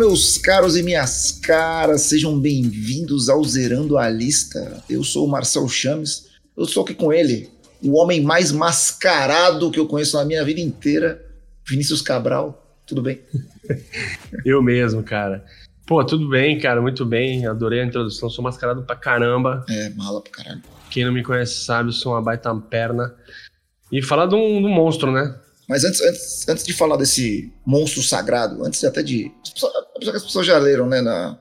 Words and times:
Meus 0.00 0.38
caros 0.38 0.78
e 0.78 0.82
minhas 0.82 1.30
caras, 1.30 2.00
sejam 2.00 2.40
bem-vindos 2.40 3.28
ao 3.28 3.44
Zerando 3.44 3.98
a 3.98 4.08
Lista. 4.08 4.82
Eu 4.88 5.04
sou 5.04 5.26
o 5.26 5.30
Marcel 5.30 5.68
Chames, 5.68 6.26
eu 6.56 6.64
estou 6.64 6.84
aqui 6.84 6.94
com 6.94 7.12
ele, 7.12 7.50
o 7.82 7.98
homem 7.98 8.22
mais 8.22 8.50
mascarado 8.50 9.70
que 9.70 9.78
eu 9.78 9.86
conheço 9.86 10.16
na 10.16 10.24
minha 10.24 10.42
vida 10.42 10.58
inteira, 10.58 11.22
Vinícius 11.68 12.00
Cabral. 12.00 12.80
Tudo 12.86 13.02
bem? 13.02 13.20
eu 14.42 14.62
mesmo, 14.62 15.02
cara. 15.02 15.44
Pô, 15.86 16.02
tudo 16.02 16.30
bem, 16.30 16.58
cara, 16.58 16.80
muito 16.80 17.04
bem. 17.04 17.46
Adorei 17.46 17.82
a 17.82 17.84
introdução, 17.84 18.30
sou 18.30 18.42
mascarado 18.42 18.82
pra 18.84 18.96
caramba. 18.96 19.66
É, 19.68 19.90
mala 19.90 20.22
pra 20.22 20.32
caralho. 20.32 20.62
Quem 20.88 21.04
não 21.04 21.12
me 21.12 21.22
conhece 21.22 21.56
sabe, 21.56 21.90
eu 21.90 21.92
sou 21.92 22.12
uma 22.12 22.22
baita 22.22 22.54
perna. 22.54 23.14
E 23.92 24.00
falar 24.00 24.24
de 24.24 24.34
um, 24.34 24.62
de 24.62 24.66
um 24.66 24.74
monstro, 24.74 25.12
né? 25.12 25.38
Mas 25.70 25.84
antes, 25.84 26.00
antes, 26.00 26.48
antes 26.48 26.64
de 26.64 26.72
falar 26.72 26.96
desse 26.96 27.52
monstro 27.64 28.02
sagrado, 28.02 28.64
antes 28.64 28.82
até 28.82 29.04
de. 29.04 29.30
Apesar 29.94 30.10
que 30.10 30.16
as 30.16 30.24
pessoas 30.24 30.44
já 30.44 30.58
leram, 30.58 30.88
né? 30.88 31.00
Na, 31.00 31.38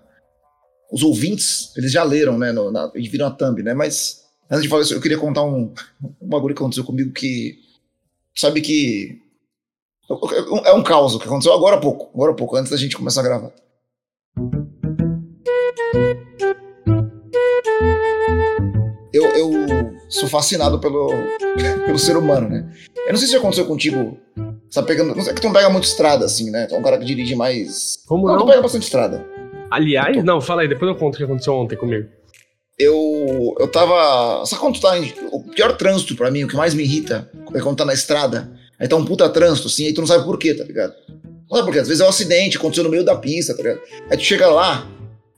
os 0.91 1.01
ouvintes, 1.01 1.75
eles 1.75 1.91
já 1.91 2.03
leram, 2.03 2.37
né? 2.37 2.51
No, 2.51 2.69
na, 2.69 2.91
e 2.93 3.09
viram 3.09 3.25
a 3.25 3.31
thumb, 3.31 3.63
né? 3.63 3.73
Mas 3.73 4.21
antes 4.47 4.61
de 4.61 4.69
falar 4.69 4.83
isso, 4.83 4.93
eu 4.93 5.01
queria 5.01 5.17
contar 5.17 5.41
um, 5.41 5.73
um 6.21 6.29
bagulho 6.29 6.53
que 6.53 6.61
aconteceu 6.61 6.83
comigo 6.83 7.11
que. 7.11 7.57
Sabe 8.35 8.61
que. 8.61 9.19
É 10.65 10.73
um 10.73 10.83
caos 10.83 11.17
que 11.17 11.23
aconteceu 11.23 11.51
agora 11.51 11.77
há 11.77 11.79
pouco, 11.79 12.11
agora 12.13 12.31
há 12.31 12.35
pouco, 12.35 12.55
antes 12.55 12.71
da 12.71 12.77
gente 12.77 12.95
começar 12.95 13.21
a 13.21 13.23
gravar. 13.23 13.51
Eu, 19.11 19.23
eu 19.23 19.51
sou 20.07 20.29
fascinado 20.29 20.79
pelo, 20.79 21.09
pelo 21.87 21.97
ser 21.97 22.15
humano, 22.15 22.47
né? 22.47 22.71
Eu 23.09 23.13
não 23.13 23.17
sei 23.17 23.25
se 23.25 23.33
já 23.33 23.39
aconteceu 23.39 23.65
contigo. 23.65 24.19
Você 24.69 24.79
tá 24.79 24.83
pegando. 24.83 25.15
Não 25.15 25.23
sei, 25.23 25.31
é 25.31 25.33
que 25.33 25.41
tu 25.41 25.47
não 25.47 25.53
pega 25.53 25.67
muito 25.67 25.85
estrada, 25.85 26.25
assim, 26.25 26.51
né? 26.51 26.67
Tu 26.67 26.75
é 26.75 26.77
um 26.77 26.83
cara 26.83 26.95
que 26.95 27.05
dirige 27.05 27.35
mais. 27.35 27.97
Como 28.05 28.27
não? 28.27 28.37
Tu 28.37 28.45
pega 28.45 28.61
bastante 28.61 28.83
estrada. 28.83 29.25
Aliás, 29.71 30.15
tô... 30.15 30.21
não, 30.21 30.39
fala 30.39 30.61
aí, 30.61 30.67
depois 30.67 30.91
eu 30.91 30.95
conto 30.95 31.15
o 31.15 31.17
que 31.17 31.23
aconteceu 31.23 31.55
ontem 31.55 31.75
comigo. 31.75 32.07
Eu. 32.77 33.55
Eu 33.59 33.67
tava. 33.67 34.45
Sabe 34.45 34.61
quando 34.61 34.75
tu 34.75 34.81
tá 34.81 34.95
em. 34.99 35.11
O 35.31 35.41
pior 35.41 35.75
trânsito 35.75 36.15
pra 36.15 36.29
mim, 36.29 36.43
o 36.43 36.47
que 36.47 36.55
mais 36.55 36.75
me 36.75 36.83
irrita, 36.83 37.27
é 37.51 37.59
quando 37.59 37.77
tá 37.77 37.85
na 37.85 37.95
estrada. 37.95 38.51
Aí 38.79 38.87
tá 38.87 38.95
um 38.95 39.03
puta 39.03 39.27
trânsito, 39.27 39.67
assim, 39.67 39.87
aí 39.87 39.93
tu 39.93 40.01
não 40.01 40.07
sabe 40.07 40.23
por 40.23 40.37
quê, 40.37 40.53
tá 40.53 40.63
ligado? 40.63 40.93
Não 41.49 41.57
sabe 41.57 41.65
por 41.65 41.73
quê? 41.73 41.79
Às 41.79 41.87
vezes 41.87 42.01
é 42.01 42.05
um 42.05 42.09
acidente, 42.09 42.57
aconteceu 42.57 42.83
no 42.83 42.91
meio 42.91 43.03
da 43.03 43.15
pista, 43.15 43.57
tá 43.57 43.63
ligado? 43.63 43.81
Aí 44.07 44.17
tu 44.17 44.23
chega 44.23 44.47
lá, 44.47 44.87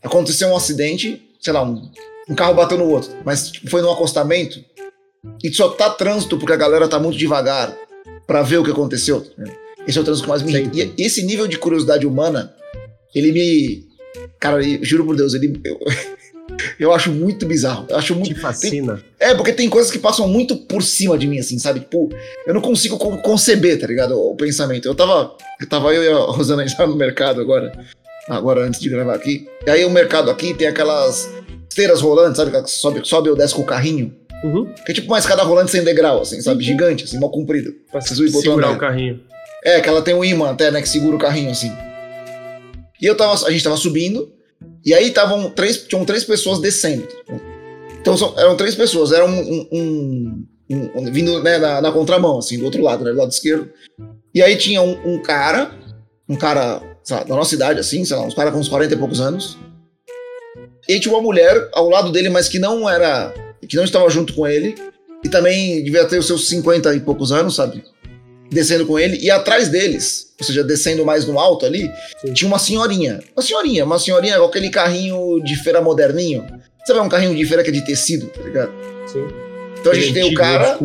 aconteceu 0.04 0.50
um 0.50 0.58
acidente, 0.58 1.20
sei 1.40 1.54
lá, 1.54 1.64
um, 1.64 1.90
um 2.30 2.36
carro 2.36 2.54
bateu 2.54 2.78
no 2.78 2.90
outro, 2.90 3.12
mas 3.26 3.50
tipo, 3.50 3.70
foi 3.70 3.82
num 3.82 3.92
acostamento, 3.92 4.64
e 5.44 5.54
só 5.54 5.70
tá 5.70 5.90
trânsito 5.90 6.38
porque 6.38 6.54
a 6.54 6.58
galera 6.58 6.88
tá 6.88 7.00
muito 7.00 7.18
devagar 7.18 7.76
para 8.26 8.42
ver 8.42 8.58
o 8.58 8.64
que 8.64 8.72
aconteceu. 8.72 9.26
Esse 9.88 9.98
é 9.98 10.02
o 10.02 10.04
trânsito 10.04 10.26
que 10.26 10.30
mais 10.30 10.42
me 10.42 10.52
irrita. 10.52 10.94
E 10.98 11.04
esse 11.04 11.24
nível 11.24 11.48
de 11.48 11.58
curiosidade 11.58 12.06
humana, 12.06 12.54
ele 13.14 13.32
me. 13.32 13.88
Cara, 14.40 14.64
eu, 14.64 14.84
juro 14.84 15.06
por 15.06 15.16
Deus, 15.16 15.34
ele. 15.34 15.60
Eu, 15.64 15.80
eu 16.80 16.94
acho 16.94 17.12
muito 17.12 17.46
bizarro. 17.46 17.86
Eu 17.90 17.98
acho 17.98 18.16
muito. 18.16 18.34
Te 18.34 18.40
fascina. 18.40 19.04
Tem, 19.18 19.30
é, 19.30 19.36
porque 19.36 19.54
tem 19.54 19.70
coisas 19.70 19.92
que 19.92 20.00
passam 20.00 20.28
muito 20.28 20.56
por 20.56 20.84
cima 20.84 21.18
de 21.18 21.28
mim, 21.28 21.40
assim, 21.40 21.58
sabe? 21.60 21.82
Tipo, 21.82 22.10
eu 22.46 22.54
não 22.54 22.62
consigo 22.62 22.98
conceber, 22.98 23.80
tá 23.80 23.88
ligado? 23.88 24.18
O, 24.18 24.36
pensamento. 24.36 24.88
Eu 24.88 24.96
tava. 24.96 25.36
Eu 25.60 25.68
tava 25.68 25.94
eu 25.94 26.04
e 26.04 26.08
a 26.08 26.18
Rosana 26.18 26.66
já 26.68 26.86
no 26.86 26.96
mercado 26.96 27.42
agora. 27.42 27.72
Agora, 28.28 28.62
antes 28.62 28.80
de 28.80 28.90
gravar 28.90 29.16
aqui. 29.16 29.48
E 29.66 29.70
aí 29.70 29.84
o 29.84 29.90
mercado 29.90 30.30
aqui 30.30 30.54
tem 30.54 30.68
aquelas 30.68 31.30
esteiras 31.70 32.02
rolantes, 32.02 32.38
sabe? 32.38 32.52
Que 32.52 32.70
sobe, 32.70 33.02
sobe 33.04 33.30
ou 33.30 33.36
desce 33.36 33.56
com 33.56 33.62
o 33.62 33.66
carrinho. 33.66 34.16
Uhum. 34.44 34.74
Que 34.86 34.92
é 34.92 34.96
tipo 34.96 35.08
uma 35.08 35.20
escada 35.20 35.44
rolante 35.44 35.72
sem 35.72 35.84
degrau, 35.84 36.22
assim, 36.22 36.42
sabe? 36.42 36.58
Uhum. 36.58 36.72
Gigante, 36.72 37.04
assim, 37.04 37.20
mal 37.20 37.30
comprida. 37.30 37.72
Pra 37.92 38.02
segurar 38.02 38.72
o 38.72 38.78
carrinho. 38.78 39.20
É, 39.64 39.80
que 39.80 39.88
ela 39.88 40.02
tem 40.02 40.14
um 40.14 40.26
imã 40.26 40.52
até, 40.52 40.72
né, 40.72 40.82
que 40.82 40.90
segura 40.90 41.16
o 41.16 41.20
carrinho, 41.20 41.52
assim. 41.52 41.72
E 43.00 43.06
eu 43.06 43.16
tava, 43.16 43.34
a 43.46 43.52
gente 43.52 43.64
tava 43.64 43.78
subindo, 43.78 44.32
e 44.86 44.94
aí 44.94 45.08
estavam 45.08 45.50
três, 45.50 45.84
tinham 45.84 46.06
três 46.06 46.24
pessoas 46.24 46.60
descendo. 46.60 47.08
Então 48.00 48.16
eram 48.38 48.56
três 48.56 48.74
pessoas, 48.76 49.12
era 49.12 49.26
um, 49.26 49.68
um, 49.72 50.46
um, 50.70 50.92
um 50.96 51.12
vindo 51.12 51.42
né, 51.44 51.60
na, 51.60 51.82
na, 51.82 51.92
contramão, 51.92 52.40
assim, 52.40 52.58
do 52.58 52.66
outro 52.66 52.82
lado, 52.82 53.04
né, 53.04 53.12
do 53.12 53.18
lado 53.18 53.32
esquerdo. 53.32 53.70
E 54.34 54.42
aí 54.42 54.56
tinha 54.56 54.82
um, 54.82 55.20
cara, 55.20 55.72
um 56.28 56.36
cara, 56.36 56.82
lá, 57.10 57.24
da 57.24 57.36
nossa 57.36 57.54
idade, 57.54 57.80
assim, 57.80 58.04
sei 58.04 58.18
lá, 58.18 58.24
uns 58.24 58.34
caras 58.34 58.54
com 58.54 58.60
uns 58.60 58.70
40 58.70 58.94
e 58.94 58.98
poucos 58.98 59.22
anos. 59.22 59.58
E 60.90 61.00
tinha 61.00 61.14
uma 61.14 61.22
mulher 61.22 61.70
ao 61.74 61.90
lado 61.90 62.12
dele, 62.12 62.30
mas 62.30 62.48
que 62.48 62.58
não 62.58 62.90
era 62.90 63.34
que 63.68 63.76
não 63.76 63.84
estava 63.84 64.10
junto 64.10 64.34
com 64.34 64.48
ele, 64.48 64.76
e 65.24 65.30
também 65.30 65.84
devia 65.84 66.06
ter 66.06 66.18
os 66.18 66.28
seus 66.28 66.48
50 66.48 66.96
e 66.96 67.00
poucos 67.00 67.32
anos, 67.32 67.56
sabe? 67.56 67.84
Descendo 68.50 68.86
com 68.86 69.00
ele, 69.00 69.18
e 69.18 69.30
atrás 69.30 69.70
deles, 69.70 70.34
ou 70.40 70.46
seja, 70.46 70.64
descendo 70.64 71.06
mais 71.06 71.26
no 71.26 71.40
alto 71.40 71.66
ali, 71.66 71.90
Sim. 72.20 72.34
tinha 72.34 72.48
uma 72.48 72.60
senhorinha. 72.60 73.20
Uma 73.36 73.44
senhorinha, 73.44 73.86
uma 73.86 74.00
senhorinha 74.00 74.38
com 74.40 74.46
aquele 74.46 74.70
carrinho 74.70 75.42
de 75.44 75.56
feira 75.56 75.82
moderninho. 75.82 76.46
Sabe, 76.86 77.00
é 77.00 77.02
um 77.02 77.10
carrinho 77.10 77.36
de 77.36 77.46
feira 77.46 77.64
que 77.64 77.70
é 77.70 77.74
de 77.74 77.86
tecido, 77.86 78.28
tá 78.28 78.42
ligado? 78.42 78.72
Sim. 79.08 79.28
Então 79.80 79.92
a 79.92 79.96
gente 79.96 80.14
tem 80.14 80.24
o 80.24 80.34
cara. 80.34 80.78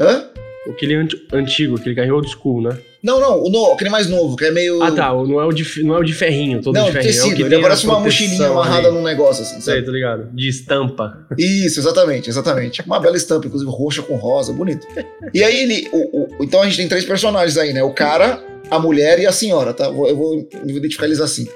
Hã? 0.00 0.28
Aquele 0.68 0.94
antigo, 1.32 1.76
aquele 1.76 1.94
carrinho 1.94 2.16
old 2.16 2.28
school, 2.28 2.60
né? 2.60 2.76
Não, 3.06 3.20
não, 3.20 3.40
o 3.40 3.48
no, 3.48 3.72
aquele 3.72 3.88
mais 3.88 4.08
novo, 4.08 4.34
que 4.34 4.44
é 4.44 4.50
meio. 4.50 4.82
Ah, 4.82 4.90
tá. 4.90 5.10
Não 5.14 5.40
é 5.40 5.44
o 5.44 5.52
de, 5.52 5.84
não 5.84 5.94
é 5.94 5.98
o 6.00 6.02
de 6.02 6.12
ferrinho, 6.12 6.60
todo 6.60 6.74
não, 6.74 6.86
de 6.86 6.92
ferrinho. 6.92 7.12
Tecido, 7.12 7.30
é 7.30 7.32
o 7.34 7.36
que 7.36 7.42
ele 7.54 7.62
parece 7.62 7.86
uma 7.86 8.00
mochilinha 8.00 8.48
amarrada 8.48 8.88
ali. 8.88 8.96
num 8.96 9.04
negócio 9.04 9.44
assim, 9.44 9.60
sabe? 9.60 9.76
Sei, 9.76 9.82
tô 9.84 9.92
ligado. 9.92 10.28
De 10.32 10.48
estampa. 10.48 11.24
Isso, 11.38 11.78
exatamente, 11.78 12.28
exatamente. 12.28 12.82
Uma 12.84 12.98
bela 12.98 13.16
estampa, 13.16 13.46
inclusive 13.46 13.70
roxa 13.70 14.02
com 14.02 14.16
rosa, 14.16 14.52
bonito. 14.52 14.88
E 15.32 15.44
aí 15.44 15.56
ele. 15.56 15.88
O, 15.92 16.20
o, 16.20 16.44
então 16.44 16.60
a 16.60 16.64
gente 16.64 16.78
tem 16.78 16.88
três 16.88 17.04
personagens 17.04 17.56
aí, 17.56 17.72
né? 17.72 17.80
O 17.80 17.94
cara, 17.94 18.42
a 18.68 18.78
mulher 18.80 19.20
e 19.20 19.26
a 19.26 19.30
senhora, 19.30 19.72
tá? 19.72 19.84
Eu 19.84 19.94
vou, 19.94 20.08
eu 20.08 20.16
vou 20.16 20.48
identificar 20.66 21.06
eles 21.06 21.20
assim. 21.20 21.46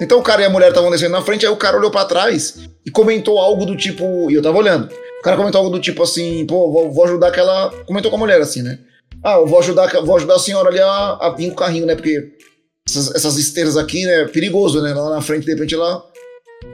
Então 0.00 0.18
o 0.18 0.22
cara 0.22 0.40
e 0.40 0.44
a 0.46 0.50
mulher 0.50 0.70
estavam 0.70 0.90
descendo 0.90 1.12
na 1.12 1.20
frente, 1.20 1.44
aí 1.44 1.52
o 1.52 1.56
cara 1.56 1.76
olhou 1.76 1.90
para 1.90 2.06
trás 2.06 2.66
e 2.86 2.90
comentou 2.90 3.38
algo 3.38 3.66
do 3.66 3.76
tipo. 3.76 4.30
E 4.30 4.34
eu 4.34 4.40
tava 4.40 4.56
olhando. 4.56 4.88
O 5.18 5.22
cara 5.22 5.36
comentou 5.36 5.58
algo 5.58 5.70
do 5.70 5.80
tipo 5.80 6.02
assim, 6.02 6.46
pô, 6.46 6.72
vou, 6.72 6.90
vou 6.90 7.04
ajudar 7.04 7.28
aquela. 7.28 7.68
Comentou 7.84 8.10
com 8.10 8.16
a 8.16 8.20
mulher 8.20 8.40
assim, 8.40 8.62
né? 8.62 8.78
Ah, 9.28 9.34
eu 9.34 9.46
vou 9.46 9.58
ajudar, 9.58 9.88
vou 10.00 10.16
ajudar 10.16 10.36
a 10.36 10.38
senhora 10.38 10.70
ali 10.70 10.80
a, 10.80 11.18
a 11.20 11.30
vir 11.36 11.48
com 11.48 11.52
o 11.52 11.56
carrinho, 11.56 11.84
né? 11.84 11.94
Porque 11.94 12.32
essas, 12.88 13.14
essas 13.14 13.36
esteiras 13.36 13.76
aqui, 13.76 14.06
né? 14.06 14.24
Perigoso, 14.24 14.80
né? 14.80 14.94
Lá 14.94 15.10
na 15.10 15.20
frente, 15.20 15.44
de 15.44 15.52
repente, 15.52 15.76
lá. 15.76 16.02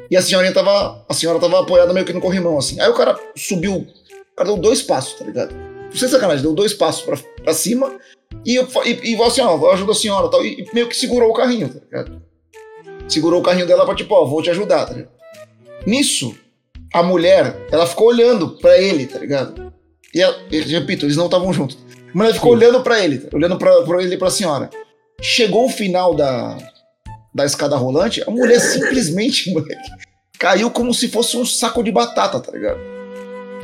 E 0.09 0.17
a 0.17 0.23
senhorinha 0.23 0.55
tava. 0.55 1.05
A 1.09 1.15
senhora 1.15 1.41
tava 1.41 1.61
apoiada 1.61 1.93
meio 1.93 2.07
que 2.07 2.13
no 2.13 2.21
corrimão, 2.21 2.57
assim. 2.57 2.81
Aí 2.81 2.89
o 2.89 2.95
cara 2.95 3.19
subiu. 3.37 3.79
O 3.79 4.37
cara 4.37 4.51
deu 4.51 4.57
dois 4.57 4.83
passos, 4.83 5.15
tá 5.15 5.25
ligado? 5.25 5.53
Não 5.53 5.97
sei 5.97 6.07
sacanagem, 6.07 6.43
deu 6.43 6.53
dois 6.53 6.73
passos 6.73 7.03
pra, 7.03 7.17
pra 7.43 7.53
cima. 7.53 7.99
E, 8.47 8.55
eu, 8.55 8.69
e, 8.85 9.15
e 9.15 9.23
assim, 9.23 9.41
ó, 9.41 9.57
vou 9.57 9.73
ajudar 9.73 9.91
a 9.91 9.97
senhora 9.97 10.29
tal. 10.29 10.45
E, 10.45 10.61
e 10.61 10.73
meio 10.73 10.89
que 10.89 10.97
segurou 10.97 11.31
o 11.31 11.35
carrinho, 11.35 11.69
tá 11.69 11.81
ligado? 11.85 12.23
Segurou 13.09 13.41
o 13.41 13.43
carrinho 13.43 13.67
dela 13.67 13.85
pra 13.85 13.97
tipo, 13.97 14.15
ó, 14.15 14.25
vou 14.27 14.41
te 14.41 14.51
ajudar, 14.51 14.87
tá 14.87 14.95
ligado? 14.95 15.13
Nisso, 15.85 16.37
a 16.93 17.03
mulher, 17.03 17.67
ela 17.73 17.85
ficou 17.85 18.07
olhando 18.07 18.51
pra 18.59 18.79
ele, 18.79 19.07
tá 19.07 19.19
ligado? 19.19 19.75
E, 20.15 20.23
ela, 20.23 20.37
repito, 20.49 21.05
eles 21.05 21.17
não 21.17 21.25
estavam 21.25 21.53
juntos. 21.53 21.77
A 22.15 22.19
mulher 22.19 22.33
ficou 22.33 22.53
Sim. 22.53 22.59
olhando 22.59 22.81
para 22.83 23.05
ele, 23.05 23.29
olhando 23.33 23.59
para 23.59 24.03
ele 24.03 24.15
e 24.15 24.19
pra 24.19 24.31
senhora. 24.31 24.71
Chegou 25.21 25.67
o 25.67 25.69
final 25.69 26.15
da, 26.15 26.57
da 27.35 27.45
escada 27.45 27.77
rolante, 27.77 28.23
a 28.27 28.31
mulher 28.31 28.61
simplesmente, 28.61 29.53
moleque, 29.53 29.91
caiu 30.39 30.71
como 30.71 30.95
se 30.95 31.09
fosse 31.09 31.37
um 31.37 31.45
saco 31.45 31.83
de 31.83 31.91
batata, 31.91 32.39
tá 32.39 32.53
ligado? 32.53 32.79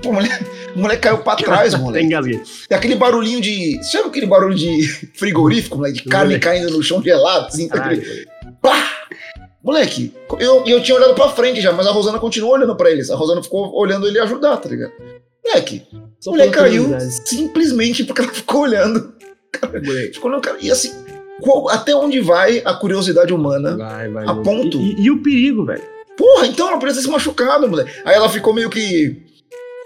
Pô, 0.03 0.09
a 0.09 0.13
mulher, 0.15 0.41
a 0.75 0.79
mulher 0.79 0.97
caiu 0.99 1.19
pra 1.19 1.37
trás, 1.37 1.75
moleque. 1.79 2.43
E 2.69 2.75
aquele 2.75 2.97
barulhinho 2.97 3.41
de. 3.41 3.77
Você 3.77 3.99
sabe 3.99 4.09
aquele 4.09 4.27
barulho 4.27 4.57
de 4.57 4.83
frigorífico, 5.15 5.77
moleque? 5.77 6.03
De 6.03 6.09
carne 6.09 6.39
caindo 6.39 6.71
no 6.71 6.83
chão 6.83 7.01
gelado, 7.01 7.47
assim, 7.47 7.69
tá 7.69 7.91
Pá! 8.61 8.91
Moleque, 9.63 10.13
eu, 10.39 10.65
eu 10.67 10.83
tinha 10.83 10.97
olhado 10.97 11.15
pra 11.15 11.29
frente 11.29 11.61
já, 11.61 11.71
mas 11.71 11.87
a 11.87 11.91
Rosana 11.91 12.19
continuou 12.19 12.55
olhando 12.55 12.75
pra 12.75 12.91
eles. 12.91 13.11
A 13.11 13.15
Rosana 13.15 13.43
ficou 13.43 13.73
olhando 13.79 14.09
ele 14.09 14.19
ajudar, 14.19 14.57
tá 14.57 14.69
ligado? 14.71 14.93
Moleque, 15.51 15.83
Só 16.21 16.31
a 16.31 16.33
mulher 16.33 16.51
caiu 16.51 16.89
simplesmente 17.25 18.05
porque 18.05 18.23
ela 18.23 18.33
ficou 18.33 18.63
olhando. 18.63 19.15
Cara, 19.53 19.81
ficou 20.13 20.41
cara, 20.41 20.59
e 20.61 20.71
assim, 20.71 20.93
qual, 21.41 21.69
até 21.69 21.95
onde 21.95 22.21
vai 22.21 22.63
a 22.65 22.75
curiosidade 22.75 23.33
humana 23.33 23.77
vai, 23.77 24.09
vai, 24.09 24.27
a 24.27 24.35
ponto. 24.35 24.81
E, 24.81 25.01
e, 25.01 25.11
o 25.11 25.23
perigo, 25.23 25.65
velho? 25.65 25.83
Porra, 26.17 26.47
então 26.47 26.69
ela 26.69 26.79
podia 26.79 26.95
ter 26.95 27.01
se 27.01 27.09
machucado, 27.09 27.69
moleque. 27.69 27.91
Aí 28.05 28.15
ela 28.15 28.29
ficou 28.29 28.55
meio 28.55 28.71
que 28.71 29.23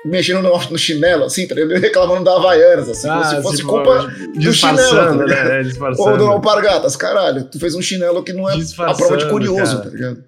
mexendo 0.05 0.43
no, 0.43 0.70
no 0.70 0.78
chinelo, 0.78 1.25
assim, 1.25 1.46
tá 1.46 1.55
ligado? 1.55 1.78
Reclamando 1.81 2.25
da 2.25 2.37
Havaianas, 2.37 2.88
assim, 2.90 3.08
ah, 3.08 3.14
como 3.14 3.25
se 3.25 3.43
fosse 3.43 3.56
tipo, 3.58 3.69
culpa 3.70 4.12
do 4.34 4.52
chinelo, 4.52 4.88
tá 4.90 5.14
né? 5.14 5.62
É, 5.62 6.02
Ou 6.02 6.17
do 6.19 6.26
Alpargatas, 6.26 6.94
caralho, 6.94 7.44
tu 7.44 7.58
fez 7.58 7.75
um 7.75 7.81
chinelo 7.81 8.22
que 8.22 8.32
não 8.32 8.49
é 8.50 8.55
a 8.55 8.94
prova 8.94 9.17
de 9.17 9.28
curioso, 9.28 9.78
cara. 9.78 9.90
tá 9.90 9.96
ligado? 9.96 10.25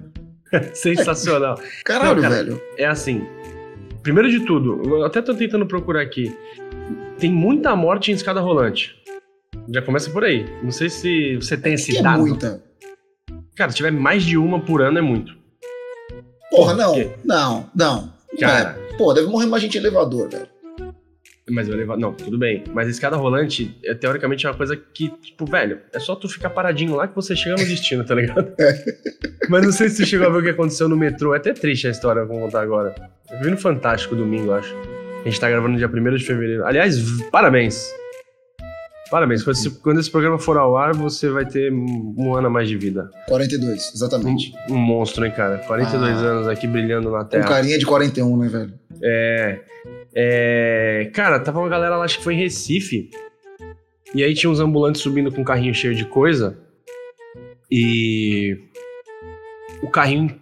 Sensacional. 0.72 1.60
Caralho, 1.84 2.14
não, 2.14 2.22
cara, 2.22 2.34
velho. 2.36 2.62
É 2.78 2.86
assim, 2.86 3.26
Primeiro 4.06 4.30
de 4.30 4.38
tudo, 4.46 4.80
eu 4.84 5.04
até 5.04 5.20
tô 5.20 5.34
tentando 5.34 5.66
procurar 5.66 6.00
aqui. 6.00 6.32
Tem 7.18 7.28
muita 7.28 7.74
morte 7.74 8.12
em 8.12 8.14
escada 8.14 8.40
rolante. 8.40 8.94
Já 9.68 9.82
começa 9.82 10.08
por 10.10 10.22
aí. 10.22 10.46
Não 10.62 10.70
sei 10.70 10.88
se 10.88 11.34
você 11.34 11.56
tem 11.56 11.74
esse 11.74 11.98
é 11.98 12.02
dado. 12.02 12.20
muita. 12.20 12.62
Cara, 13.56 13.72
se 13.72 13.76
tiver 13.78 13.90
mais 13.90 14.22
de 14.22 14.38
uma 14.38 14.60
por 14.60 14.80
ano 14.80 14.98
é 14.98 15.02
muito. 15.02 15.36
Porra, 16.52 16.74
não. 16.74 16.94
Não, 17.24 17.70
não. 17.74 18.12
Cara. 18.38 18.78
É. 18.78 18.96
Pô, 18.96 19.12
deve 19.12 19.26
morrer 19.26 19.46
mais 19.46 19.60
gente 19.60 19.76
em 19.76 19.80
elevador, 19.80 20.30
velho. 20.30 20.46
Mas 21.48 21.68
o 21.68 21.72
elevador. 21.72 22.00
Não, 22.00 22.12
tudo 22.12 22.36
bem. 22.36 22.64
Mas 22.72 22.88
a 22.88 22.90
escada 22.90 23.16
rolante, 23.16 23.76
é, 23.84 23.94
teoricamente, 23.94 24.46
é 24.46 24.50
uma 24.50 24.56
coisa 24.56 24.76
que, 24.76 25.08
tipo, 25.18 25.46
velho, 25.46 25.78
é 25.92 25.98
só 26.00 26.16
tu 26.16 26.28
ficar 26.28 26.50
paradinho 26.50 26.96
lá 26.96 27.06
que 27.06 27.14
você 27.14 27.36
chega 27.36 27.56
no 27.56 27.64
destino, 27.64 28.04
tá 28.04 28.14
ligado? 28.14 28.52
Mas 29.48 29.64
não 29.64 29.72
sei 29.72 29.88
se 29.88 30.02
tu 30.02 30.08
chegou 30.08 30.26
a 30.26 30.30
ver 30.30 30.38
o 30.38 30.42
que 30.42 30.50
aconteceu 30.50 30.88
no 30.88 30.96
metrô. 30.96 31.34
É 31.34 31.38
até 31.38 31.52
triste 31.52 31.86
a 31.86 31.90
história, 31.90 32.24
vou 32.24 32.40
contar 32.40 32.62
agora. 32.62 32.94
Eu 33.30 33.40
vi 33.40 33.50
no 33.50 33.56
Fantástico 33.56 34.16
domingo, 34.16 34.52
acho. 34.52 34.74
A 35.20 35.28
gente 35.28 35.40
tá 35.40 35.48
gravando 35.48 35.72
no 35.72 35.78
dia 35.78 35.88
1 35.88 36.16
de 36.16 36.24
fevereiro. 36.24 36.64
Aliás, 36.64 36.98
parabéns. 37.30 37.86
Parabéns. 39.10 39.42
Quando 39.82 40.00
esse, 40.00 40.10
programa 40.10 40.38
for 40.38 40.56
ao 40.56 40.76
ar, 40.76 40.92
você 40.92 41.28
vai 41.28 41.46
ter 41.46 41.72
um 41.72 42.34
ano 42.34 42.48
a 42.48 42.50
mais 42.50 42.68
de 42.68 42.76
vida. 42.76 43.08
42, 43.28 43.92
exatamente. 43.94 44.52
Um, 44.68 44.74
um 44.74 44.78
monstro, 44.78 45.24
hein, 45.24 45.32
cara? 45.32 45.58
42 45.58 46.18
Ah. 46.18 46.20
anos 46.20 46.48
aqui 46.48 46.66
brilhando 46.66 47.10
na 47.10 47.24
Terra. 47.24 47.46
carinha 47.46 47.78
de 47.78 47.86
41, 47.86 48.36
né, 48.36 48.48
velho? 48.48 48.74
É, 49.02 49.60
é. 50.14 51.10
Cara, 51.14 51.38
tava 51.38 51.60
uma 51.60 51.68
galera 51.68 51.96
lá, 51.96 52.04
acho 52.04 52.18
que 52.18 52.24
foi 52.24 52.34
em 52.34 52.38
Recife. 52.38 53.10
E 54.14 54.24
aí 54.24 54.34
tinha 54.34 54.50
uns 54.50 54.60
ambulantes 54.60 55.00
subindo 55.02 55.30
com 55.30 55.40
um 55.42 55.44
carrinho 55.44 55.74
cheio 55.74 55.94
de 55.94 56.04
coisa. 56.04 56.58
E. 57.70 58.58
O 59.82 59.90
carrinho 59.90 60.34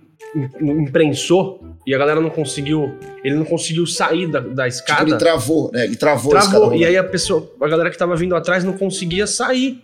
imprensou. 0.60 1.60
E 1.86 1.94
a 1.94 1.98
galera 1.98 2.20
não 2.20 2.30
conseguiu. 2.30 2.94
Ele 3.22 3.34
não 3.34 3.44
conseguiu 3.44 3.86
sair 3.86 4.26
da, 4.26 4.40
da 4.40 4.64
Tipo, 4.64 4.66
escada. 4.68 5.10
ele 5.10 5.18
travou, 5.18 5.70
né? 5.72 5.84
Ele 5.84 5.96
travou, 5.96 6.34
a 6.34 6.38
escada 6.38 6.50
Travou. 6.58 6.66
E 6.74 6.78
rolante. 6.78 6.84
aí 6.86 6.96
a 6.96 7.04
pessoa, 7.04 7.50
a 7.60 7.68
galera 7.68 7.90
que 7.90 7.98
tava 7.98 8.16
vindo 8.16 8.34
atrás 8.34 8.64
não 8.64 8.72
conseguia 8.72 9.26
sair. 9.26 9.82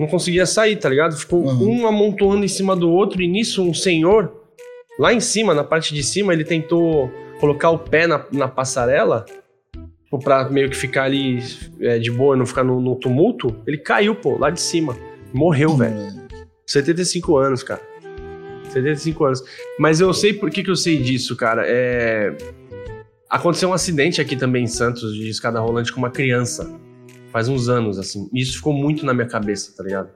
Não 0.00 0.06
conseguia 0.06 0.46
sair, 0.46 0.76
tá 0.76 0.88
ligado? 0.88 1.16
Ficou 1.16 1.44
Uhum. 1.44 1.82
um 1.82 1.86
amontoando 1.86 2.44
em 2.44 2.48
cima 2.48 2.74
do 2.74 2.90
outro, 2.90 3.22
e 3.22 3.28
nisso 3.28 3.62
um 3.62 3.72
senhor, 3.74 4.32
lá 4.98 5.12
em 5.12 5.20
cima, 5.20 5.54
na 5.54 5.62
parte 5.62 5.94
de 5.94 6.02
cima, 6.02 6.32
ele 6.32 6.44
tentou 6.44 7.10
colocar 7.38 7.70
o 7.70 7.78
pé 7.78 8.06
na, 8.06 8.24
na 8.32 8.48
passarela, 8.48 9.24
tipo, 10.04 10.18
pra 10.18 10.48
meio 10.48 10.68
que 10.70 10.76
ficar 10.76 11.04
ali 11.04 11.38
é, 11.80 11.98
de 11.98 12.10
boa, 12.10 12.36
não 12.36 12.46
ficar 12.46 12.64
no, 12.64 12.80
no 12.80 12.96
tumulto. 12.96 13.54
Ele 13.66 13.78
caiu, 13.78 14.14
pô, 14.14 14.36
lá 14.38 14.50
de 14.50 14.60
cima. 14.60 14.96
Morreu, 15.32 15.76
velho. 15.76 15.94
Hum, 15.94 16.26
75 16.66 17.36
anos, 17.36 17.62
cara. 17.62 17.80
75 18.72 19.24
anos. 19.24 19.42
Mas 19.78 20.00
eu 20.00 20.12
sei 20.12 20.32
por 20.32 20.50
que, 20.50 20.62
que 20.62 20.70
eu 20.70 20.76
sei 20.76 20.98
disso, 20.98 21.36
cara. 21.36 21.64
É... 21.66 22.36
Aconteceu 23.28 23.68
um 23.70 23.72
acidente 23.72 24.20
aqui 24.20 24.36
também 24.36 24.64
em 24.64 24.66
Santos 24.66 25.14
de 25.14 25.28
escada 25.28 25.58
rolante 25.60 25.92
com 25.92 25.98
uma 25.98 26.10
criança. 26.10 26.70
Faz 27.30 27.48
uns 27.48 27.68
anos, 27.68 27.98
assim. 27.98 28.28
E 28.32 28.42
isso 28.42 28.56
ficou 28.56 28.74
muito 28.74 29.06
na 29.06 29.14
minha 29.14 29.26
cabeça, 29.26 29.74
tá 29.74 29.82
ligado? 29.82 30.10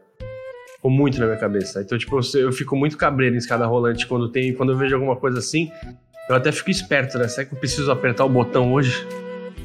Ficou 0.74 0.90
muito 0.90 1.18
na 1.18 1.26
minha 1.26 1.38
cabeça. 1.38 1.80
Então, 1.80 1.96
tipo, 1.96 2.20
eu, 2.34 2.52
fico 2.52 2.76
muito 2.76 2.96
cabreiro 2.98 3.34
em 3.34 3.38
escada 3.38 3.64
rolante 3.64 4.06
quando 4.06 4.28
tem, 4.30 4.52
quando 4.54 4.72
eu 4.72 4.76
vejo 4.76 4.94
alguma 4.94 5.16
coisa 5.16 5.38
assim. 5.38 5.70
Eu 6.28 6.36
até 6.36 6.52
fico 6.52 6.70
esperto, 6.70 7.18
né? 7.18 7.26
Será 7.28 7.46
que 7.46 7.54
eu 7.54 7.58
preciso 7.58 7.90
apertar 7.90 8.24
o 8.24 8.28
botão 8.28 8.74
hoje? 8.74 9.06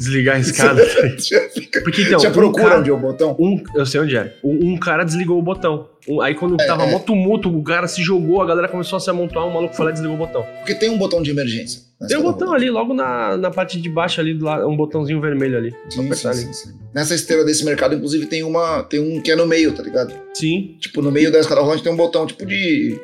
Desligar 0.02 0.38
a 0.38 0.40
escada? 0.40 0.84
ligado? 0.84 1.20
Já, 1.22 1.40
fica... 1.50 1.82
Porque 1.82 2.02
então. 2.02 2.20
já 2.20 2.30
um 2.30 2.34
procura 2.34 2.64
cara- 2.66 2.80
onde 2.80 2.90
é 2.90 2.94
o 2.94 2.98
botão? 2.98 3.36
um, 3.40 3.64
eu 3.76 3.86
sei 3.86 4.02
onde 4.02 4.18
é. 4.18 4.36
Um, 4.44 4.72
um 4.74 4.78
cara 4.78 5.04
desligou 5.04 5.38
o 5.38 5.42
botão. 5.44 5.90
Um- 6.08 6.20
aí 6.22 6.34
quando 6.34 6.58
tava 6.58 6.84
é. 6.84 6.92
mó 6.92 6.98
tumulto, 6.98 7.56
o 7.56 7.64
cara 7.64 7.88
se 7.88 8.02
jogou, 8.02 8.42
a 8.42 8.46
galera 8.48 8.68
começou 8.68 8.98
a 8.98 9.00
se 9.00 9.10
amontoar, 9.12 9.48
o 9.48 9.54
maluco 9.54 9.76
foi 9.76 9.86
lá 9.86 9.92
e 9.92 9.94
desligou 9.94 10.16
o 10.16 10.20
botão. 10.20 10.44
Porque 10.58 10.74
tem 10.74 10.90
um 10.90 10.98
botão 10.98 11.22
de 11.22 11.30
emergência. 11.30 11.82
Tem 12.08 12.18
um 12.18 12.24
botão 12.24 12.52
ali, 12.52 12.70
logo 12.72 12.96
na, 12.96 13.38
na 13.38 13.52
parte 13.52 13.80
de 13.80 13.88
baixo 13.88 14.20
ali, 14.20 14.34
do 14.34 14.44
lado, 14.46 14.68
um 14.68 14.76
botãozinho 14.76 15.22
vermelho 15.22 15.56
ali. 15.56 15.72
Sim, 15.88 16.12
sim, 16.14 16.28
ali. 16.28 16.38
sim, 16.38 16.54
sim. 16.54 16.70
Nessa 16.96 17.14
esteira 17.14 17.46
desse 17.46 17.64
mercado, 17.64 17.94
inclusive, 17.94 18.26
tem 18.26 18.42
uma. 18.42 18.82
Tem 18.84 19.00
um 19.00 19.22
que 19.22 19.32
é 19.32 19.36
no 19.36 19.46
meio, 19.46 19.72
tá 19.72 19.84
ligado? 19.84 20.12
Sim, 20.34 20.78
Tipo, 20.80 21.04
no 21.04 21.12
meio 21.12 21.32
da 21.32 21.40
escada 21.40 21.62
rolante 21.62 21.84
tem 21.84 21.92
um 21.92 21.96
botão, 21.96 22.26
tipo 22.26 22.44
de. 22.46 23.00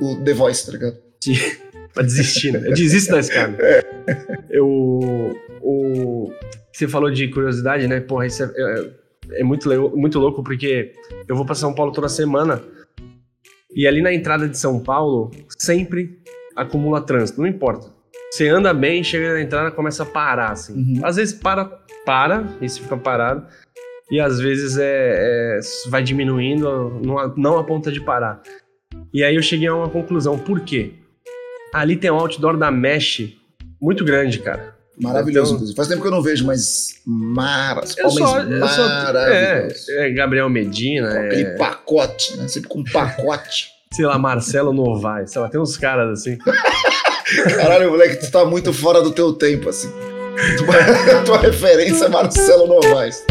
O 0.00 0.16
The 0.16 0.32
Voice, 0.32 0.66
tá 0.66 0.72
ligado? 0.72 0.96
sim. 1.22 1.34
pra 1.94 2.02
desistir, 2.04 2.52
né? 2.52 2.62
Eu 2.68 2.72
desisto 2.72 3.12
da 3.12 3.18
escada. 3.20 3.56
Eu. 4.50 5.36
O. 5.60 6.32
Você 6.72 6.88
falou 6.88 7.10
de 7.10 7.28
curiosidade, 7.28 7.86
né? 7.86 8.00
Porra, 8.00 8.26
isso 8.26 8.42
é, 8.42 8.50
é, 8.56 9.40
é 9.40 9.44
muito, 9.44 9.68
muito 9.96 10.18
louco, 10.18 10.42
porque 10.42 10.92
eu 11.28 11.36
vou 11.36 11.44
pra 11.44 11.54
São 11.54 11.74
Paulo 11.74 11.92
toda 11.92 12.08
semana. 12.08 12.62
E 13.74 13.86
ali 13.86 14.02
na 14.02 14.12
entrada 14.12 14.48
de 14.48 14.58
São 14.58 14.80
Paulo, 14.80 15.30
sempre 15.58 16.18
acumula 16.56 17.00
trânsito, 17.00 17.40
não 17.40 17.48
importa. 17.48 17.88
Você 18.30 18.48
anda 18.48 18.72
bem, 18.72 19.02
chega 19.02 19.34
na 19.34 19.40
entrada, 19.40 19.70
começa 19.70 20.02
a 20.02 20.06
parar, 20.06 20.52
assim. 20.52 20.74
Uhum. 20.74 21.00
Às 21.04 21.16
vezes 21.16 21.34
para, 21.34 21.64
para, 22.04 22.44
e 22.60 22.68
você 22.68 22.80
fica 22.80 22.96
parado. 22.96 23.46
E 24.10 24.20
às 24.20 24.40
vezes 24.40 24.76
é, 24.78 25.58
é- 25.58 25.60
vai 25.88 26.02
diminuindo, 26.02 27.00
não 27.04 27.18
a, 27.18 27.32
não 27.36 27.58
a 27.58 27.64
ponta 27.64 27.92
de 27.92 28.00
parar. 28.00 28.42
E 29.12 29.22
aí 29.22 29.34
eu 29.34 29.42
cheguei 29.42 29.68
a 29.68 29.74
uma 29.74 29.88
conclusão. 29.88 30.38
Por 30.38 30.60
quê? 30.60 30.92
Ali 31.72 31.96
tem 31.96 32.10
um 32.10 32.16
outdoor 32.16 32.56
da 32.56 32.70
Mesh 32.70 33.36
muito 33.80 34.04
grande, 34.04 34.40
cara. 34.40 34.76
Maravilhoso, 35.00 35.50
Então- 35.50 35.56
inclusive. 35.56 35.76
Faz 35.76 35.88
tempo 35.88 36.02
que 36.02 36.08
eu 36.08 36.12
não 36.12 36.22
vejo, 36.22 36.44
mas. 36.46 37.00
Maras. 37.06 37.96
Eu 37.96 38.08
Homens 38.08 38.28
só, 38.28 38.40
eu 38.40 38.68
só 38.68 38.84
é, 38.84 38.88
maravilhosos. 39.04 39.88
é 39.88 40.10
Gabriel 40.10 40.48
Medina, 40.48 41.10
Com 41.10 41.18
aquele 41.18 41.42
é, 41.42 41.56
pacote, 41.56 42.36
né? 42.36 42.48
Sempre 42.48 42.68
com 42.68 42.84
pacote. 42.84 43.68
sei 43.92 44.06
lá, 44.06 44.18
Marcelo 44.18 44.72
Novaes, 44.72 45.32
sei 45.32 45.40
lá, 45.42 45.48
tem 45.48 45.60
uns 45.60 45.76
caras 45.76 46.20
assim. 46.20 46.38
Caralho, 47.56 47.90
moleque, 47.90 48.16
tu 48.16 48.30
tá 48.30 48.44
muito 48.44 48.72
fora 48.72 49.02
do 49.02 49.10
teu 49.10 49.32
tempo, 49.32 49.68
assim. 49.68 49.90
Tua, 50.56 51.22
tua 51.24 51.38
referência 51.38 52.06
é 52.06 52.08
Marcelo 52.08 52.66
Novaes. 52.66 53.24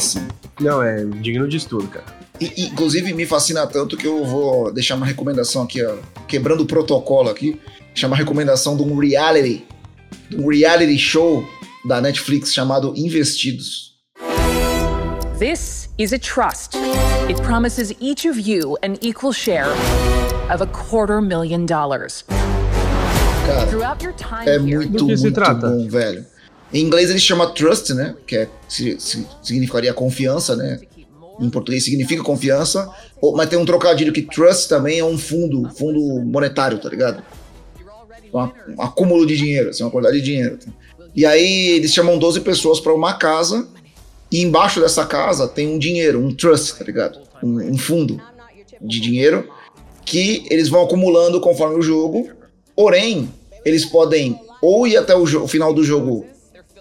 Fascina. 0.00 0.28
Não, 0.60 0.82
é 0.82 1.04
digno 1.04 1.48
de 1.48 1.56
estudo, 1.56 1.88
cara. 1.88 2.04
E, 2.40 2.64
inclusive, 2.66 3.12
me 3.14 3.24
fascina 3.26 3.66
tanto 3.66 3.96
que 3.96 4.06
eu 4.06 4.24
vou 4.24 4.72
deixar 4.72 4.94
uma 4.94 5.06
recomendação 5.06 5.62
aqui, 5.62 5.82
ó, 5.84 5.96
quebrando 6.28 6.62
o 6.62 6.66
protocolo 6.66 7.30
aqui, 7.30 7.60
deixar 7.88 8.06
uma 8.08 8.16
recomendação 8.16 8.76
de 8.76 8.82
um 8.82 8.96
reality, 8.98 9.66
de 10.28 10.36
um 10.36 10.48
reality 10.48 10.98
show 10.98 11.44
da 11.88 12.00
Netflix 12.00 12.52
chamado 12.52 12.92
Investidos. 12.96 13.94
This 15.38 15.88
is 15.98 16.12
a 16.12 16.18
trust. 16.18 16.76
It 17.28 17.40
promises 17.42 17.92
each 18.00 18.26
of 18.28 18.38
you 18.38 18.76
an 18.82 18.94
equal 19.02 19.32
share 19.32 19.68
of 20.52 20.62
a 20.62 20.66
quarter 20.66 21.20
million 21.20 21.66
dollars. 21.66 22.24
Cara, 23.46 23.66
Throughout 23.66 24.02
your 24.04 24.14
time 24.14 24.46
é 24.48 24.58
muito, 24.58 24.88
Do 24.98 25.06
que 25.06 25.16
se 25.16 25.22
muito 25.24 25.34
trata? 25.34 25.68
bom, 25.68 25.88
velho. 25.88 26.24
Em 26.72 26.82
inglês 26.82 27.10
ele 27.10 27.18
chama 27.18 27.48
trust, 27.48 27.94
né? 27.94 28.14
Que 28.26 28.36
é, 28.36 28.48
significaria 29.42 29.94
confiança, 29.94 30.56
né? 30.56 30.80
Em 31.40 31.50
português 31.50 31.84
significa 31.84 32.22
confiança, 32.22 32.90
mas 33.34 33.48
tem 33.48 33.58
um 33.58 33.64
trocadilho 33.64 34.12
que 34.12 34.22
trust 34.22 34.68
também 34.68 34.98
é 34.98 35.04
um 35.04 35.18
fundo, 35.18 35.68
fundo 35.76 36.00
monetário, 36.24 36.78
tá 36.78 36.88
ligado? 36.88 37.22
Um, 38.32 38.40
um 38.74 38.82
acúmulo 38.82 39.26
de 39.26 39.36
dinheiro, 39.36 39.70
assim, 39.70 39.82
uma 39.82 39.90
quantidade 39.90 40.18
de 40.18 40.24
dinheiro. 40.24 40.58
E 41.14 41.24
aí 41.24 41.68
eles 41.68 41.92
chamam 41.92 42.18
12 42.18 42.40
pessoas 42.40 42.80
para 42.80 42.94
uma 42.94 43.14
casa 43.14 43.68
e 44.30 44.42
embaixo 44.42 44.80
dessa 44.80 45.04
casa 45.04 45.46
tem 45.46 45.68
um 45.68 45.78
dinheiro, 45.78 46.20
um 46.20 46.34
trust, 46.34 46.78
tá 46.78 46.84
ligado? 46.84 47.20
Um, 47.42 47.72
um 47.72 47.78
fundo 47.78 48.20
de 48.80 49.00
dinheiro 49.00 49.48
que 50.04 50.46
eles 50.50 50.68
vão 50.68 50.84
acumulando 50.84 51.40
conforme 51.40 51.76
o 51.76 51.82
jogo. 51.82 52.30
Porém, 52.74 53.28
eles 53.64 53.84
podem 53.84 54.38
ou 54.62 54.86
ir 54.86 54.96
até 54.96 55.14
o, 55.14 55.22
o 55.22 55.48
final 55.48 55.72
do 55.72 55.84
jogo 55.84 56.26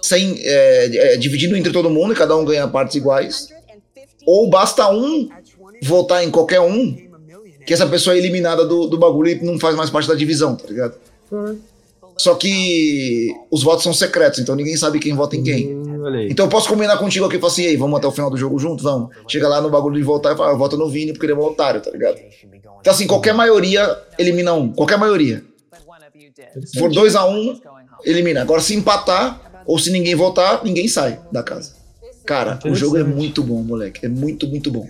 sem 0.06 0.40
é, 0.40 1.14
é, 1.14 1.18
dividindo 1.18 1.58
entre 1.58 1.72
todo 1.72 1.90
mundo 1.90 2.14
e 2.14 2.16
cada 2.16 2.36
um 2.36 2.46
ganha 2.46 2.68
partes 2.68 2.96
iguais. 2.96 3.50
Ou 4.26 4.48
basta 4.50 4.88
um 4.92 5.28
votar 5.82 6.24
em 6.24 6.30
qualquer 6.30 6.60
um 6.62 6.96
que 7.66 7.74
essa 7.74 7.88
pessoa 7.88 8.16
é 8.16 8.20
eliminada 8.20 8.64
do, 8.64 8.86
do 8.88 8.98
bagulho 8.98 9.32
e 9.32 9.44
não 9.44 9.60
faz 9.60 9.76
mais 9.76 9.90
parte 9.90 10.08
da 10.08 10.14
divisão, 10.14 10.56
tá 10.56 10.68
ligado? 10.68 10.96
Só 12.18 12.36
que 12.36 13.36
os 13.50 13.64
votos 13.64 13.84
são 13.84 13.94
secretos, 13.94 14.40
então 14.40 14.56
ninguém 14.56 14.78
sabe 14.78 15.00
quem 15.00 15.16
vota 15.16 15.36
em 15.36 15.44
quem. 15.44 15.76
Hum. 15.76 16.28
Então 16.30 16.46
eu 16.46 16.50
posso 16.50 16.70
combinar 16.70 16.98
contigo 16.98 17.26
aqui 17.26 17.38
e 17.38 17.40
falar 17.40 17.52
assim, 17.52 17.64
ei, 17.64 17.76
vamos 17.76 17.98
até 17.98 18.08
o 18.08 18.12
final 18.12 18.30
do 18.30 18.38
jogo 18.38 18.60
junto? 18.60 18.84
Vamos. 18.84 19.10
Chega 19.28 19.48
lá 19.48 19.60
no 19.60 19.72
bagulho 19.72 19.96
de 19.96 20.04
votar 20.04 20.34
e 20.34 20.38
fala, 20.38 20.52
ah, 20.52 20.56
vota 20.56 20.78
no 20.78 20.88
Vini 20.88 21.12
porque 21.12 21.26
ele 21.26 21.34
é 21.34 21.36
um 21.36 21.44
otário, 21.44 21.82
tá 21.82 21.90
ligado? 21.90 22.18
Então 22.80 22.94
assim, 22.94 23.08
qualquer 23.08 23.34
maioria 23.34 23.98
elimina 24.20 24.54
um. 24.54 24.72
Qualquer 24.72 25.00
maioria. 25.00 25.44
Se 26.64 26.80
for 26.80 26.92
2 26.92 27.16
a 27.16 27.26
1 27.26 27.32
um, 27.32 27.60
elimina. 28.06 28.42
Agora 28.42 28.62
se 28.62 28.76
empatar, 28.76 29.45
ou 29.66 29.78
se 29.80 29.92
ninguém 29.92 30.16
votar, 30.16 30.64
ninguém 30.64 30.88
sai 30.88 31.20
da 31.32 31.42
casa. 31.44 31.74
Cara, 32.26 32.60
o 32.66 32.74
jogo 32.76 32.98
é 32.98 33.04
muito 33.04 33.44
bom, 33.44 33.62
moleque. 33.62 34.06
É 34.06 34.10
muito, 34.10 34.48
muito 34.48 34.72
bom. 34.72 34.88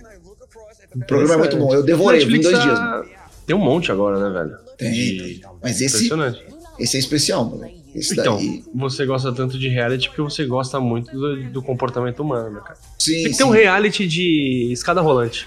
O 0.94 1.04
programa 1.04 1.34
é 1.34 1.38
muito 1.38 1.56
bom. 1.58 1.74
Eu 1.74 1.82
devorei, 1.82 2.22
eu 2.22 2.26
vi 2.26 2.34
em 2.34 2.36
Netflix 2.38 2.50
dois 2.52 2.64
dias. 2.64 2.78
tá- 2.78 2.84
mano. 2.98 3.08
Tem 3.46 3.54
um 3.54 3.58
monte 3.60 3.92
agora, 3.92 4.18
né, 4.18 4.30
velho? 4.38 4.56
Tem, 4.78 4.90
De- 4.92 5.40
Mas 5.62 5.80
esse, 5.80 5.96
Impressionante. 5.96 6.44
esse 6.78 6.96
é 6.96 7.00
especial, 7.00 7.44
moleque. 7.44 7.76
Esse 7.94 8.12
Então, 8.18 8.36
daí. 8.36 8.62
você 8.74 9.06
gosta 9.06 9.32
tanto 9.32 9.58
de 9.58 9.68
reality 9.68 10.08
porque 10.08 10.20
você 10.22 10.44
gosta 10.44 10.78
muito 10.80 11.10
do, 11.12 11.44
do 11.50 11.62
comportamento 11.62 12.20
humano, 12.20 12.50
né, 12.50 12.60
cara? 12.60 12.76
Sim, 12.98 13.22
Tem 13.22 13.32
que 13.32 13.38
ter 13.38 13.44
um 13.44 13.50
reality 13.50 14.06
de 14.06 14.70
escada 14.72 15.00
rolante. 15.00 15.46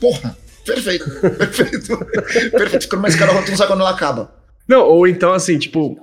Porra, 0.00 0.36
Perfeito, 0.64 1.08
perfeito. 1.38 1.96
perfeito. 2.52 2.82
Fica 2.82 2.96
numa 2.96 3.08
escada 3.08 3.32
rolante, 3.32 3.50
não 3.50 3.56
sabe 3.56 3.68
quando 3.72 3.80
ela 3.80 3.90
acaba. 3.90 4.30
Não, 4.68 4.86
ou 4.86 5.08
então 5.08 5.32
assim, 5.32 5.58
tipo, 5.58 5.98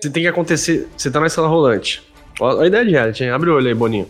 você 0.00 0.10
tem 0.10 0.24
que 0.24 0.28
acontecer. 0.28 0.88
Você 0.96 1.10
tá 1.10 1.20
na 1.20 1.28
escada 1.28 1.46
rolante. 1.46 2.02
Olha 2.40 2.62
a 2.62 2.66
ideia 2.66 2.84
de 2.84 2.90
reality, 2.90 3.24
hein? 3.24 3.30
Abre 3.30 3.48
o 3.48 3.54
olho 3.54 3.68
aí, 3.68 3.74
Boninho. 3.74 4.08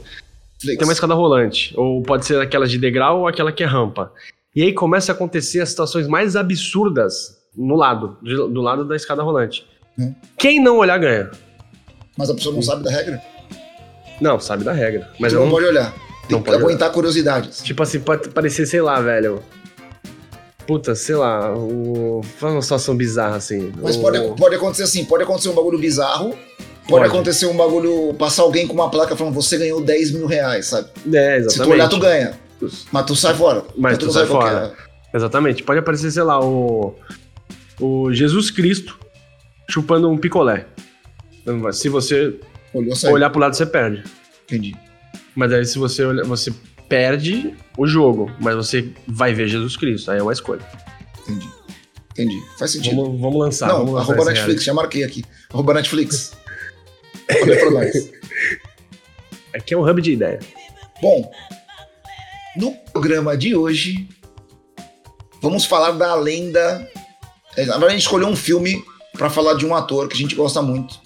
Tem 0.61 0.79
uma 0.83 0.93
escada 0.93 1.13
rolante. 1.13 1.75
Ou 1.77 2.03
pode 2.03 2.25
ser 2.25 2.41
aquela 2.41 2.67
de 2.67 2.79
degrau 2.79 3.21
ou 3.21 3.29
aquela 3.29 3.53
que 3.53 3.63
é 3.63 3.67
rampa. 3.67 4.13
E 4.55 4.63
aí 4.63 4.73
começa 4.73 5.13
a 5.13 5.15
acontecer 5.15 5.61
as 5.61 5.71
situações 5.71 6.07
mais 6.07 6.37
absurdas 6.37 7.39
no 7.57 7.75
lado, 7.75 8.17
do 8.23 8.61
lado 8.63 8.85
da 8.85 8.97
escada 8.97 9.23
rolante. 9.23 9.67
Hum. 9.99 10.15
Quem 10.39 10.63
não 10.63 10.79
olhar 10.79 10.99
ganha. 10.99 11.31
Mas 12.17 12.31
a 12.31 12.35
pessoa 12.35 12.55
não 12.55 12.63
sabe 12.63 12.85
da 12.85 12.91
regra. 12.91 13.21
Não, 14.21 14.39
sabe 14.39 14.65
da 14.65 14.73
regra. 14.73 15.11
Mas 15.19 15.33
eu 15.33 15.41
não 15.41 15.51
pode 15.51 15.67
olhar. 15.67 15.93
Tem 15.93 16.03
Não 16.31 16.43
que 16.43 16.51
pode 16.51 16.63
aguentar 16.63 16.93
curiosidades. 16.93 17.63
Tipo 17.63 17.83
assim, 17.83 18.01
pode 18.01 18.29
parecer, 18.29 18.67
sei 18.67 18.81
lá, 18.81 19.01
velho. 19.01 19.43
Puta, 20.67 20.95
sei 20.95 21.17
lá, 21.17 21.53
o... 21.57 22.21
faz 22.39 22.53
uma 22.53 22.63
situação 22.63 22.97
bizarra 22.97 23.37
assim. 23.37 23.73
Mas 23.83 23.97
O- 23.97 24.01
pode, 24.01 24.19
pode 24.37 24.55
acontecer 24.55 24.85
assim, 24.85 25.05
pode 25.05 25.25
acontecer 25.25 25.49
um 25.49 25.55
bagulho 25.55 25.79
bizarro, 25.79 26.31
pode, 26.31 26.89
Pode. 26.89 27.07
acontecer 27.07 27.47
um 27.47 27.57
bagulho, 27.57 28.15
passar 28.15 28.43
alguém 28.43 28.67
com 28.67 28.75
uma 28.75 28.91
placa 28.91 29.17
falando 29.17 29.35
você 29.35 29.59
ganhou 29.59 29.81
10 29.83 30.13
mil 30.13 30.27
reais, 30.27 30.67
sabe? 30.67 30.89
É, 31.13 31.37
exatamente. 31.39 31.53
Se 31.53 31.59
tu 31.63 31.71
olhar, 31.71 31.89
tu 31.89 31.99
ganha. 31.99 32.39
Mas 32.93 33.07
tu 33.07 33.17
sai 33.17 33.35
fora. 33.35 33.65
Mas 33.77 33.99
tu 33.99 34.07
não 34.07 34.13
sai 34.13 34.27
qual 34.27 34.43
que 34.43 34.49
fora. 34.51 34.75
é. 35.13 35.17
Exatamente. 35.17 35.63
Pode 35.65 35.81
aparecer, 35.81 36.11
sei 36.11 36.23
lá, 36.23 36.41
o. 36.45 36.95
O 37.81 38.13
Jesus 38.13 38.51
Cristo 38.51 38.99
chupando 39.69 40.09
um 40.09 40.17
picolé. 40.17 40.67
Se 41.73 41.89
você 41.89 42.39
Olhou, 42.73 42.95
olhar 43.13 43.29
pro 43.31 43.41
lado, 43.41 43.57
você 43.57 43.67
perde. 43.67 44.05
Entendi. 44.45 44.77
Mas 45.35 45.53
aí 45.53 45.65
se 45.65 45.79
você 45.79 46.05
olhar, 46.05 46.25
você 46.25 46.53
perde 46.93 47.55
o 47.79 47.87
jogo, 47.87 48.31
mas 48.39 48.55
você 48.55 48.93
vai 49.09 49.33
ver 49.33 49.49
Jesus 49.49 49.79
Cristo. 49.79 50.11
Aí 50.11 50.19
é 50.19 50.23
uma 50.23 50.35
escolha. 50.35 50.61
Entendi. 51.23 51.49
Entendi. 52.11 52.43
Faz 52.59 52.71
sentido. 52.73 52.97
Vamos, 52.97 53.19
vamos 53.19 53.41
lançar. 53.41 53.69
não, 53.69 53.79
vamos 53.79 53.95
lançar 53.95 54.13
arroba 54.13 54.31
Netflix, 54.31 54.63
já 54.63 54.75
marquei 54.75 55.03
aqui. 55.03 55.25
Arroba 55.51 55.73
Netflix. 55.73 56.33
Olha 57.41 57.59
pra 57.59 57.71
nós. 57.71 57.93
reality. 57.95 58.13
Aqui 59.55 59.73
é 59.73 59.79
um 59.79 59.89
hub 59.89 60.03
de 60.03 60.13
ideia. 60.13 60.39
Bom, 61.01 61.33
no 62.59 62.73
programa 62.93 63.39
de 63.39 63.57
hoje, 63.57 64.07
vamos 65.41 65.65
falar 65.65 65.93
da 65.93 66.15
lenda. 66.15 66.87
é, 67.57 67.65
Na 67.65 67.73
verdade, 67.73 67.87
a 67.87 67.91
gente 67.97 68.03
escolheu 68.03 68.29
um 68.29 68.37
filme 68.37 68.85
pra 69.15 69.31
falar 69.31 69.55
de 69.55 69.65
um 69.65 69.75
ator 69.75 70.09
que 70.09 70.15
a 70.15 70.19
gente 70.19 70.35
gosta 70.35 70.61
muito. 70.61 71.01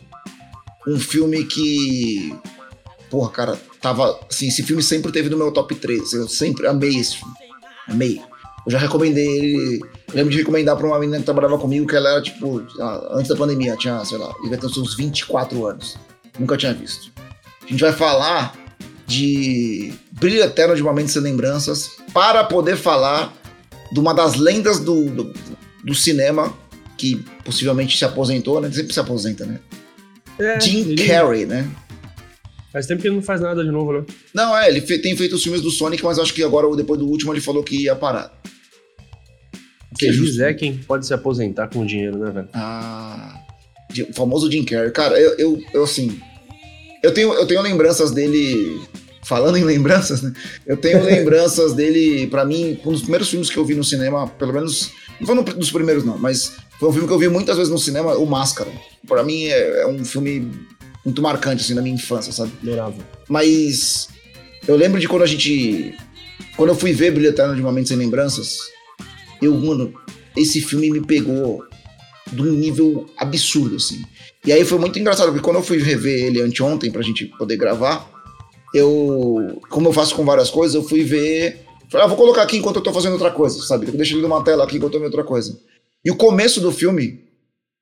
Um 0.84 0.98
filme 0.98 1.44
que. 1.44 2.36
Porra, 3.08 3.30
cara, 3.30 3.58
tava. 3.86 4.18
Assim, 4.28 4.48
esse 4.48 4.62
filme 4.64 4.82
sempre 4.82 5.12
teve 5.12 5.28
no 5.28 5.36
meu 5.36 5.52
top 5.52 5.74
3. 5.74 6.12
Eu 6.12 6.28
sempre 6.28 6.66
amei 6.66 6.96
esse 6.96 7.16
filme. 7.16 7.34
Amei. 7.86 8.20
Eu 8.66 8.72
já 8.72 8.78
recomendei 8.78 9.26
ele. 9.26 9.80
Lembro 10.12 10.32
de 10.32 10.38
recomendar 10.38 10.76
pra 10.76 10.86
uma 10.86 10.98
menina 10.98 11.18
que 11.18 11.24
trabalhava 11.24 11.58
comigo, 11.58 11.86
que 11.86 11.94
ela 11.94 12.10
era, 12.10 12.22
tipo, 12.22 12.64
antes 13.10 13.28
da 13.28 13.36
pandemia, 13.36 13.76
tinha, 13.76 14.04
sei 14.04 14.18
lá, 14.18 14.32
devia 14.42 14.58
ter 14.58 14.66
uns 14.66 14.74
seus 14.74 14.96
24 14.96 15.66
anos. 15.66 15.96
Nunca 16.38 16.56
tinha 16.56 16.74
visto. 16.74 17.12
A 17.62 17.68
gente 17.68 17.80
vai 17.80 17.92
falar 17.92 18.54
de 19.06 19.92
Brilho 20.12 20.42
Eterno 20.42 20.74
de 20.74 20.82
uma 20.82 20.92
Mente 20.92 21.12
Sem 21.12 21.22
Lembranças 21.22 21.92
para 22.12 22.42
poder 22.42 22.76
falar 22.76 23.32
de 23.92 24.00
uma 24.00 24.12
das 24.12 24.34
lendas 24.34 24.80
do, 24.80 25.04
do, 25.10 25.32
do 25.84 25.94
cinema 25.94 26.52
que 26.96 27.24
possivelmente 27.44 27.96
se 27.96 28.04
aposentou, 28.04 28.60
né? 28.60 28.70
Sempre 28.72 28.92
se 28.92 28.98
aposenta, 28.98 29.46
né? 29.46 29.60
É, 30.38 30.58
Jim 30.60 30.96
Carrey, 30.96 31.46
né? 31.46 31.68
Faz 32.76 32.86
tempo 32.86 33.00
que 33.00 33.08
ele 33.08 33.14
não 33.16 33.22
faz 33.22 33.40
nada 33.40 33.64
de 33.64 33.70
novo, 33.70 33.90
né? 33.90 34.04
Não, 34.34 34.54
é, 34.54 34.68
ele 34.68 34.82
fe- 34.82 34.98
tem 34.98 35.16
feito 35.16 35.34
os 35.34 35.42
filmes 35.42 35.62
do 35.62 35.70
Sonic, 35.70 36.04
mas 36.04 36.18
acho 36.18 36.34
que 36.34 36.42
agora, 36.42 36.68
depois 36.76 37.00
do 37.00 37.06
último, 37.08 37.32
ele 37.32 37.40
falou 37.40 37.64
que 37.64 37.84
ia 37.84 37.96
parar. 37.96 38.30
Que 39.98 40.08
é 40.08 40.12
justo. 40.12 40.42
é 40.42 40.52
quem 40.52 40.76
pode 40.76 41.06
se 41.06 41.14
aposentar 41.14 41.68
com 41.68 41.86
dinheiro, 41.86 42.18
né, 42.18 42.30
velho? 42.30 42.48
Ah, 42.52 43.40
o 44.10 44.12
famoso 44.12 44.52
Jim 44.52 44.62
Carrey. 44.62 44.90
Cara, 44.90 45.18
eu, 45.18 45.34
eu, 45.38 45.62
eu, 45.72 45.84
assim. 45.84 46.20
Eu 47.02 47.14
tenho, 47.14 47.32
eu 47.32 47.46
tenho 47.46 47.62
lembranças 47.62 48.10
dele. 48.10 48.78
Falando 49.24 49.56
em 49.56 49.64
lembranças, 49.64 50.20
né? 50.20 50.34
Eu 50.66 50.76
tenho 50.76 51.00
lembranças 51.06 51.72
dele, 51.72 52.26
pra 52.26 52.44
mim, 52.44 52.78
um 52.84 52.92
dos 52.92 53.00
primeiros 53.00 53.30
filmes 53.30 53.48
que 53.48 53.56
eu 53.56 53.64
vi 53.64 53.74
no 53.74 53.82
cinema, 53.84 54.28
pelo 54.28 54.52
menos. 54.52 54.90
Não 55.18 55.26
foi 55.26 55.34
um 55.38 55.42
dos 55.42 55.72
primeiros, 55.72 56.04
não, 56.04 56.18
mas 56.18 56.52
foi 56.78 56.90
um 56.90 56.92
filme 56.92 57.08
que 57.08 57.14
eu 57.14 57.18
vi 57.18 57.28
muitas 57.30 57.56
vezes 57.56 57.72
no 57.72 57.78
cinema, 57.78 58.16
O 58.18 58.26
Máscara. 58.26 58.70
Pra 59.08 59.24
mim 59.24 59.44
é, 59.46 59.80
é 59.80 59.86
um 59.86 60.04
filme 60.04 60.52
muito 61.06 61.22
marcante, 61.22 61.62
assim, 61.62 61.72
na 61.72 61.80
minha 61.80 61.94
infância, 61.94 62.32
sabe? 62.32 62.50
Adorava. 62.62 62.96
Mas 63.28 64.08
eu 64.66 64.74
lembro 64.76 65.00
de 65.00 65.06
quando 65.06 65.22
a 65.22 65.26
gente. 65.26 65.94
Quando 66.56 66.70
eu 66.70 66.74
fui 66.74 66.92
ver 66.92 67.12
Brilho 67.12 67.28
Eterno 67.28 67.54
de 67.54 67.62
uma 67.62 67.70
Mente 67.70 67.88
Sem 67.88 67.96
Lembranças, 67.96 68.58
eu, 69.40 69.54
mano, 69.54 69.94
esse 70.36 70.60
filme 70.60 70.90
me 70.90 71.00
pegou 71.00 71.64
de 72.32 72.42
um 72.42 72.52
nível 72.52 73.06
absurdo, 73.16 73.76
assim. 73.76 74.02
E 74.44 74.52
aí 74.52 74.64
foi 74.64 74.78
muito 74.78 74.98
engraçado, 74.98 75.28
porque 75.28 75.44
quando 75.44 75.56
eu 75.56 75.62
fui 75.62 75.78
rever 75.78 76.24
ele 76.24 76.42
anteontem 76.42 76.90
pra 76.90 77.02
gente 77.02 77.26
poder 77.26 77.56
gravar, 77.56 78.10
eu. 78.74 79.60
Como 79.70 79.88
eu 79.88 79.92
faço 79.92 80.14
com 80.16 80.24
várias 80.24 80.50
coisas, 80.50 80.74
eu 80.74 80.82
fui 80.82 81.04
ver. 81.04 81.64
Falei, 81.88 82.04
ah, 82.04 82.08
vou 82.08 82.16
colocar 82.16 82.42
aqui 82.42 82.56
enquanto 82.56 82.76
eu 82.76 82.82
tô 82.82 82.92
fazendo 82.92 83.12
outra 83.12 83.30
coisa, 83.30 83.62
sabe? 83.62 83.86
Eu 83.86 83.92
deixo 83.92 84.14
ele 84.14 84.22
numa 84.22 84.42
tela 84.42 84.64
aqui 84.64 84.76
enquanto 84.76 84.94
eu 84.94 85.00
tô 85.00 85.06
outra 85.06 85.22
coisa. 85.22 85.56
E 86.04 86.10
o 86.10 86.16
começo 86.16 86.60
do 86.60 86.72
filme, 86.72 87.20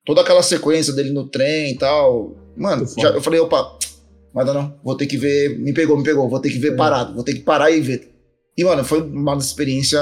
toda 0.04 0.20
aquela 0.20 0.42
sequência 0.42 0.92
dele 0.92 1.10
no 1.10 1.26
trem 1.26 1.72
e 1.72 1.78
tal. 1.78 2.43
Mano, 2.56 2.87
já- 2.99 3.11
eu 3.11 3.20
falei, 3.20 3.40
opa, 3.40 3.78
mas 4.32 4.46
não, 4.46 4.54
não, 4.54 4.75
vou 4.84 4.96
ter 4.96 5.06
que 5.06 5.16
ver. 5.16 5.58
Me 5.58 5.73
pegou, 5.73 5.96
me 5.96 6.04
pegou, 6.04 6.28
vou 6.28 6.40
ter 6.40 6.50
que 6.50 6.58
ver 6.58 6.73
É. 6.73 6.76
parado, 6.76 7.14
vou 7.14 7.25
ter 7.25 7.34
que 7.34 7.40
parar 7.40 7.70
e 7.70 7.80
ver. 7.80 8.11
E, 8.56 8.62
mano, 8.64 8.84
foi 8.84 9.00
uma 9.02 9.34
experiência 9.37 9.99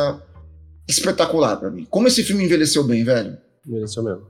espetacular 0.88 1.56
pra 1.56 1.70
mim. 1.70 1.86
Como 1.90 2.06
esse 2.08 2.22
filme 2.22 2.44
envelheceu 2.44 2.84
bem, 2.84 3.04
velho. 3.04 3.36
Mereceu 3.66 4.02
mesmo. 4.02 4.22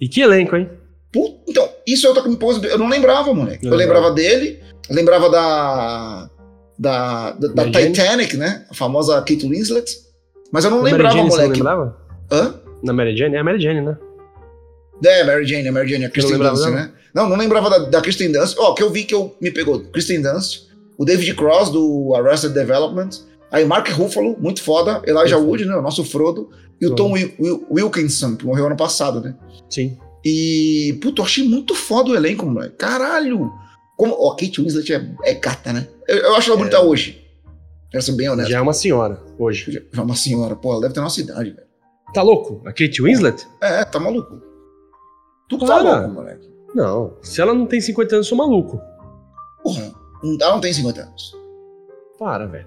E 0.00 0.08
que 0.08 0.20
elenco, 0.20 0.56
hein? 0.56 0.68
Puta, 1.12 1.36
então, 1.48 1.68
isso 1.86 2.06
é 2.06 2.08
outra 2.08 2.22
que 2.24 2.28
me 2.30 2.36
pôs. 2.36 2.62
Eu 2.62 2.78
não 2.78 2.88
lembrava, 2.88 3.34
moleque. 3.34 3.64
Não 3.64 3.72
eu 3.72 3.76
lembrava 3.78 4.08
lembrava. 4.08 4.14
dele, 4.14 4.60
eu 4.88 4.96
lembrava 4.96 5.28
da. 5.30 6.30
Da, 6.78 7.32
da, 7.32 7.48
da 7.48 7.66
Mary? 7.66 7.92
Titanic, 7.92 8.36
né? 8.36 8.64
A 8.70 8.74
famosa 8.74 9.16
Kate 9.20 9.46
Winslet. 9.46 9.94
Mas 10.50 10.64
eu 10.64 10.70
não 10.70 10.78
Na 10.78 10.84
Mary 10.84 10.94
lembrava, 10.94 11.16
Jane, 11.16 11.30
você 11.30 11.36
não 11.36 11.42
moleque. 11.44 11.60
lembrava? 11.60 11.96
Hã? 12.30 12.54
Na 12.82 12.92
Mary 12.92 13.16
Jane? 13.16 13.36
É 13.36 13.38
a 13.38 13.44
Mary 13.44 13.60
Jane, 13.60 13.80
né? 13.82 13.96
É, 15.04 15.24
Mary 15.24 15.46
Jane, 15.46 15.68
a 15.68 15.72
Mary 15.72 15.88
Jane, 15.88 16.04
a 16.04 16.10
Kristen 16.10 16.38
Dunst, 16.38 16.62
dela? 16.64 16.76
né? 16.76 16.92
Não, 17.14 17.28
não 17.28 17.36
lembrava 17.36 17.68
da, 17.70 17.78
da 17.78 18.00
Kristen 18.00 18.30
Dunst. 18.32 18.56
Ó, 18.58 18.74
que 18.74 18.82
eu 18.82 18.90
vi 18.90 19.04
que 19.04 19.14
eu 19.14 19.36
me 19.40 19.50
pegou. 19.50 19.80
Kristen 19.80 20.22
Dunst, 20.22 20.68
o 20.98 21.04
David 21.04 21.34
Cross 21.34 21.70
do 21.70 22.14
Arrested 22.14 22.52
Development, 22.52 23.10
aí 23.50 23.64
Mark 23.64 23.88
Ruffalo, 23.90 24.36
muito 24.38 24.62
foda, 24.62 25.02
Elijah 25.06 25.38
Wood, 25.38 25.64
né? 25.64 25.74
O 25.76 25.82
nosso 25.82 26.04
Frodo, 26.04 26.50
e 26.80 26.86
o. 26.86 26.94
Tom 26.94 27.12
Wil- 27.12 27.32
Wil- 27.38 27.66
Wilkinson, 27.70 28.36
que 28.36 28.44
morreu 28.46 28.66
ano 28.66 28.76
passado, 28.76 29.20
né? 29.20 29.34
Sim. 29.68 29.96
E, 30.24 30.98
puto, 31.02 31.20
eu 31.20 31.26
achei 31.26 31.42
muito 31.46 31.74
foda 31.74 32.10
o 32.10 32.14
elenco, 32.14 32.46
moleque. 32.46 32.76
Caralho! 32.76 33.50
Como, 33.96 34.14
ó, 34.18 34.30
Kate 34.36 34.60
Winslet 34.60 34.92
é, 34.92 35.04
é 35.24 35.34
gata, 35.34 35.72
né? 35.72 35.88
Eu, 36.08 36.16
eu 36.18 36.34
acho 36.36 36.48
ela 36.50 36.58
bonita 36.58 36.80
hoje. 36.80 37.20
Quero 37.90 38.02
ser 38.02 38.12
bem 38.12 38.28
honesto. 38.28 38.50
Já 38.50 38.58
é 38.58 38.60
uma 38.60 38.72
senhora, 38.72 39.20
hoje. 39.38 39.70
Já 39.92 40.00
é 40.00 40.04
uma 40.04 40.14
senhora, 40.16 40.54
pô, 40.56 40.72
ela 40.72 40.80
deve 40.82 40.94
ter 40.94 41.00
nossa 41.00 41.20
idade, 41.20 41.50
velho. 41.50 41.66
Tá 42.14 42.22
louco? 42.22 42.62
A 42.64 42.72
Kate 42.72 43.02
Winslet? 43.02 43.44
É, 43.60 43.84
tá 43.84 43.98
maluco. 43.98 44.40
Tu 45.58 45.66
tá 45.66 45.80
louco, 45.80 46.08
moleque. 46.08 46.50
Não. 46.74 47.16
Se 47.22 47.40
ela 47.40 47.54
não 47.54 47.66
tem 47.66 47.80
50 47.80 48.16
anos, 48.16 48.26
eu 48.26 48.28
sou 48.30 48.38
maluco. 48.38 48.80
Porra, 49.62 49.92
ela 50.40 50.52
não 50.54 50.60
tem 50.60 50.72
50 50.72 51.00
anos. 51.02 51.36
Para, 52.18 52.46
velho. 52.46 52.66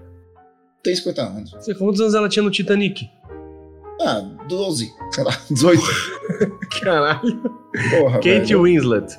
Tem 0.82 0.94
50 0.94 1.22
anos. 1.22 1.50
Você, 1.52 1.74
quantos 1.74 2.00
anos 2.00 2.14
ela 2.14 2.28
tinha 2.28 2.42
no 2.42 2.50
Titanic? 2.50 3.08
Ah, 4.00 4.20
12, 4.48 4.92
sei 5.10 5.24
lá, 5.24 5.32
18. 5.50 5.82
Caralho. 6.80 7.42
Porra, 7.90 8.14
Kate 8.16 8.40
velho. 8.40 8.62
Winslet. 8.62 9.18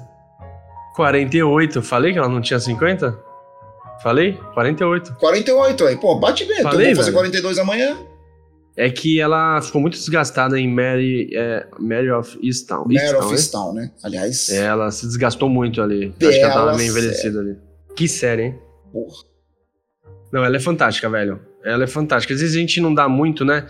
48. 0.96 1.82
Falei 1.82 2.14
que 2.14 2.20
ela 2.20 2.30
não 2.30 2.42
tinha 2.42 2.60
50? 2.60 3.20
Falei? 4.02 4.34
48. 4.54 5.16
48 5.20 5.86
aí, 5.86 5.98
pô, 5.98 6.16
bate 6.20 6.46
bem. 6.46 6.60
Então 6.60 6.72
Falei, 6.72 6.88
vou 6.88 6.96
fazer 6.98 7.12
velho. 7.12 7.18
42 7.18 7.60
amanhã. 7.60 7.98
É 8.78 8.92
que 8.92 9.20
ela 9.20 9.60
ficou 9.60 9.82
muito 9.82 9.98
desgastada 9.98 10.60
em 10.60 10.72
Mary, 10.72 11.32
é, 11.34 11.66
Mary 11.80 12.12
of 12.12 12.38
Easttown. 12.44 12.86
Mare 12.86 12.98
Easttown, 12.98 13.20
of 13.20 13.28
né? 13.28 13.34
Easttown, 13.34 13.74
né? 13.74 13.92
Aliás, 14.04 14.50
Ela 14.50 14.92
se 14.92 15.08
desgastou 15.08 15.50
muito 15.50 15.82
ali. 15.82 16.14
Acho 16.22 16.30
que 16.30 16.38
ela 16.38 16.54
tava 16.54 16.78
meio 16.78 16.92
envelhecida 16.92 17.40
ali. 17.40 17.58
Que 17.96 18.08
série, 18.08 18.44
hein? 18.44 18.60
porra. 18.92 19.24
Não, 20.32 20.44
ela 20.44 20.56
é 20.56 20.60
fantástica, 20.60 21.10
velho. 21.10 21.40
Ela 21.64 21.84
é 21.84 21.88
fantástica. 21.88 22.34
Às 22.34 22.42
vezes 22.42 22.56
a 22.56 22.60
gente 22.60 22.80
não 22.82 22.94
dá 22.94 23.08
muito, 23.08 23.44
né? 23.44 23.68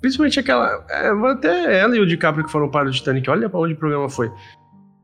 Principalmente 0.00 0.40
aquela. 0.40 0.84
é, 0.90 1.08
até 1.30 1.78
ela 1.78 1.96
e 1.96 2.00
o 2.00 2.06
DiCaprio 2.06 2.44
que 2.44 2.50
foram 2.50 2.70
para 2.70 2.88
o 2.88 2.92
Titanic. 2.92 3.28
Olha 3.28 3.48
pra 3.48 3.60
onde 3.60 3.74
o 3.74 3.76
programa 3.76 4.08
foi. 4.08 4.30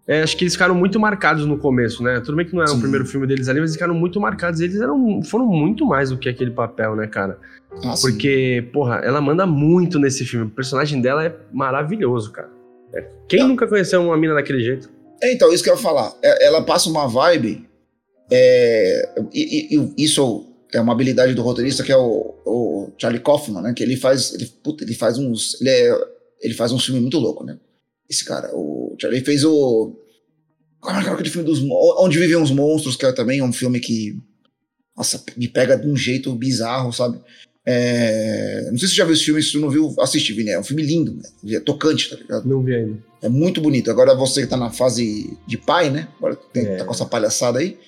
É, 0.07 0.23
acho 0.23 0.37
que 0.37 0.43
eles 0.45 0.55
ficaram 0.55 0.75
muito 0.75 0.99
marcados 0.99 1.47
no 1.47 1.57
começo, 1.57 2.03
né? 2.03 2.21
Tudo 2.21 2.35
bem 2.37 2.45
que 2.45 2.53
não 2.55 2.61
era 2.63 2.71
Sim. 2.73 2.79
o 2.79 2.81
primeiro 2.81 3.07
filme 3.07 3.27
deles 3.27 3.49
ali, 3.49 3.61
mas 3.61 3.71
eles 3.71 3.77
ficaram 3.77 3.95
muito 3.95 4.21
marcados. 4.21 4.61
Eles 4.61 4.81
eram, 4.81 5.23
foram 5.23 5.47
muito 5.47 5.87
mais 5.87 6.11
do 6.11 6.19
que 6.19 6.29
aquele 6.29 6.51
papel, 6.51 6.97
né, 6.97 7.07
cara? 7.07 7.39
Ah. 7.85 7.95
Porque, 8.01 8.69
porra, 8.73 8.97
ela 9.05 9.21
manda 9.21 9.47
muito 9.47 9.99
nesse 10.01 10.25
filme. 10.25 10.47
O 10.47 10.51
personagem 10.51 11.01
dela 11.01 11.25
é 11.25 11.37
maravilhoso, 11.53 12.33
cara. 12.33 12.51
É, 12.93 13.07
Quem 13.29 13.41
Não. 13.41 13.49
nunca 13.49 13.67
conheceu 13.69 14.03
uma 14.03 14.17
mina 14.17 14.35
daquele 14.35 14.61
jeito? 14.63 14.91
É, 15.23 15.33
então, 15.33 15.53
isso 15.53 15.63
que 15.63 15.71
eu 15.71 15.75
ia 15.75 15.81
falar. 15.81 16.13
É, 16.23 16.47
Ela 16.47 16.63
passa 16.65 16.91
uma 16.91 17.07
vibe. 17.07 17.67
é, 18.31 19.09
e- 19.33 19.75
e- 19.77 19.93
e 19.97 20.05
isso 20.05 20.47
é 20.73 20.81
uma 20.81 20.93
habilidade 20.93 21.35
do 21.35 21.43
roteirista 21.43 21.83
que 21.83 21.93
é 21.93 21.97
o, 21.97 22.35
o 22.47 22.91
Charlie 22.99 23.21
Kaufman, 23.23 23.63
né? 23.63 23.73
Que 23.75 23.83
ele 23.83 23.97
faz. 23.97 24.33
Ele, 24.35 24.47
puta, 24.65 24.83
ele 24.85 24.95
faz 24.95 25.19
uns. 25.19 25.61
Ele, 25.61 25.71
é, 25.71 25.95
ele 26.41 26.55
faz 26.55 26.73
um 26.73 26.79
filme 26.79 27.01
muito 27.01 27.19
louco, 27.19 27.45
né? 27.45 27.57
Esse 28.13 28.25
cara. 28.25 28.51
O 28.55 28.95
Charlie 29.01 29.25
fez 29.25 29.43
o. 29.45 29.97
Como 30.81 30.99
é 30.99 31.05
é 31.05 31.09
aquele 31.11 31.31
filme 31.31 31.47
dos. 31.47 31.61
Onde 31.99 32.19
Vivem 32.19 32.37
os 32.37 32.51
Monstros, 32.51 32.95
que 32.97 33.07
é 33.07 33.13
também 33.13 33.41
um 33.43 33.53
filme 33.53 33.81
que. 33.81 34.17
Nossa, 34.97 35.23
me 35.37 35.49
pega 35.49 35.77
de 35.79 35.89
um 35.89 35.97
jeito 35.97 36.35
bizarro, 36.35 36.93
sabe? 36.93 37.19
É, 37.65 38.69
não 38.71 38.77
sei 38.79 38.89
se 38.89 38.95
você 38.95 38.99
já 38.99 39.05
viu 39.05 39.15
esse 39.15 39.25
filme, 39.25 39.43
se 39.43 39.53
você 39.53 39.59
não 39.59 39.71
viu, 39.71 39.95
assiste, 40.01 40.33
Vini. 40.33 40.51
É 40.51 40.59
um 40.61 40.65
filme 40.65 40.83
lindo, 40.83 41.15
né? 41.15 41.57
É 41.57 41.61
tocante, 41.61 42.11
tá 42.11 42.17
ligado? 42.17 42.47
Não 42.47 42.63
vi 42.63 42.75
ainda. 42.75 42.99
É 43.23 43.29
muito 43.29 43.61
bonito. 43.61 43.91
Agora 43.91 44.15
você 44.15 44.43
que 44.43 44.49
tá 44.49 44.57
na 44.57 44.71
fase 44.71 45.35
de 45.47 45.57
pai, 45.57 45.89
né? 45.89 46.09
Agora 46.19 46.37
tem, 46.53 46.67
É. 46.67 46.77
tá 46.77 46.85
com 46.85 46.93
essa 46.93 47.07
palhaçada 47.07 47.61
aí. 47.61 47.79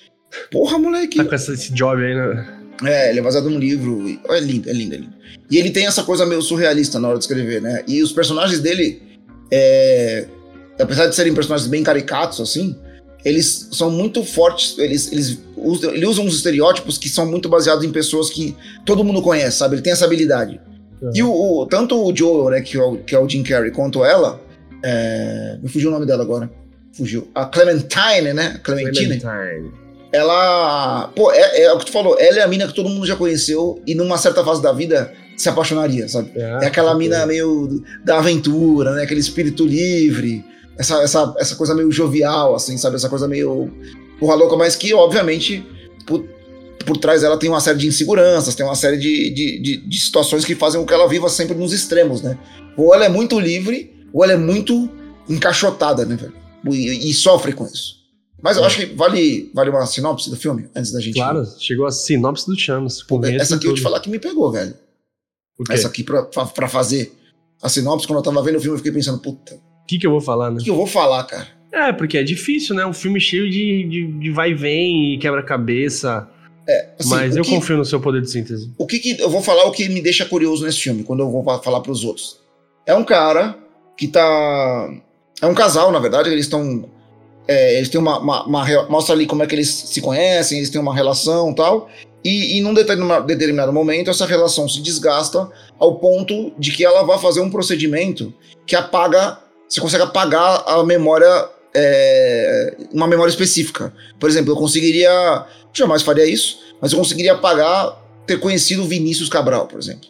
Porra, 0.51 0.79
moleque. 0.79 1.17
Tá 1.17 1.25
com 1.25 1.35
essa- 1.35 1.53
esse 1.53 1.71
job 1.73 2.01
aí, 2.03 2.15
né? 2.15 2.59
É, 2.85 3.09
ele 3.11 3.19
é 3.19 3.21
baseado 3.21 3.49
num 3.49 3.59
livro. 3.59 4.03
É 4.29 4.39
lindo, 4.39 4.69
é 4.69 4.73
lindo, 4.73 4.95
é 4.95 4.97
lindo. 4.97 5.13
E 5.51 5.57
ele 5.57 5.69
tem 5.71 5.85
essa 5.85 6.03
coisa 6.03 6.25
meio 6.25 6.41
surrealista 6.41 6.99
na 6.99 7.09
hora 7.09 7.17
de 7.19 7.25
escrever, 7.25 7.61
né? 7.61 7.83
E 7.87 8.01
os 8.01 8.11
personagens 8.11 8.59
dele, 8.61 9.01
é, 9.51 10.25
apesar 10.79 11.07
de 11.07 11.15
serem 11.15 11.33
personagens 11.33 11.69
bem 11.69 11.83
caricatos, 11.83 12.39
assim, 12.41 12.75
eles 13.23 13.69
são 13.71 13.89
muito 13.89 14.23
fortes. 14.23 14.77
Eles, 14.77 15.11
eles 15.11 15.39
usam, 15.57 15.91
ele 15.93 16.05
usa 16.05 16.21
uns 16.21 16.35
estereótipos 16.35 16.97
que 16.97 17.09
são 17.09 17.25
muito 17.25 17.49
baseados 17.49 17.83
em 17.83 17.91
pessoas 17.91 18.29
que 18.29 18.55
todo 18.85 19.03
mundo 19.03 19.21
conhece, 19.21 19.57
sabe? 19.57 19.75
Ele 19.75 19.81
tem 19.81 19.93
essa 19.93 20.05
habilidade. 20.05 20.59
E 21.13 21.21
o, 21.23 21.31
o- 21.31 21.65
tanto 21.65 22.01
o 22.03 22.15
Joel, 22.15 22.49
né, 22.49 22.61
que 22.61 22.77
é 22.77 22.81
o, 22.83 22.97
que 22.97 23.13
é 23.15 23.19
o 23.19 23.27
Jim 23.27 23.43
Carrey, 23.43 23.71
quanto 23.71 24.03
ela, 24.03 24.39
é, 24.83 25.57
me 25.61 25.67
fugiu 25.69 25.89
o 25.89 25.91
nome 25.93 26.05
dela 26.05 26.23
agora. 26.23 26.49
Fugiu. 26.93 27.27
A 27.35 27.45
Clementine, 27.45 28.33
né? 28.33 28.59
Clementine 28.63 29.19
Clementine. 29.19 29.71
ela. 30.11 31.11
Pô, 31.15 31.31
é, 31.31 31.63
é 31.63 31.73
o 31.73 31.77
que 31.77 31.85
tu 31.87 31.91
falou, 31.91 32.15
ela 32.19 32.39
é 32.39 32.41
a 32.41 32.47
mina 32.47 32.67
que 32.67 32.73
todo 32.73 32.87
mundo 32.89 33.05
já 33.05 33.15
conheceu 33.15 33.81
e 33.85 33.93
numa 33.93 34.17
certa 34.17 34.43
fase 34.43 34.61
da 34.61 34.71
vida 34.71 35.11
se 35.37 35.49
apaixonaria, 35.49 36.07
sabe? 36.07 36.31
É 36.35 36.65
aquela 36.67 36.95
mina 36.95 37.25
meio 37.25 37.81
da 38.03 38.17
aventura, 38.19 38.93
né? 38.93 39.03
Aquele 39.03 39.19
espírito 39.19 39.65
livre, 39.65 40.43
essa, 40.77 41.01
essa, 41.01 41.33
essa 41.37 41.55
coisa 41.55 41.73
meio 41.75 41.91
jovial, 41.91 42.55
assim, 42.55 42.77
sabe? 42.77 42.95
Essa 42.95 43.09
coisa 43.09 43.27
meio 43.27 43.71
porra 44.19 44.35
louca, 44.35 44.55
mas 44.55 44.75
que, 44.75 44.93
obviamente, 44.93 45.65
por, 46.05 46.23
por 46.85 46.97
trás 46.97 47.21
dela 47.21 47.37
tem 47.37 47.49
uma 47.49 47.59
série 47.59 47.77
de 47.79 47.87
inseguranças, 47.87 48.55
tem 48.55 48.65
uma 48.65 48.75
série 48.75 48.97
de, 48.97 49.29
de, 49.33 49.59
de, 49.61 49.77
de 49.87 49.99
situações 49.99 50.45
que 50.45 50.55
fazem 50.55 50.79
com 50.79 50.87
que 50.87 50.93
ela 50.93 51.07
viva 51.07 51.27
sempre 51.29 51.55
nos 51.55 51.73
extremos, 51.73 52.21
né? 52.21 52.37
Ou 52.77 52.93
ela 52.93 53.05
é 53.05 53.09
muito 53.09 53.39
livre, 53.39 53.93
ou 54.13 54.23
ela 54.23 54.33
é 54.33 54.37
muito 54.37 54.89
encaixotada, 55.27 56.05
né, 56.05 56.15
velho? 56.15 56.33
E, 56.71 57.09
e 57.09 57.13
sofre 57.13 57.53
com 57.53 57.65
isso. 57.65 57.95
Mas 58.41 58.57
eu 58.57 58.63
É. 58.63 58.67
acho 58.67 58.77
que 58.79 58.85
vale, 58.95 59.49
vale 59.53 59.69
uma 59.69 59.85
sinopse 59.85 60.29
do 60.29 60.35
filme, 60.35 60.67
antes 60.75 60.91
da 60.91 60.99
gente. 60.99 61.15
Claro, 61.15 61.43
chegou 61.59 61.85
a 61.85 61.91
sinopse 61.91 62.45
do 62.47 62.53
enredo 63.27 63.41
essa 63.41 63.55
aqui 63.55 63.67
eu 63.67 63.73
te 63.73 63.81
falar 63.81 63.99
que 63.99 64.09
me 64.09 64.19
pegou, 64.19 64.51
velho. 64.51 64.75
O? 65.59 65.73
Essa 65.73 65.87
aqui 65.87 66.03
pra 66.03 66.67
fazer 66.67 67.13
a 67.61 67.69
sinopse, 67.69 68.05
quando 68.07 68.19
eu 68.19 68.23
tava 68.23 68.41
vendo 68.43 68.57
o 68.57 68.59
filme, 68.59 68.73
eu 68.75 68.77
fiquei 68.77 68.91
pensando, 68.91 69.19
puta, 69.19 69.53
o 69.53 69.57
O 69.57 69.85
que, 69.87 69.97
que 69.99 70.05
eu 70.07 70.11
vou 70.11 70.21
falar, 70.21 70.51
né? 70.51 70.59
que 70.63 70.69
eu 70.69 70.75
vou 70.75 70.87
falar, 70.87 71.23
cara? 71.23 71.47
É, 71.71 71.91
porque 71.91 72.17
é 72.17 72.23
difícil, 72.23 72.75
né? 72.75 72.85
Um 72.85 72.93
filme 72.93 73.19
cheio 73.19 73.49
de, 73.49 73.83
de, 73.89 74.07
de 74.19 74.31
vai 74.31 74.51
e 74.51 74.53
vem 74.53 75.13
e 75.13 75.17
quebra-cabeça. 75.17 76.29
Assim, 76.99 77.09
Mas 77.09 77.35
o 77.35 77.39
eu 77.39 77.43
que, 77.43 77.49
confio 77.51 77.77
no 77.77 77.85
seu 77.85 77.99
poder 77.99 78.21
de 78.21 78.29
síntese. 78.31 78.71
O 78.77 78.87
que, 78.87 78.97
que 78.99 79.19
eu 79.21 79.29
vou 79.29 79.41
falar 79.41 79.65
o 79.65 79.71
que 79.71 79.87
me 79.89 80.01
deixa 80.01 80.25
curioso 80.25 80.65
nesse 80.65 80.79
filme, 80.79 81.03
quando 81.03 81.19
eu 81.21 81.29
vou 81.29 81.43
fa- 81.43 81.59
falar 81.59 81.81
pros 81.81 82.03
outros. 82.03 82.39
É 82.85 82.95
um 82.95 83.03
cara 83.03 83.57
que 83.97 84.07
tá. 84.07 84.89
É 85.41 85.45
um 85.45 85.53
casal, 85.53 85.91
na 85.91 85.99
verdade, 85.99 86.29
eles 86.29 86.45
estão. 86.45 86.89
É, 87.47 87.77
eles 87.77 87.89
têm 87.89 87.99
uma, 87.99 88.19
uma, 88.19 88.43
uma 88.45 88.83
Mostra 88.89 89.13
ali 89.15 89.25
como 89.25 89.43
é 89.43 89.47
que 89.47 89.55
eles 89.55 89.69
se 89.69 90.01
conhecem, 90.01 90.57
eles 90.57 90.69
têm 90.69 90.81
uma 90.81 90.93
relação 90.95 91.53
tal. 91.53 91.89
E, 92.23 92.57
e 92.57 92.61
num 92.61 92.73
determina- 92.73 93.21
determinado 93.21 93.71
momento, 93.71 94.09
essa 94.09 94.25
relação 94.25 94.67
se 94.67 94.81
desgasta 94.81 95.47
ao 95.77 95.99
ponto 95.99 96.51
de 96.57 96.71
que 96.71 96.83
ela 96.83 97.03
vai 97.03 97.19
fazer 97.19 97.39
um 97.41 97.49
procedimento 97.51 98.33
que 98.65 98.75
apaga. 98.75 99.37
Você 99.69 99.79
consegue 99.79 100.03
apagar 100.03 100.63
a 100.67 100.83
memória. 100.83 101.49
é, 101.75 102.75
uma 102.93 103.07
memória 103.07 103.29
específica. 103.29 103.93
Por 104.19 104.29
exemplo, 104.29 104.51
eu 104.53 104.55
conseguiria. 104.55 105.45
Jamais 105.73 106.01
faria 106.01 106.25
isso, 106.25 106.59
mas 106.81 106.93
eu 106.93 106.97
conseguiria 106.97 107.33
apagar 107.33 108.01
ter 108.25 108.39
conhecido 108.39 108.85
Vinícius 108.85 109.29
Cabral, 109.29 109.67
por 109.67 109.77
exemplo. 109.77 110.09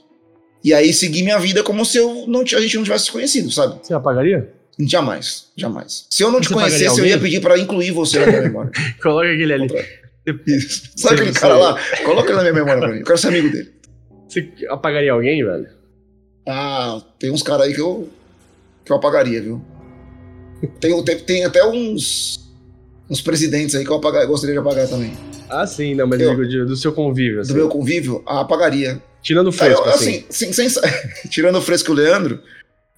E 0.64 0.74
aí 0.74 0.94
seguir 0.94 1.24
minha 1.24 1.38
vida 1.40 1.64
como 1.64 1.84
se 1.86 1.98
eu 1.98 2.26
não, 2.28 2.42
a 2.42 2.62
gente 2.62 2.78
não 2.78 2.84
tivesse 2.84 3.06
se 3.06 3.12
conhecido, 3.12 3.52
sabe? 3.52 3.80
Você 3.82 3.94
apagaria? 3.94 4.54
Jamais, 4.80 5.48
jamais. 5.56 6.06
Se 6.10 6.24
eu 6.24 6.32
não 6.32 6.42
te 6.42 6.48
Você 6.50 6.54
pagaria 6.56 6.78
conhecesse, 6.78 7.00
eu 7.02 7.06
ia 7.06 7.18
pedir 7.20 7.40
pra 7.42 7.58
incluir 7.58 7.92
você 7.92 8.20
na 8.20 8.28
minha 8.28 8.42
memória. 8.42 8.72
Coloca 9.02 9.28
aquele 9.32 9.54
ali. 9.54 9.68
Isso. 10.48 10.92
Sabe 10.98 11.16
aquele 11.22 11.34
cara 11.34 11.56
lá? 11.56 11.80
Coloca 12.04 12.28
ele 12.30 12.36
na 12.38 12.42
minha 12.42 12.54
memória 12.54 12.80
pra 12.82 12.92
mim. 12.92 13.00
Eu 13.00 13.06
quero 13.06 13.18
ser 13.18 13.28
amigo 13.28 13.50
dele. 13.50 13.72
Você 14.28 14.52
apagaria 14.70 15.12
alguém, 15.14 15.44
velho? 15.46 15.68
Ah, 16.48 17.02
tem 17.20 17.32
uns 17.32 17.42
caras 17.44 17.68
aí 17.68 17.74
que 17.74 17.80
eu, 17.82 18.10
que 18.84 18.92
eu 18.92 18.96
apagaria, 18.98 19.42
viu? 19.42 19.64
Tem, 20.80 21.04
tem, 21.04 21.20
tem 21.20 21.46
até 21.46 21.66
uns, 21.66 22.40
uns 23.10 23.22
presidentes 23.22 23.76
aí 23.76 23.84
que 23.86 23.90
eu 23.92 23.96
apagar, 23.96 24.26
gostaria 24.26 24.54
de 24.54 24.60
apagar 24.60 24.88
também. 24.88 25.14
Ah, 25.50 25.66
sim, 25.68 25.94
não, 25.96 26.08
mas 26.08 26.20
Eu- 26.20 26.34
eu 26.34 26.48
digo 26.48 26.66
do 26.66 26.76
seu 26.76 26.92
convívio. 26.92 27.36
Do 27.38 27.42
assim. 27.42 27.54
meu 27.54 27.70
convívio, 27.70 28.24
ah, 28.26 28.42
apagaria. 28.42 29.02
Tirando 29.22 29.50
o 29.50 29.54
Cara, 29.54 29.72
eu, 29.74 29.78
fresco, 29.84 30.00
assim. 30.00 30.26
assim, 30.30 30.54
sem- 30.54 30.70
sem- 30.70 30.82
tirando 31.30 31.56
o 31.58 31.62
fresco 31.62 31.92
o 31.92 31.96
Leandro, 31.96 32.40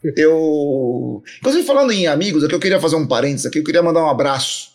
eu. 0.03 1.23
Inclusive, 1.39 1.65
falando 1.65 1.91
em 1.91 2.07
amigos, 2.07 2.43
aqui 2.43 2.53
eu 2.53 2.59
queria 2.59 2.79
fazer 2.79 2.95
um 2.95 3.07
parênteses 3.07 3.45
aqui, 3.45 3.59
eu 3.59 3.63
queria 3.63 3.81
mandar 3.81 4.03
um 4.03 4.09
abraço. 4.09 4.71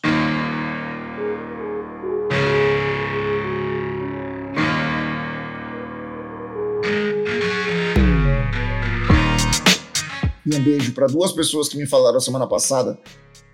E 10.44 10.54
um 10.54 10.62
beijo 10.62 10.92
para 10.92 11.06
duas 11.06 11.32
pessoas 11.32 11.68
que 11.68 11.76
me 11.76 11.86
falaram 11.86 12.18
semana 12.18 12.46
passada 12.46 12.98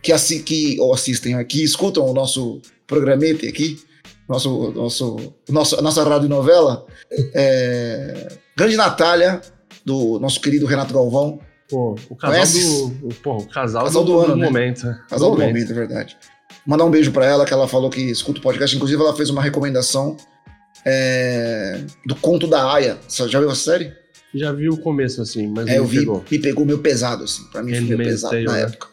que, 0.03 0.13
assi 0.13 0.43
que 0.43 0.81
ou 0.81 0.95
assistem 0.95 1.35
aqui, 1.35 1.63
escutam 1.63 2.05
o 2.07 2.15
nosso 2.15 2.61
programete 2.87 3.47
aqui, 3.47 3.79
nosso, 4.29 4.73
nosso, 4.73 5.35
nosso, 5.49 5.83
nossa 5.83 6.05
radionovela. 6.05 6.87
É, 7.35 8.29
Grande 8.57 8.77
Natália, 8.77 9.41
do 9.85 10.19
nosso 10.19 10.41
querido 10.41 10.67
Renato 10.67 10.95
Galvão, 10.95 11.41
Pô, 11.69 11.95
o 12.09 12.17
casal 12.17 12.35
Conhece? 12.37 12.91
do. 13.01 13.15
Pô, 13.17 13.37
o 13.39 13.47
casal, 13.47 13.85
Casal 13.85 14.05
do, 14.05 14.13
do 14.13 14.19
ano, 14.21 14.29
do 14.31 14.37
né? 14.37 14.45
momento. 14.47 14.87
né? 14.87 15.01
casal 15.09 15.31
do 15.33 15.39
momento, 15.39 15.71
é 15.71 15.75
verdade. 15.75 16.17
Mandar 16.67 16.85
um 16.85 16.91
beijo 16.91 17.13
para 17.13 17.27
ela, 17.27 17.45
que 17.45 17.53
ela 17.53 17.69
falou 17.69 17.91
que 17.91 18.01
escuta 18.01 18.39
o 18.39 18.43
podcast. 18.43 18.75
Inclusive, 18.75 19.01
ela 19.01 19.15
fez 19.15 19.31
uma 19.31 19.43
recomendação 19.43 20.17
é, 20.85 21.81
do 22.07 22.15
Conto 22.17 22.47
da 22.47 22.73
Aya. 22.73 22.99
Você 23.07 23.29
já 23.29 23.39
viu 23.41 23.51
a 23.51 23.55
série? 23.55 23.93
Já 24.35 24.53
vi 24.53 24.69
o 24.69 24.77
começo, 24.77 25.23
assim, 25.23 25.47
mas 25.47 25.67
É, 25.67 25.79
eu 25.79 25.85
vi, 25.87 26.01
pegou. 26.01 26.25
me 26.31 26.39
pegou 26.39 26.65
meio 26.67 26.79
pesado, 26.79 27.25
assim. 27.25 27.43
Pra 27.51 27.63
mim 27.63 27.73
foi 27.73 27.81
meio 27.81 27.93
Handmaid's 27.97 28.23
pesado 28.23 28.43
na 28.45 28.53
né? 28.53 28.63
época. 28.63 28.89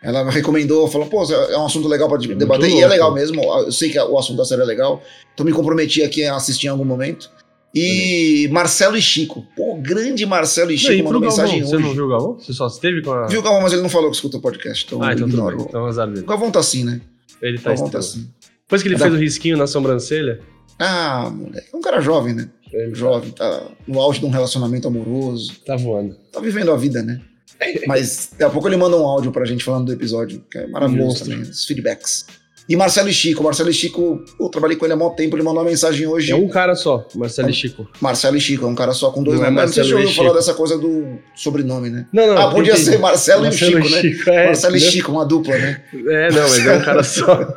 Ela 0.00 0.30
recomendou, 0.30 0.86
falou, 0.86 1.08
pô, 1.08 1.24
é 1.24 1.58
um 1.58 1.66
assunto 1.66 1.88
legal 1.88 2.08
pra 2.08 2.18
muito 2.18 2.36
debater. 2.36 2.70
E 2.70 2.80
é 2.80 2.86
legal 2.86 3.12
mesmo, 3.12 3.42
eu 3.42 3.72
sei 3.72 3.90
que 3.90 3.98
o 3.98 4.16
assunto 4.16 4.36
da 4.36 4.44
série 4.44 4.62
é 4.62 4.64
legal. 4.64 5.02
Então 5.34 5.44
me 5.44 5.52
comprometi 5.52 6.02
aqui 6.04 6.24
a 6.24 6.36
assistir 6.36 6.66
em 6.66 6.70
algum 6.70 6.84
momento. 6.84 7.28
E 7.74 8.48
Marcelo 8.50 8.96
e 8.96 9.02
Chico. 9.02 9.46
Pô, 9.54 9.76
grande 9.76 10.24
Marcelo 10.26 10.70
e 10.70 10.74
Não, 10.74 10.80
Chico 10.80 10.92
e 10.94 11.02
mandou 11.02 11.20
pro 11.20 11.28
Galvão, 11.28 11.44
mensagem 11.44 11.64
você 11.64 11.76
hoje. 11.76 11.84
não 11.84 11.94
viu 11.94 12.04
o 12.06 12.08
Galvão? 12.08 12.38
Você 12.38 12.52
só 12.52 12.66
esteve 12.66 13.02
com 13.02 13.12
a. 13.12 13.26
Viu 13.26 13.40
o 13.40 13.42
Galvão, 13.42 13.62
mas 13.62 13.72
ele 13.72 13.82
não 13.82 13.88
falou 13.90 14.10
que 14.10 14.16
escuta 14.16 14.38
o 14.38 14.40
podcast. 14.40 14.86
Então 14.86 15.02
Ah, 15.02 15.12
então 15.12 15.28
ignoro. 15.28 15.66
Então 15.68 15.84
azar 15.86 16.08
dele. 16.08 16.20
O 16.22 16.26
Galvão 16.26 16.50
tá 16.50 16.60
assim, 16.60 16.84
né? 16.84 17.00
Ele 17.42 17.58
tá 17.58 17.70
Galvão 17.70 17.90
tá 17.90 17.98
assim. 17.98 18.28
Depois 18.62 18.82
que 18.82 18.88
ele 18.88 18.94
É 18.96 18.98
fez 18.98 19.10
da- 19.12 19.16
o 19.18 19.20
risquinho 19.20 19.56
na 19.56 19.66
sobrancelha, 19.66 20.40
Ah, 20.78 21.30
moleque. 21.34 21.68
É 21.72 21.76
um 21.76 21.80
cara 21.80 22.00
jovem, 22.00 22.34
né? 22.34 22.48
ele 22.72 22.94
Jovem, 22.94 23.30
tá 23.30 23.62
no 23.86 23.98
auge 23.98 24.20
de 24.20 24.26
um 24.26 24.30
relacionamento 24.30 24.86
amoroso. 24.88 25.54
tá 25.66 25.74
voando. 25.76 26.14
Tá 26.32 26.38
vivendo 26.40 26.70
a 26.70 26.76
vida, 26.76 27.02
né? 27.02 27.20
Mas 27.88 28.28
daqui 28.32 28.44
a 28.44 28.50
pouco 28.50 28.68
ele 28.68 28.76
manda 28.76 28.96
um 28.96 29.04
áudio 29.06 29.32
pra 29.32 29.44
gente 29.44 29.64
falando 29.64 29.86
do 29.86 29.92
episódio, 29.92 30.44
que 30.50 30.58
é 30.58 30.66
maravilhoso 30.66 31.08
Monstro. 31.08 31.30
também, 31.30 31.50
os 31.50 31.64
feedbacks. 31.64 32.26
E 32.68 32.76
Marcelo 32.76 33.08
e 33.08 33.14
Chico. 33.14 33.42
Marcelo 33.42 33.70
e 33.70 33.72
Chico, 33.72 34.22
eu 34.38 34.48
trabalhei 34.50 34.76
com 34.76 34.84
ele 34.84 34.92
há 34.92 34.96
muito 34.96 35.16
tempo, 35.16 35.34
ele 35.34 35.42
mandou 35.42 35.62
uma 35.62 35.70
mensagem 35.70 36.06
hoje. 36.06 36.32
É 36.32 36.36
um 36.36 36.48
cara 36.48 36.74
só, 36.74 37.08
Marcelo 37.14 37.48
e 37.48 37.52
Chico. 37.54 37.88
Marcelo 37.98 38.36
e 38.36 38.40
Chico, 38.40 38.66
é 38.66 38.68
um 38.68 38.74
cara 38.74 38.92
só 38.92 39.10
com 39.10 39.22
dois 39.22 39.40
Não 39.40 39.46
é 39.46 39.50
nomes. 39.50 39.64
Não 39.64 39.72
sei 39.72 39.84
se 39.84 39.90
Marcelo 39.90 40.00
eu 40.00 40.02
e 40.02 40.06
ouviu 40.06 40.22
falar 40.22 40.34
dessa 40.34 40.52
coisa 40.54 40.76
do 40.76 41.18
sobrenome, 41.34 41.88
né? 41.88 42.06
Não, 42.12 42.26
não. 42.26 42.36
ah, 42.36 42.50
podia 42.50 42.74
entendi. 42.74 42.90
ser 42.90 42.98
Marcelo, 42.98 43.44
Marcelo 43.44 43.78
e 43.78 43.82
Chico, 43.84 43.94
né? 43.94 44.00
Chico, 44.02 44.30
é, 44.30 44.46
Marcelo 44.46 44.74
e 44.74 44.76
entendeu? 44.76 44.92
Chico, 44.92 45.12
uma 45.12 45.24
dupla, 45.24 45.56
né? 45.56 45.82
É, 45.94 46.30
não, 46.30 46.42
mas 46.42 46.66
é 46.66 46.76
um 46.76 46.82
cara 46.82 47.02
só. 47.02 47.56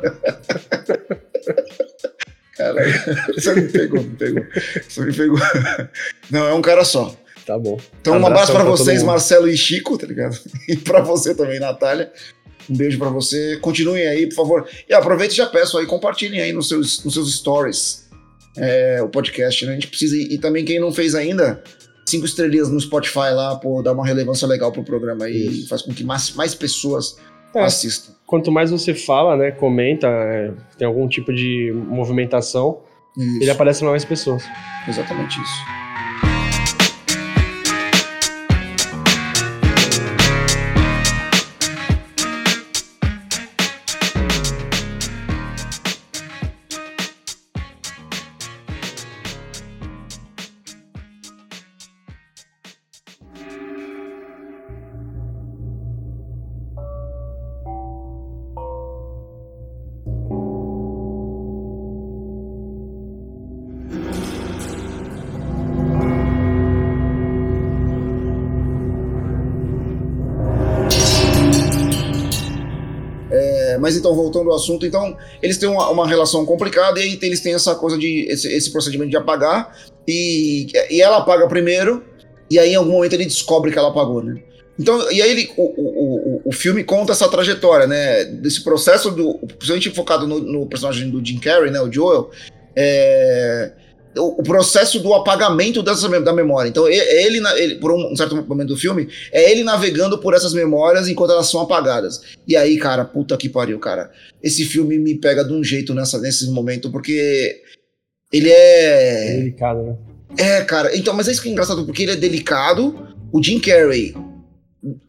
Caralho, 2.56 2.94
isso 3.36 3.54
me 3.54 3.62
pegou, 3.62 4.02
me 4.02 4.16
pegou. 4.16 4.44
Isso 4.88 5.02
me 5.02 5.12
pegou. 5.12 5.38
Não, 6.30 6.46
é 6.46 6.54
um 6.54 6.62
cara 6.62 6.84
só. 6.84 7.14
Tá 7.44 7.58
bom. 7.58 7.78
Então, 8.00 8.18
um 8.18 8.26
abraço 8.26 8.52
pra 8.52 8.64
todo 8.64 8.76
vocês. 8.76 9.02
Marcelo 9.02 9.48
e 9.48 9.56
Chico, 9.56 9.98
tá 9.98 10.06
ligado? 10.06 10.38
E 10.68 10.76
pra 10.76 11.00
você 11.00 11.34
também, 11.34 11.58
Natália. 11.58 12.12
Um 12.70 12.76
beijo 12.76 12.98
pra 12.98 13.08
você. 13.08 13.58
Continuem 13.60 14.06
aí, 14.06 14.26
por 14.28 14.34
favor. 14.36 14.68
E 14.88 14.94
aproveite 14.94 15.34
e 15.34 15.36
já 15.36 15.46
peço 15.46 15.78
aí, 15.78 15.86
compartilhem 15.86 16.40
aí 16.40 16.52
nos 16.52 16.68
seus, 16.68 17.04
nos 17.04 17.14
seus 17.14 17.34
stories 17.36 18.08
é, 18.56 19.00
o 19.02 19.08
podcast, 19.08 19.64
né? 19.64 19.72
A 19.72 19.74
gente 19.74 19.88
precisa. 19.88 20.16
E 20.16 20.38
também, 20.38 20.64
quem 20.64 20.78
não 20.80 20.92
fez 20.92 21.14
ainda, 21.14 21.62
cinco 22.06 22.26
estrelinhas 22.26 22.68
no 22.68 22.80
Spotify 22.80 23.30
lá, 23.32 23.56
pô, 23.56 23.82
dá 23.82 23.92
uma 23.92 24.06
relevância 24.06 24.46
legal 24.46 24.70
pro 24.72 24.84
programa 24.84 25.24
aí. 25.24 25.46
Isso. 25.46 25.68
Faz 25.68 25.82
com 25.82 25.92
que 25.92 26.04
mais, 26.04 26.32
mais 26.34 26.54
pessoas 26.54 27.16
É. 27.54 27.62
assistam. 27.62 28.12
Quanto 28.26 28.50
mais 28.50 28.70
você 28.70 28.94
fala, 28.94 29.36
né, 29.36 29.50
comenta, 29.50 30.06
é, 30.06 30.52
tem 30.78 30.86
algum 30.86 31.06
tipo 31.08 31.32
de 31.34 31.70
movimentação, 31.88 32.80
Isso, 33.16 33.42
ele 33.42 33.50
aparece 33.50 33.84
mais 33.84 34.04
pessoas. 34.04 34.42
Exatamente 34.88 35.38
isso. 35.40 35.81
Mas 73.82 73.96
então, 73.96 74.14
voltando 74.14 74.48
ao 74.48 74.54
assunto, 74.54 74.86
então, 74.86 75.16
eles 75.42 75.58
têm 75.58 75.68
uma, 75.68 75.90
uma 75.90 76.06
relação 76.06 76.46
complicada 76.46 77.00
e 77.00 77.02
aí 77.02 77.18
eles 77.20 77.40
têm 77.40 77.52
essa 77.52 77.74
coisa 77.74 77.98
de. 77.98 78.26
esse, 78.30 78.46
esse 78.46 78.70
procedimento 78.70 79.10
de 79.10 79.16
apagar. 79.16 79.76
E, 80.06 80.68
e 80.88 81.02
ela 81.02 81.16
apaga 81.16 81.48
primeiro, 81.48 82.04
e 82.48 82.60
aí 82.60 82.74
em 82.74 82.76
algum 82.76 82.92
momento 82.92 83.14
ele 83.14 83.24
descobre 83.24 83.72
que 83.72 83.78
ela 83.78 83.88
apagou, 83.88 84.22
né? 84.22 84.40
Então, 84.78 85.10
e 85.10 85.20
aí 85.20 85.30
ele, 85.32 85.50
o, 85.56 85.62
o, 85.64 86.36
o, 86.36 86.42
o 86.44 86.52
filme 86.52 86.84
conta 86.84 87.10
essa 87.10 87.28
trajetória, 87.28 87.88
né? 87.88 88.24
Desse 88.24 88.62
processo 88.62 89.10
do. 89.10 89.34
Principalmente 89.34 89.90
focado 89.90 90.28
no, 90.28 90.38
no 90.38 90.66
personagem 90.66 91.10
do 91.10 91.24
Jim 91.24 91.40
Carrey, 91.40 91.72
né? 91.72 91.80
O 91.80 91.92
Joel. 91.92 92.30
É, 92.76 93.72
o, 94.16 94.42
processo 94.42 95.00
do 95.00 95.14
apagamento 95.14 95.82
dessa, 95.82 96.08
da 96.20 96.32
memória. 96.32 96.68
Então, 96.68 96.88
ele, 96.88 97.40
ele, 97.56 97.74
por 97.76 97.92
um 97.92 98.14
certo 98.16 98.36
momento 98.36 98.68
do 98.68 98.76
filme, 98.76 99.08
é 99.32 99.50
ele 99.50 99.64
navegando 99.64 100.18
por 100.18 100.34
essas 100.34 100.52
memórias 100.52 101.08
enquanto 101.08 101.30
elas 101.30 101.48
são 101.48 101.60
apagadas. 101.60 102.20
E 102.46 102.56
aí, 102.56 102.76
cara, 102.78 103.04
puta 103.04 103.36
que 103.36 103.48
pariu, 103.48 103.78
cara. 103.78 104.10
Esse 104.42 104.64
filme 104.64 104.98
me 104.98 105.14
pega 105.14 105.44
de 105.44 105.52
um 105.52 105.62
jeito 105.62 105.94
nessa, 105.94 106.18
nesses 106.18 106.48
momentos, 106.48 106.90
porque 106.90 107.62
ele 108.32 108.50
É 108.50 109.34
é. 109.34 109.36
delicado, 109.36 109.82
né? 109.82 109.96
É, 110.36 110.62
cara, 110.62 110.96
então, 110.96 111.14
mas 111.14 111.28
é 111.28 111.32
isso 111.32 111.42
que 111.42 111.48
é 111.48 111.52
engraçado, 111.52 111.84
porque 111.84 112.02
ele 112.02 112.12
é 112.12 112.16
delicado. 112.16 113.08
O 113.30 113.42
Jim 113.42 113.58
Carrey 113.58 114.14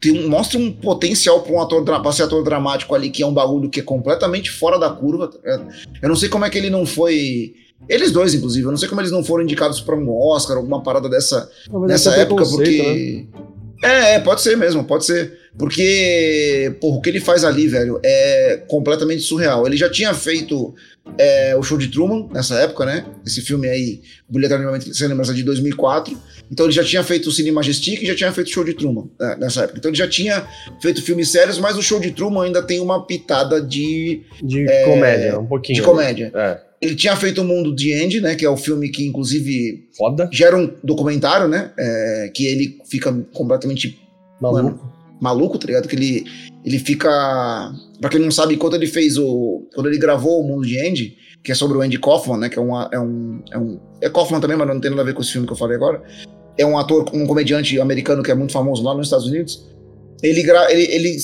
tem 0.00 0.28
mostra 0.28 0.58
um 0.58 0.70
potencial 0.70 1.42
para 1.42 1.52
um 1.52 1.60
ator, 1.60 1.84
pra 1.84 2.12
ser 2.12 2.22
ator 2.22 2.44
dramático 2.44 2.94
ali, 2.94 3.10
que 3.10 3.22
é 3.22 3.26
um 3.26 3.34
bagulho 3.34 3.68
que 3.68 3.80
é 3.80 3.82
completamente 3.82 4.50
fora 4.50 4.78
da 4.78 4.90
curva. 4.90 5.28
tá? 5.28 5.66
Eu 6.00 6.08
não 6.08 6.16
sei 6.16 6.28
como 6.28 6.44
é 6.44 6.50
que 6.50 6.58
ele 6.58 6.70
não 6.70 6.86
foi. 6.86 7.54
Eles 7.88 8.10
dois, 8.10 8.34
inclusive, 8.34 8.66
eu 8.66 8.70
não 8.70 8.78
sei 8.78 8.88
como 8.88 9.00
eles 9.00 9.10
não 9.10 9.24
foram 9.24 9.44
indicados 9.44 9.80
para 9.80 9.94
um 9.94 10.10
Oscar, 10.10 10.56
alguma 10.56 10.82
parada 10.82 11.08
dessa 11.08 11.50
Talvez 11.70 11.92
nessa 11.92 12.10
época, 12.16 12.44
preconceito, 12.44 12.82
né? 12.82 12.84
porque. 12.84 13.26
É, 13.82 14.14
é, 14.14 14.20
pode 14.20 14.40
ser 14.40 14.56
mesmo, 14.56 14.84
pode 14.84 15.04
ser. 15.04 15.38
Porque, 15.58 16.74
porra, 16.80 16.96
o 16.96 17.00
que 17.00 17.10
ele 17.10 17.20
faz 17.20 17.44
ali, 17.44 17.68
velho, 17.68 18.00
é 18.02 18.62
completamente 18.66 19.22
surreal. 19.22 19.66
Ele 19.66 19.76
já 19.76 19.88
tinha 19.90 20.12
feito 20.14 20.74
é, 21.18 21.54
o 21.56 21.62
show 21.62 21.78
de 21.78 21.88
Truman 21.88 22.28
nessa 22.32 22.56
época, 22.56 22.84
né? 22.86 23.04
Esse 23.24 23.40
filme 23.40 23.68
aí, 23.68 24.00
obrigatoriamente, 24.28 24.92
sem 24.94 25.06
lembrança, 25.06 25.34
de 25.34 25.42
2004. 25.42 26.16
Então 26.50 26.66
ele 26.66 26.72
já 26.72 26.84
tinha 26.84 27.02
feito 27.02 27.28
o 27.28 27.32
Cine 27.32 27.50
Majestic 27.50 28.02
e 28.02 28.06
já 28.06 28.14
tinha 28.14 28.32
feito 28.32 28.48
o 28.48 28.50
show 28.50 28.64
de 28.64 28.74
Truman 28.74 29.08
né, 29.18 29.36
nessa 29.40 29.62
época. 29.64 29.78
Então 29.78 29.90
ele 29.90 29.98
já 29.98 30.08
tinha 30.08 30.46
feito 30.80 31.02
filmes 31.02 31.30
sérios, 31.30 31.58
mas 31.58 31.76
o 31.76 31.82
show 31.82 31.98
de 31.98 32.10
Truman 32.10 32.44
ainda 32.44 32.62
tem 32.62 32.80
uma 32.80 33.06
pitada 33.06 33.60
de, 33.60 34.22
De 34.42 34.66
comédia, 34.84 35.38
um 35.38 35.46
pouquinho. 35.46 35.76
de 35.76 35.80
né? 35.80 35.86
comédia. 35.86 36.32
É. 36.34 36.60
Ele 36.80 36.94
tinha 36.94 37.16
feito 37.16 37.40
o 37.40 37.44
Mundo 37.44 37.74
de 37.74 37.94
Andy, 37.94 38.20
né? 38.20 38.34
Que 38.34 38.44
é 38.44 38.50
o 38.50 38.58
filme 38.58 38.90
que, 38.90 39.06
inclusive, 39.06 39.88
Foda. 39.96 40.28
gera 40.30 40.54
um 40.56 40.70
documentário, 40.84 41.48
né? 41.48 41.72
é, 41.78 42.30
que 42.34 42.46
ele 42.46 42.78
fica 42.86 43.10
completamente 43.32 43.98
Maluco. 44.38 44.92
maluco, 45.18 45.58
tá 45.58 45.66
ligado? 45.66 45.88
Que 45.88 45.96
ele, 45.96 46.24
ele 46.62 46.78
fica. 46.78 47.08
Pra 48.00 48.10
quem 48.10 48.20
não 48.20 48.30
sabe, 48.30 48.58
quando 48.58 48.74
ele 48.74 48.86
fez 48.86 49.16
o. 49.16 49.66
Quando 49.74 49.88
ele 49.88 49.96
gravou 49.98 50.40
o 50.42 50.46
Mundo 50.46 50.66
de 50.66 50.78
Andy, 50.78 51.16
que 51.44 51.52
é 51.52 51.54
sobre 51.54 51.76
o 51.76 51.82
Andy 51.82 51.98
Kaufman, 51.98 52.38
né? 52.38 52.48
Que 52.48 52.58
é, 52.58 52.62
uma, 52.62 52.88
é 52.90 52.98
um. 52.98 53.42
É 53.52 53.58
um. 53.58 53.78
É 54.00 54.08
Kaufman 54.10 54.40
também, 54.40 54.56
mas 54.56 54.66
não 54.66 54.80
tem 54.80 54.90
nada 54.90 55.02
a 55.02 55.04
ver 55.04 55.12
com 55.14 55.20
esse 55.22 55.30
filme 55.32 55.46
que 55.46 55.52
eu 55.52 55.56
falei 55.56 55.76
agora. 55.76 56.02
É 56.56 56.64
um 56.64 56.78
ator, 56.78 57.04
um 57.12 57.26
comediante 57.26 57.78
americano 57.80 58.22
que 58.22 58.30
é 58.30 58.34
muito 58.34 58.52
famoso 58.52 58.82
lá 58.82 58.94
nos 58.94 59.06
Estados 59.08 59.26
Unidos. 59.26 59.64
Ele, 60.22 60.40
ele, 60.70 60.82
ele, 60.94 61.16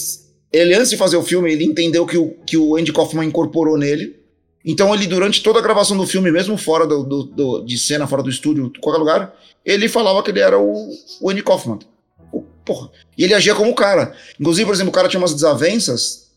ele, 0.53 0.75
antes 0.75 0.91
de 0.91 0.97
fazer 0.99 1.17
o 1.17 1.23
filme, 1.23 1.51
ele 1.53 1.65
entendeu 1.65 2.05
que 2.07 2.19
o, 2.19 2.33
que 2.47 2.57
o 2.59 2.77
Andy 2.77 2.93
Kaufman 2.93 3.25
incorporou 3.27 3.79
nele. 3.79 4.21
Então 4.63 4.93
ele, 4.95 5.07
durante 5.07 5.43
toda 5.43 5.59
a 5.59 5.63
gravação 5.63 5.97
do 5.97 6.07
filme, 6.07 6.31
mesmo 6.31 6.59
fora 6.59 6.87
do, 6.87 7.03
do- 7.03 7.25
do- 7.25 7.65
de 7.65 7.79
cena, 7.79 8.07
fora 8.07 8.23
do 8.23 8.29
estúdio, 8.29 8.71
qualquer 8.81 8.99
lugar, 8.99 9.35
ele 9.65 9.89
falava 9.89 10.23
que 10.23 10.31
ele 10.31 10.41
era 10.41 10.59
o, 10.59 10.91
o 11.23 11.31
Andy 11.31 11.43
Kaufman. 11.43 11.79
O- 12.31 12.43
porra. 12.65 12.91
E 13.17 13.25
ele 13.25 13.33
agia 13.33 13.55
como 13.55 13.71
o 13.71 13.75
cara. 13.75 14.13
Inclusive, 14.39 14.67
por 14.67 14.75
exemplo, 14.75 14.91
o 14.91 14.95
cara 14.95 15.09
tinha 15.09 15.21
umas 15.21 15.33
desavenças 15.33 16.29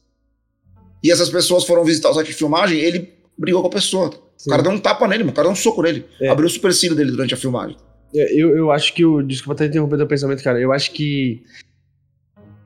e 1.04 1.12
essas 1.12 1.28
pessoas 1.30 1.66
foram 1.66 1.84
visitar 1.84 2.12
o 2.12 2.14
site 2.14 2.28
de 2.28 2.34
filmagem, 2.34 2.80
ele 2.80 3.12
brigou 3.38 3.62
com 3.62 3.68
a 3.68 3.72
pessoa. 3.72 4.12
Sim. 4.38 4.50
O 4.50 4.52
cara 4.52 4.64
deu 4.64 4.72
um 4.72 4.80
tapa 4.80 5.08
nele, 5.08 5.24
mano, 5.24 5.32
o 5.32 5.36
cara 5.36 5.48
deu 5.48 5.54
um 5.54 5.56
soco 5.56 5.82
nele. 5.82 6.06
É. 6.22 6.28
Abriu 6.30 6.48
o 6.48 6.50
supercílio 6.50 6.96
dele 6.96 7.12
durante 7.12 7.34
a 7.34 7.38
filmagem. 7.38 7.78
É, 8.16 8.40
Eu, 8.40 8.56
eu 8.56 8.72
acho 8.72 8.94
que 8.94 9.04
o. 9.06 9.22
Desculpa 9.22 9.54
até 9.54 9.66
interromper 9.66 9.98
teu 9.98 10.08
pensamento, 10.08 10.44
cara. 10.44 10.60
Eu 10.60 10.72
acho 10.72 10.92
que. 10.92 11.42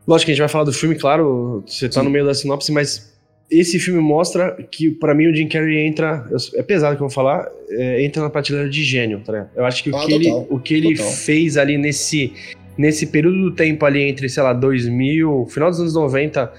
Lógico 0.08 0.28
que 0.28 0.32
a 0.32 0.36
gente 0.36 0.40
vai 0.40 0.50
falar 0.50 0.64
do 0.64 0.72
filme, 0.74 0.96
claro, 0.96 1.64
você 1.68 1.90
tá 1.90 2.00
Sim. 2.00 2.06
no 2.06 2.10
meio 2.10 2.26
da 2.26 2.34
sinopse, 2.34 2.72
mas 2.72 3.14
esse 3.52 3.78
filme 3.80 4.00
mostra 4.00 4.52
que, 4.72 4.90
pra 4.92 5.14
mim, 5.14 5.28
o 5.28 5.36
Jim 5.36 5.48
Carrey 5.50 5.86
entra. 5.86 6.26
é 6.56 6.64
pesado 6.64 6.96
que 6.96 7.02
eu 7.04 7.08
vou 7.08 7.14
falar, 7.14 7.46
é, 7.70 8.04
entra 8.04 8.22
na 8.24 8.30
prateleira 8.30 8.70
de 8.70 8.84
gênio, 8.84 9.22
tá 9.26 9.32
ligado? 9.34 9.50
Eu 9.56 9.66
acho 9.66 9.84
que 9.84 9.90
o 9.90 9.96
Ah, 9.96 10.06
que 10.06 10.14
ele, 10.14 10.32
o 10.50 10.60
que 10.60 10.74
ele 10.74 10.96
total. 10.96 11.12
fez 11.12 11.58
ali 11.58 11.78
nesse, 11.78 12.34
nesse 12.78 13.08
período 13.08 13.38
do 13.42 13.52
tempo 13.56 13.86
ali 13.86 14.02
entre, 14.02 14.30
sei 14.30 14.44
lá, 14.44 14.54
2000, 14.54 15.46
final 15.50 15.70
dos 15.70 15.80
anos 15.82 15.94
90, 15.94 16.46
me- 16.46 16.52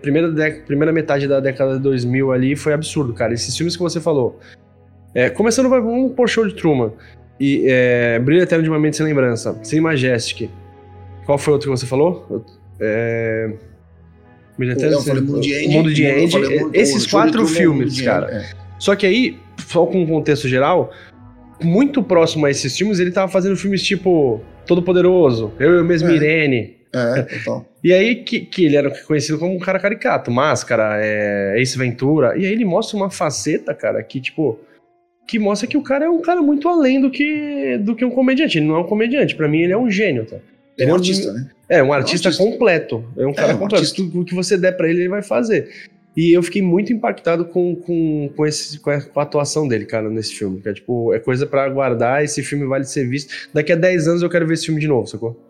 primeira, 0.00 0.30
dec- 0.30 0.64
primeira 0.66 0.92
metade 0.92 1.26
da 1.26 1.40
década 1.40 1.76
de 1.76 1.80
2000 1.82 2.32
ali, 2.32 2.54
foi 2.56 2.72
absurdo, 2.72 3.12
cara. 3.12 3.32
Esses 3.32 3.56
filmes 3.56 3.76
que 3.76 3.82
você 3.82 4.00
falou. 4.00 4.38
É, 5.14 5.28
começando, 5.30 5.68
vai- 5.68 5.80
vamos 5.80 6.12
por 6.12 6.28
show 6.28 6.46
de 6.46 6.54
Truman. 6.54 6.92
E 7.40 7.64
é, 7.66 8.18
Brilho 8.18 8.42
Eterno 8.42 8.62
de 8.62 8.70
uma 8.70 8.78
Mente 8.78 8.96
Sem 8.96 9.06
Lembrança. 9.06 9.58
Sem 9.62 9.80
Majestic. 9.80 10.48
Qual 11.26 11.38
foi 11.38 11.52
o 11.52 11.54
outro 11.54 11.70
que 11.70 11.76
você 11.78 11.86
falou? 11.86 12.44
É... 12.80 13.52
Brilho 14.58 14.72
Eterno 14.72 14.96
Eu 14.96 15.00
Sem- 15.00 15.14
falei 15.14 15.22
Mundo 15.28 15.40
de 15.40 15.54
Andy. 15.54 15.66
O 15.66 15.70
Mundo 15.72 15.94
de 15.94 16.02
eu 16.04 16.16
Andy. 16.22 16.30
falei 16.32 16.60
Mundo- 16.60 16.74
Esses 16.74 17.06
quatro 17.06 17.32
Truman, 17.32 17.48
filmes, 17.48 18.00
cara. 18.00 18.30
É. 18.30 18.46
Só 18.78 18.94
que 18.96 19.06
aí, 19.06 19.38
só 19.66 19.86
com 19.86 20.02
um 20.02 20.06
contexto 20.06 20.46
geral, 20.48 20.92
muito 21.62 22.02
próximo 22.02 22.46
a 22.46 22.50
esses 22.50 22.76
filmes, 22.76 22.98
ele 22.98 23.10
tava 23.10 23.30
fazendo 23.30 23.56
filmes 23.56 23.82
tipo 23.82 24.40
Todo 24.66 24.82
Poderoso, 24.82 25.52
Eu 25.58 25.76
e 25.76 25.80
o 25.80 25.84
mesmo 25.84 26.08
É. 26.10 26.14
Irene. 26.16 26.76
É, 26.94 27.22
total. 27.22 27.66
E 27.82 27.92
aí 27.92 28.16
que, 28.16 28.40
que 28.40 28.66
ele 28.66 28.76
era 28.76 28.90
conhecido 29.04 29.38
como 29.38 29.54
um 29.54 29.58
cara 29.58 29.78
caricato, 29.78 30.30
Máscara, 30.30 30.98
é, 31.02 31.54
Ace 31.60 31.76
Ventura. 31.78 32.36
E 32.36 32.44
aí 32.46 32.52
ele 32.52 32.64
mostra 32.64 32.96
uma 32.96 33.10
faceta, 33.10 33.74
cara, 33.74 34.02
que 34.02 34.20
tipo. 34.20 34.58
Que 35.26 35.38
mostra 35.38 35.68
que 35.68 35.76
o 35.76 35.82
cara 35.82 36.04
é 36.04 36.10
um 36.10 36.20
cara 36.20 36.42
muito 36.42 36.68
além 36.68 37.00
do 37.00 37.08
que, 37.10 37.78
do 37.78 37.94
que 37.94 38.04
um 38.04 38.10
comediante. 38.10 38.58
Ele 38.58 38.66
não 38.66 38.76
é 38.76 38.80
um 38.80 38.86
comediante, 38.86 39.36
pra 39.36 39.48
mim 39.48 39.60
ele 39.60 39.72
é 39.72 39.78
um 39.78 39.88
gênio, 39.90 40.26
tá? 40.26 40.36
Ele 40.36 40.42
é 40.42 40.44
um 40.44 40.46
Ele 40.76 40.90
é 40.90 40.92
um- 40.92 40.94
artista, 40.96 41.32
né? 41.32 41.50
É, 41.68 41.82
um 41.82 41.92
artista, 41.92 42.28
artista. 42.28 42.44
completo. 42.50 43.04
É 43.16 43.26
um 43.26 43.32
cara 43.32 43.54
um 43.54 43.58
completo. 43.58 43.76
artista. 43.76 43.96
Tudo 43.96 44.20
o 44.20 44.24
que 44.24 44.34
você 44.34 44.58
der 44.58 44.72
pra 44.76 44.88
ele, 44.88 45.02
ele 45.02 45.08
vai 45.08 45.22
fazer. 45.22 45.70
E 46.14 46.36
eu 46.36 46.42
fiquei 46.42 46.60
muito 46.60 46.92
impactado 46.92 47.46
com, 47.46 47.74
com, 47.74 48.30
com, 48.36 48.46
esse, 48.46 48.78
com, 48.80 48.90
a, 48.90 49.22
atuação 49.22 49.66
dele, 49.66 49.86
cara, 49.86 50.10
nesse 50.10 50.34
filme. 50.34 50.60
Que 50.60 50.68
é, 50.68 50.74
tipo, 50.74 51.14
é 51.14 51.18
coisa 51.18 51.46
pra 51.46 51.64
aguardar, 51.64 52.22
esse 52.22 52.42
filme 52.42 52.66
vale 52.66 52.84
ser 52.84 53.08
visto. 53.08 53.48
Daqui 53.54 53.72
a 53.72 53.76
10 53.76 54.08
anos 54.08 54.22
eu 54.22 54.28
quero 54.28 54.46
ver 54.46 54.54
esse 54.54 54.66
filme 54.66 54.80
de 54.80 54.88
novo, 54.88 55.06
sacou? 55.06 55.40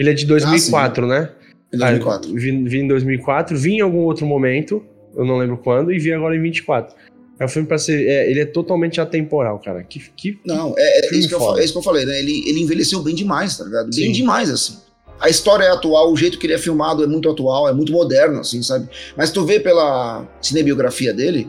Ele 0.00 0.08
é 0.08 0.14
de 0.14 0.24
2004, 0.24 1.06
né? 1.06 1.30
Em 1.70 1.76
2004. 1.76 2.30
Ah, 2.30 2.34
vi, 2.34 2.64
vi 2.64 2.78
em 2.78 2.88
2004, 2.88 3.54
vi 3.54 3.72
em 3.72 3.80
algum 3.82 3.98
outro 3.98 4.24
momento, 4.24 4.82
eu 5.14 5.26
não 5.26 5.36
lembro 5.36 5.58
quando, 5.58 5.92
e 5.92 5.98
vi 5.98 6.10
agora 6.10 6.34
em 6.34 6.40
24. 6.40 6.96
É 7.38 7.44
um 7.44 7.48
filme 7.48 7.68
pra 7.68 7.76
ser. 7.76 8.08
é, 8.08 8.30
ele 8.30 8.40
é 8.40 8.46
totalmente 8.46 8.98
atemporal, 8.98 9.58
cara. 9.58 9.84
Que, 9.84 10.00
que, 10.16 10.40
Não, 10.44 10.74
é, 10.78 11.00
é 11.06 11.14
isso 11.14 11.28
que 11.28 11.34
eu, 11.34 11.58
é 11.58 11.64
isso 11.64 11.74
que 11.74 11.78
eu 11.78 11.82
falei, 11.82 12.06
né? 12.06 12.18
Ele, 12.18 12.48
ele 12.48 12.60
envelheceu 12.60 13.02
bem 13.02 13.14
demais, 13.14 13.58
tá 13.58 13.64
ligado? 13.64 13.90
Bem 13.90 13.92
Sim. 13.92 14.12
demais, 14.12 14.48
assim. 14.48 14.78
A 15.20 15.28
história 15.28 15.64
é 15.64 15.70
atual, 15.70 16.10
o 16.10 16.16
jeito 16.16 16.38
que 16.38 16.46
ele 16.46 16.54
é 16.54 16.58
filmado 16.58 17.04
é 17.04 17.06
muito 17.06 17.28
atual, 17.28 17.68
é 17.68 17.74
muito 17.74 17.92
moderno, 17.92 18.40
assim, 18.40 18.62
sabe? 18.62 18.88
Mas 19.18 19.30
tu 19.30 19.44
vê 19.44 19.60
pela 19.60 20.26
cinebiografia 20.40 21.12
dele 21.12 21.46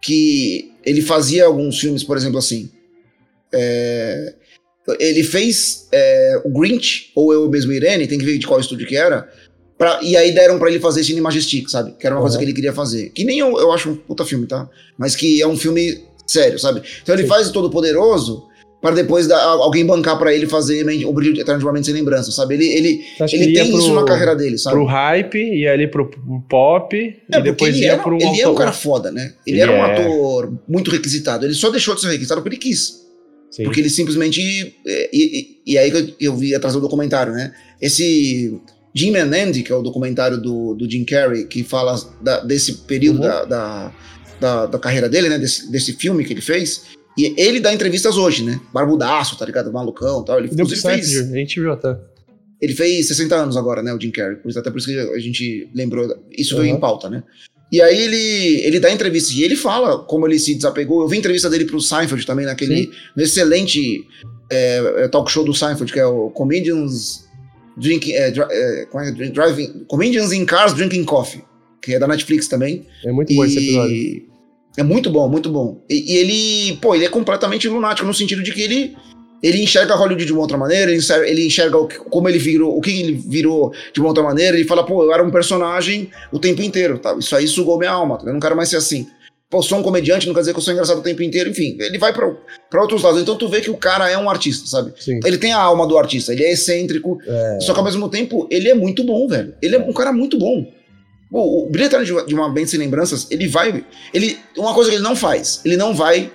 que 0.00 0.72
ele 0.84 1.00
fazia 1.00 1.46
alguns 1.46 1.78
filmes, 1.78 2.02
por 2.02 2.16
exemplo, 2.16 2.38
assim. 2.38 2.68
é, 3.52 4.34
ele 4.98 5.22
fez 5.22 5.88
é, 5.92 6.40
o 6.44 6.50
Grinch, 6.50 7.10
ou 7.14 7.32
eu 7.32 7.48
mesmo 7.48 7.72
Irene, 7.72 8.06
tem 8.06 8.18
que 8.18 8.24
ver 8.24 8.38
de 8.38 8.46
qual 8.46 8.58
estúdio 8.60 8.86
que 8.86 8.96
era. 8.96 9.28
pra- 9.78 9.98
e 10.00 10.16
aí 10.16 10.30
deram 10.32 10.58
pra 10.60 10.70
ele 10.70 10.78
fazer 10.78 11.02
Cine 11.02 11.20
Majestic, 11.20 11.68
sabe? 11.68 11.92
Que 11.98 12.06
era 12.06 12.14
uma 12.14 12.20
coisa 12.20 12.36
Uhum. 12.36 12.40
que 12.40 12.44
ele 12.44 12.54
queria 12.54 12.72
fazer. 12.72 13.08
Que 13.10 13.24
nem 13.24 13.40
eu, 13.40 13.58
eu 13.58 13.72
acho 13.72 13.90
um 13.90 13.96
puta 13.96 14.24
filme, 14.24 14.46
tá? 14.46 14.68
Mas 14.96 15.16
que 15.16 15.42
é 15.42 15.46
um 15.46 15.56
filme 15.56 15.98
sério, 16.24 16.56
sabe? 16.58 16.82
Então 17.02 17.14
ele 17.16 17.22
Sim. 17.24 17.28
faz 17.28 17.48
o 17.48 17.52
Todo 17.52 17.68
Poderoso 17.68 18.44
para 18.80 18.94
depois 18.94 19.26
dar, 19.26 19.40
alguém 19.40 19.84
bancar 19.84 20.16
pra 20.18 20.32
ele 20.32 20.46
fazer 20.46 20.84
o 21.04 21.12
Brilho 21.12 21.40
Eterno 21.40 21.58
de 21.58 21.64
uma 21.66 21.72
Mente 21.72 21.86
Sem 21.86 21.94
Lembrança, 21.94 22.30
sabe? 22.30 22.54
Ele, 22.54 22.66
ele, 22.66 23.00
ele 23.32 23.52
tem 23.54 23.70
pro- 23.70 23.78
isso 23.80 23.92
na 23.94 24.04
carreira 24.04 24.36
dele, 24.36 24.56
sabe? 24.56 24.76
Pro 24.76 24.84
hype, 24.84 25.38
e 25.38 25.66
ali 25.66 25.88
pro, 25.88 26.08
pro 26.08 26.40
pop, 26.48 26.96
É, 27.32 27.38
e 27.38 27.42
depois 27.42 27.74
ele 27.74 27.84
ia 27.84 27.92
era, 27.94 28.02
pro 28.02 28.16
ele 28.16 28.40
é 28.40 28.48
um 28.48 28.54
cara 28.54 28.72
foda, 28.72 29.10
né? 29.10 29.34
Ele, 29.44 29.56
Ele 29.56 29.60
era 29.62 29.72
um 29.72 29.84
é. 29.84 29.92
ator 30.00 30.52
muito 30.68 30.92
requisitado. 30.92 31.44
Ele 31.44 31.54
só 31.54 31.70
deixou 31.70 31.94
de 31.96 32.00
ser 32.02 32.08
requisitado 32.08 32.40
porque 32.40 32.54
ele 32.56 32.62
quis. 32.62 33.01
Sim. 33.52 33.64
Porque 33.64 33.78
ele 33.80 33.90
simplesmente. 33.90 34.74
é, 34.84 35.10
E, 35.12 35.40
e- 35.40 35.72
e 35.74 35.78
aí 35.78 35.90
que 35.90 35.96
eu, 35.96 36.32
eu 36.32 36.36
vi 36.36 36.54
atrás 36.54 36.74
do 36.74 36.80
documentário, 36.80 37.32
né? 37.34 37.54
Esse 37.80 38.58
Jim 38.94 39.14
and 39.16 39.30
Andy, 39.30 39.62
que 39.62 39.70
é 39.70 39.74
o 39.76 39.82
documentário 39.82 40.40
do, 40.40 40.74
do 40.74 40.90
Jim 40.90 41.04
Carrey, 41.04 41.46
que 41.46 41.62
fala 41.62 41.94
da- 42.20 42.40
desse 42.40 42.72
período 42.86 43.16
Uhum. 43.16 43.22
da, 43.22 43.44
da, 43.44 43.92
da, 44.40 44.66
da 44.66 44.78
carreira 44.78 45.08
dele, 45.08 45.28
né? 45.28 45.38
Desse, 45.38 45.70
desse 45.70 45.92
filme 45.92 46.24
que 46.24 46.32
ele 46.32 46.40
fez. 46.40 46.82
E 47.16 47.34
ele 47.36 47.60
dá 47.60 47.72
entrevistas 47.74 48.16
hoje, 48.16 48.42
né? 48.42 48.58
Barbudaço, 48.72 49.36
tá 49.38 49.44
ligado? 49.44 49.70
Malucão 49.70 50.22
e 50.22 50.24
tal. 50.24 50.38
Ele, 50.38 50.48
Deu 50.48 50.66
certo, 50.66 51.04
fez, 51.04 51.30
a 51.30 51.36
gente 51.36 51.60
viu 51.60 51.70
até. 51.72 51.94
ele 52.60 52.72
fez 52.74 53.06
60 53.08 53.34
anos 53.36 53.56
agora, 53.56 53.82
né? 53.82 53.92
O 53.92 54.00
Jim 54.00 54.10
Carrey. 54.10 54.38
Até 54.56 54.70
por 54.70 54.78
isso 54.78 54.86
que 54.88 54.98
a 54.98 55.18
gente 55.18 55.68
lembrou. 55.74 56.08
Isso 56.30 56.56
veio 56.56 56.70
Uhum. 56.70 56.76
em 56.78 56.80
pauta, 56.80 57.10
né? 57.10 57.22
E 57.72 57.80
aí 57.80 57.98
ele, 58.02 58.66
ele 58.66 58.78
dá 58.78 58.92
entrevistas 58.92 59.32
e 59.32 59.42
ele 59.42 59.56
fala 59.56 59.98
como 60.04 60.26
ele 60.28 60.38
se 60.38 60.54
desapegou. 60.54 61.00
Eu 61.00 61.08
vi 61.08 61.16
entrevista 61.16 61.48
dele 61.48 61.64
pro 61.64 61.80
Seinfeld 61.80 62.26
também, 62.26 62.44
naquele 62.44 62.90
excelente 63.16 64.04
é, 64.50 65.04
é, 65.04 65.08
talk 65.08 65.30
show 65.30 65.42
do 65.42 65.54
Seinfeld, 65.54 65.90
que 65.90 65.98
é 65.98 66.04
o 66.04 66.28
Comedians 66.30 67.24
Drinking. 67.78 68.12
É, 68.12 68.30
dri- 68.30 68.44
é, 68.50 68.86
como 68.90 69.02
é 69.02 69.08
é? 69.08 69.12
Driving, 69.12 69.84
Comedians 69.88 70.32
in 70.32 70.44
Cars 70.44 70.74
Drinking 70.74 71.04
Coffee, 71.04 71.42
que 71.80 71.94
é 71.94 71.98
da 71.98 72.06
Netflix 72.06 72.46
também. 72.46 72.86
É 73.06 73.10
muito 73.10 73.34
bom 73.34 73.42
esse 73.44 73.56
episódio. 73.56 73.94
E 73.96 74.26
é 74.76 74.82
muito 74.82 75.10
bom, 75.10 75.26
muito 75.28 75.50
bom. 75.50 75.82
E, 75.88 76.12
e 76.12 76.16
ele, 76.18 76.76
pô, 76.76 76.94
ele 76.94 77.06
é 77.06 77.08
completamente 77.08 77.66
lunático 77.68 78.06
no 78.06 78.12
sentido 78.12 78.42
de 78.42 78.52
que 78.52 78.60
ele 78.60 78.94
ele 79.42 79.62
enxerga 79.62 79.94
Hollywood 79.94 80.24
de 80.24 80.32
uma 80.32 80.40
outra 80.42 80.56
maneira, 80.56 80.90
ele 80.90 80.98
enxerga, 80.98 81.26
ele 81.28 81.46
enxerga 81.46 81.76
o 81.78 81.86
que- 81.88 81.98
como 81.98 82.28
ele 82.28 82.38
virou, 82.38 82.76
o 82.76 82.80
que 82.80 82.90
ele 82.90 83.12
virou 83.14 83.72
de 83.92 84.00
uma 84.00 84.08
outra 84.08 84.22
maneira, 84.22 84.56
ele 84.56 84.66
fala, 84.66 84.84
pô, 84.86 85.02
eu 85.02 85.12
era 85.12 85.22
um 85.22 85.30
personagem 85.30 86.10
o 86.30 86.38
tempo 86.38 86.62
inteiro, 86.62 86.98
tá? 86.98 87.14
Isso 87.18 87.34
aí 87.34 87.48
sugou 87.48 87.78
minha 87.78 87.90
alma, 87.90 88.18
tá? 88.18 88.26
eu 88.26 88.32
não 88.32 88.40
quero 88.40 88.54
mais 88.56 88.68
ser 88.68 88.76
assim. 88.76 89.06
Pô, 89.50 89.60
sou 89.62 89.78
um 89.78 89.82
comediante, 89.82 90.26
não 90.26 90.32
quer 90.32 90.40
dizer 90.40 90.52
que 90.54 90.58
eu 90.58 90.62
sou 90.62 90.72
engraçado 90.72 90.98
o 91.00 91.02
tempo 91.02 91.22
inteiro, 91.22 91.50
enfim, 91.50 91.76
ele 91.78 91.98
vai 91.98 92.10
pra, 92.12 92.26
pra 92.70 92.80
outros 92.80 93.02
lados. 93.02 93.20
Então 93.20 93.36
tu 93.36 93.48
vê 93.48 93.60
que 93.60 93.68
o 93.70 93.76
cara 93.76 94.08
é 94.08 94.16
um 94.16 94.30
artista, 94.30 94.66
sabe? 94.66 94.94
Sim. 94.98 95.20
Ele 95.26 95.36
tem 95.36 95.52
a 95.52 95.58
alma 95.60 95.86
do 95.86 95.98
artista, 95.98 96.32
ele 96.32 96.42
é 96.42 96.52
excêntrico, 96.52 97.18
só 97.60 97.74
que 97.74 97.78
ao 97.78 97.84
mesmo 97.84 98.08
tempo 98.08 98.48
ele 98.50 98.70
é 98.70 98.74
muito 98.74 99.04
bom, 99.04 99.28
velho. 99.28 99.54
Ele 99.60 99.76
é 99.76 99.78
um 99.78 99.92
cara 99.92 100.10
muito 100.10 100.38
bom. 100.38 100.66
O, 101.30 101.66
o 101.66 101.70
Brilho 101.70 101.86
Eterno 101.86 102.26
de, 102.26 102.34
uma 102.34 102.48
Bem 102.50 102.66
Sem 102.66 102.78
Lembranças, 102.78 103.26
ele 103.30 103.46
vai. 103.46 103.84
Ele, 104.14 104.38
uma 104.56 104.72
coisa 104.72 104.88
que 104.90 104.96
ele 104.96 105.04
não 105.04 105.14
faz, 105.16 105.60
ele 105.66 105.76
não 105.76 105.94
vai 105.94 106.30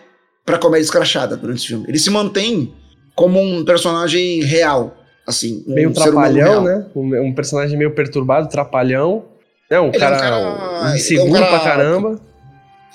pra 0.46 0.60
comédia 0.60 0.86
escrachada 0.86 1.36
durante 1.36 1.58
esse 1.58 1.68
filme. 1.68 1.86
Ele 1.88 1.98
se 2.00 2.10
mantém 2.12 2.72
como 3.18 3.42
um 3.42 3.66
personagem 3.66 4.42
real, 4.44 4.96
assim. 5.26 5.64
Um 5.68 5.74
Meio 5.74 5.92
trapalhão, 5.92 6.64
né? 6.64 6.86
Um, 6.96 7.22
um 7.30 7.34
personagem 7.34 7.76
meio 7.78 7.92
perturbado, 7.92 8.48
trapalhão. 8.48 9.26
É, 9.70 9.78
um 9.80 9.88
Ele 9.88 9.96
é 9.96 9.98
um 9.98 10.00
cara, 10.00 10.18
cara- 10.20 10.96
inseguro 10.96 11.28
é 11.28 11.30
um 11.30 11.34
cara- 11.34 11.48
pra 11.48 11.60
caramba. 11.60 12.22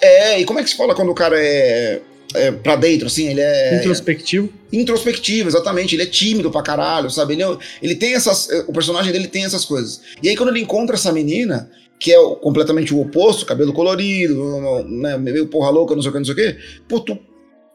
É, 0.01 0.41
e 0.41 0.45
como 0.45 0.59
é 0.59 0.63
que 0.63 0.71
se 0.71 0.77
fala 0.77 0.95
quando 0.95 1.11
o 1.11 1.15
cara 1.15 1.37
é, 1.39 2.01
é 2.35 2.51
pra 2.53 2.77
dentro, 2.77 3.09
assim? 3.09 3.29
Ele 3.29 3.41
é. 3.41 3.77
Introspectivo. 3.79 4.49
introspectivo, 4.73 5.49
exatamente. 5.49 5.95
Ele 5.95 6.05
é 6.05 6.07
tímido 6.07 6.51
pra 6.51 6.63
caralho, 6.63 7.11
sabe? 7.11 7.35
Ele, 7.35 7.43
é- 7.43 7.57
ele 7.83 7.95
tem 7.97 8.15
essas. 8.15 8.49
O 8.69 8.73
personagem 8.73 9.13
dele 9.13 9.27
tem 9.29 9.45
essas 9.45 9.65
coisas. 9.65 10.01
E 10.23 10.29
aí, 10.29 10.37
quando 10.37 10.49
ele 10.51 10.61
encontra 10.61 10.95
essa 10.97 11.13
menina, 11.13 11.69
que 12.01 12.13
é 12.13 12.17
completamente 12.41 12.95
o 12.95 13.01
oposto, 13.01 13.45
cabelo 13.47 13.73
colorido, 13.73 14.85
né, 14.89 15.17
meio 15.19 15.47
porra 15.49 15.71
louca, 15.71 15.95
não 15.95 16.03
sei 16.03 16.09
o 16.11 16.13
que, 16.13 16.19
não 16.19 16.25
sei 16.25 16.35
o 16.35 16.37
que, 16.37 16.57
pô, 16.89 16.99
tu, 17.01 17.19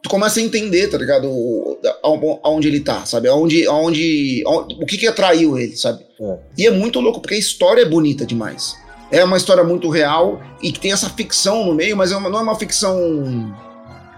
tu 0.02 0.08
começa 0.08 0.38
a 0.40 0.42
entender, 0.42 0.88
tá 0.88 0.96
ligado? 0.98 1.28
O- 1.28 1.78
a- 1.84 2.48
Aonde 2.48 2.68
ele 2.68 2.80
tá, 2.80 3.04
sabe? 3.04 3.28
Aonde, 3.28 3.66
aonde, 3.66 4.42
aonde- 4.46 4.74
o 4.82 4.86
que 4.86 4.96
que 4.96 5.06
atraiu 5.06 5.58
ele, 5.58 5.76
sabe? 5.76 6.04
É. 6.20 6.36
E 6.56 6.66
é 6.66 6.70
muito 6.70 7.00
louco, 7.00 7.20
porque 7.20 7.34
a 7.34 7.38
história 7.38 7.82
é 7.82 7.84
bonita 7.84 8.24
demais. 8.24 8.74
É 9.10 9.24
uma 9.24 9.36
história 9.36 9.64
muito 9.64 9.88
real 9.88 10.40
e 10.62 10.70
que 10.70 10.78
tem 10.80 10.92
essa 10.92 11.08
ficção 11.08 11.64
no 11.64 11.74
meio, 11.74 11.96
mas 11.96 12.12
é 12.12 12.16
uma- 12.16 12.28
não 12.28 12.38
é 12.40 12.42
uma 12.42 12.54
ficção. 12.56 12.98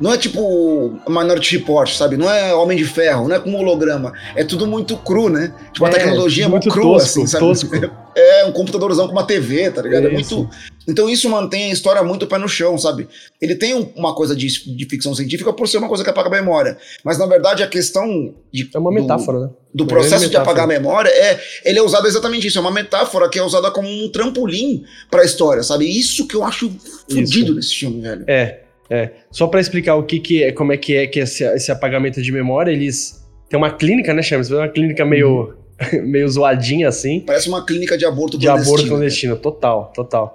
Não 0.01 0.13
é 0.15 0.17
tipo 0.17 0.99
Minority 1.07 1.59
Report, 1.59 1.93
sabe? 1.95 2.17
Não 2.17 2.29
é 2.31 2.55
Homem 2.55 2.77
de 2.79 2.85
Ferro, 2.87 3.29
não 3.29 3.37
é 3.37 3.39
com 3.39 3.55
holograma. 3.55 4.13
É 4.35 4.43
tudo 4.43 4.67
muito 4.67 4.97
cru, 4.97 5.29
né? 5.29 5.53
Tipo, 5.73 5.85
a 5.85 5.89
É, 5.89 5.93
tecnologia 5.93 6.47
é 6.47 6.49
muito 6.49 6.65
muito 6.65 6.75
crua, 6.75 6.95
tosco, 6.99 7.21
assim, 7.21 7.27
sabe? 7.27 7.45
tosco. 7.45 7.69
É 8.15 8.45
um 8.45 8.53
computadorzão 8.53 9.07
com 9.07 9.13
uma 9.13 9.25
TV, 9.25 9.71
tá 9.71 9.83
ligado? 9.83 10.07
É 10.09 10.11
muito. 10.11 10.49
Então 10.89 11.09
isso 11.09 11.29
mantém 11.29 11.71
a 11.71 11.73
história 11.73 12.03
muito 12.03 12.27
pé 12.27 12.39
no 12.39 12.49
chão, 12.49 12.77
sabe? 12.77 13.07
Ele 13.41 13.55
tem 13.55 13.75
um- 13.75 13.93
uma 13.95 14.15
coisa 14.15 14.35
de, 14.35 14.47
de 14.49 14.85
ficção 14.87 15.15
científica 15.15 15.53
por 15.53 15.69
ser 15.69 15.79
uma 15.79 15.89
coisa 15.89 16.03
que 16.03 16.11
apaga 16.11 16.29
a 16.29 16.33
memória. 16.33 16.77
Mas 17.05 17.19
na 17.19 17.27
verdade 17.27 17.63
a 17.63 17.67
questão 17.69 18.35
de, 18.53 18.69
É 18.75 18.79
uma 18.79 18.91
do- 18.91 18.95
metáfora, 19.01 19.39
né? 19.41 19.51
do 19.73 19.85
Uma 19.85 19.89
processo 19.89 20.17
grande 20.17 20.31
de 20.31 20.37
apagar 20.37 20.65
a 20.65 20.67
memória 20.67 21.09
é 21.11 21.39
ele 21.65 21.79
é 21.79 21.83
usado 21.83 22.09
exatamente 22.09 22.47
isso 22.49 22.59
é 22.59 22.61
uma 22.61 22.73
metáfora 22.73 23.29
que 23.29 23.39
é 23.39 23.43
usada 23.43 23.71
como 23.71 23.89
um 23.89 24.09
trampolim 24.11 24.83
pra 25.09 25.25
história 25.25 25.63
sabe 25.63 25.87
isso 25.87 26.27
que 26.27 26.35
eu 26.35 26.43
acho 26.43 26.69
fudido 27.09 27.55
nesse 27.55 27.77
filme 27.77 28.01
velho 28.01 28.25
É, 28.27 28.63
é. 28.91 29.11
Só 29.31 29.47
pra 29.47 29.61
explicar 29.61 29.95
o 29.95 30.03
que, 30.03 30.19
que 30.19 30.43
é, 30.43 30.51
como 30.51 30.73
é 30.73 30.77
que 30.77 30.97
é 30.97 31.07
que 31.07 31.21
esse, 31.21 31.45
esse 31.45 31.71
apagamento 31.71 32.21
de 32.21 32.33
memória, 32.33 32.73
eles 32.73 33.25
têm 33.49 33.57
uma 33.57 33.71
clínica, 33.71 34.13
né, 34.13 34.23
Chames? 34.23 34.51
Uma 34.51 34.69
clínica 34.69 35.05
meio, 35.07 35.55
meio 36.05 36.29
zoadinha 36.29 36.89
assim, 36.89 37.21
parece 37.21 37.49
uma 37.49 37.65
clínica 37.65 37.97
de 37.97 38.05
aborto 38.05 38.37
de 38.39 38.49
aborto 38.49 38.65
clandestino, 38.87 38.89
clandestino, 38.91 39.37
total, 39.37 39.93
total. 39.95 40.35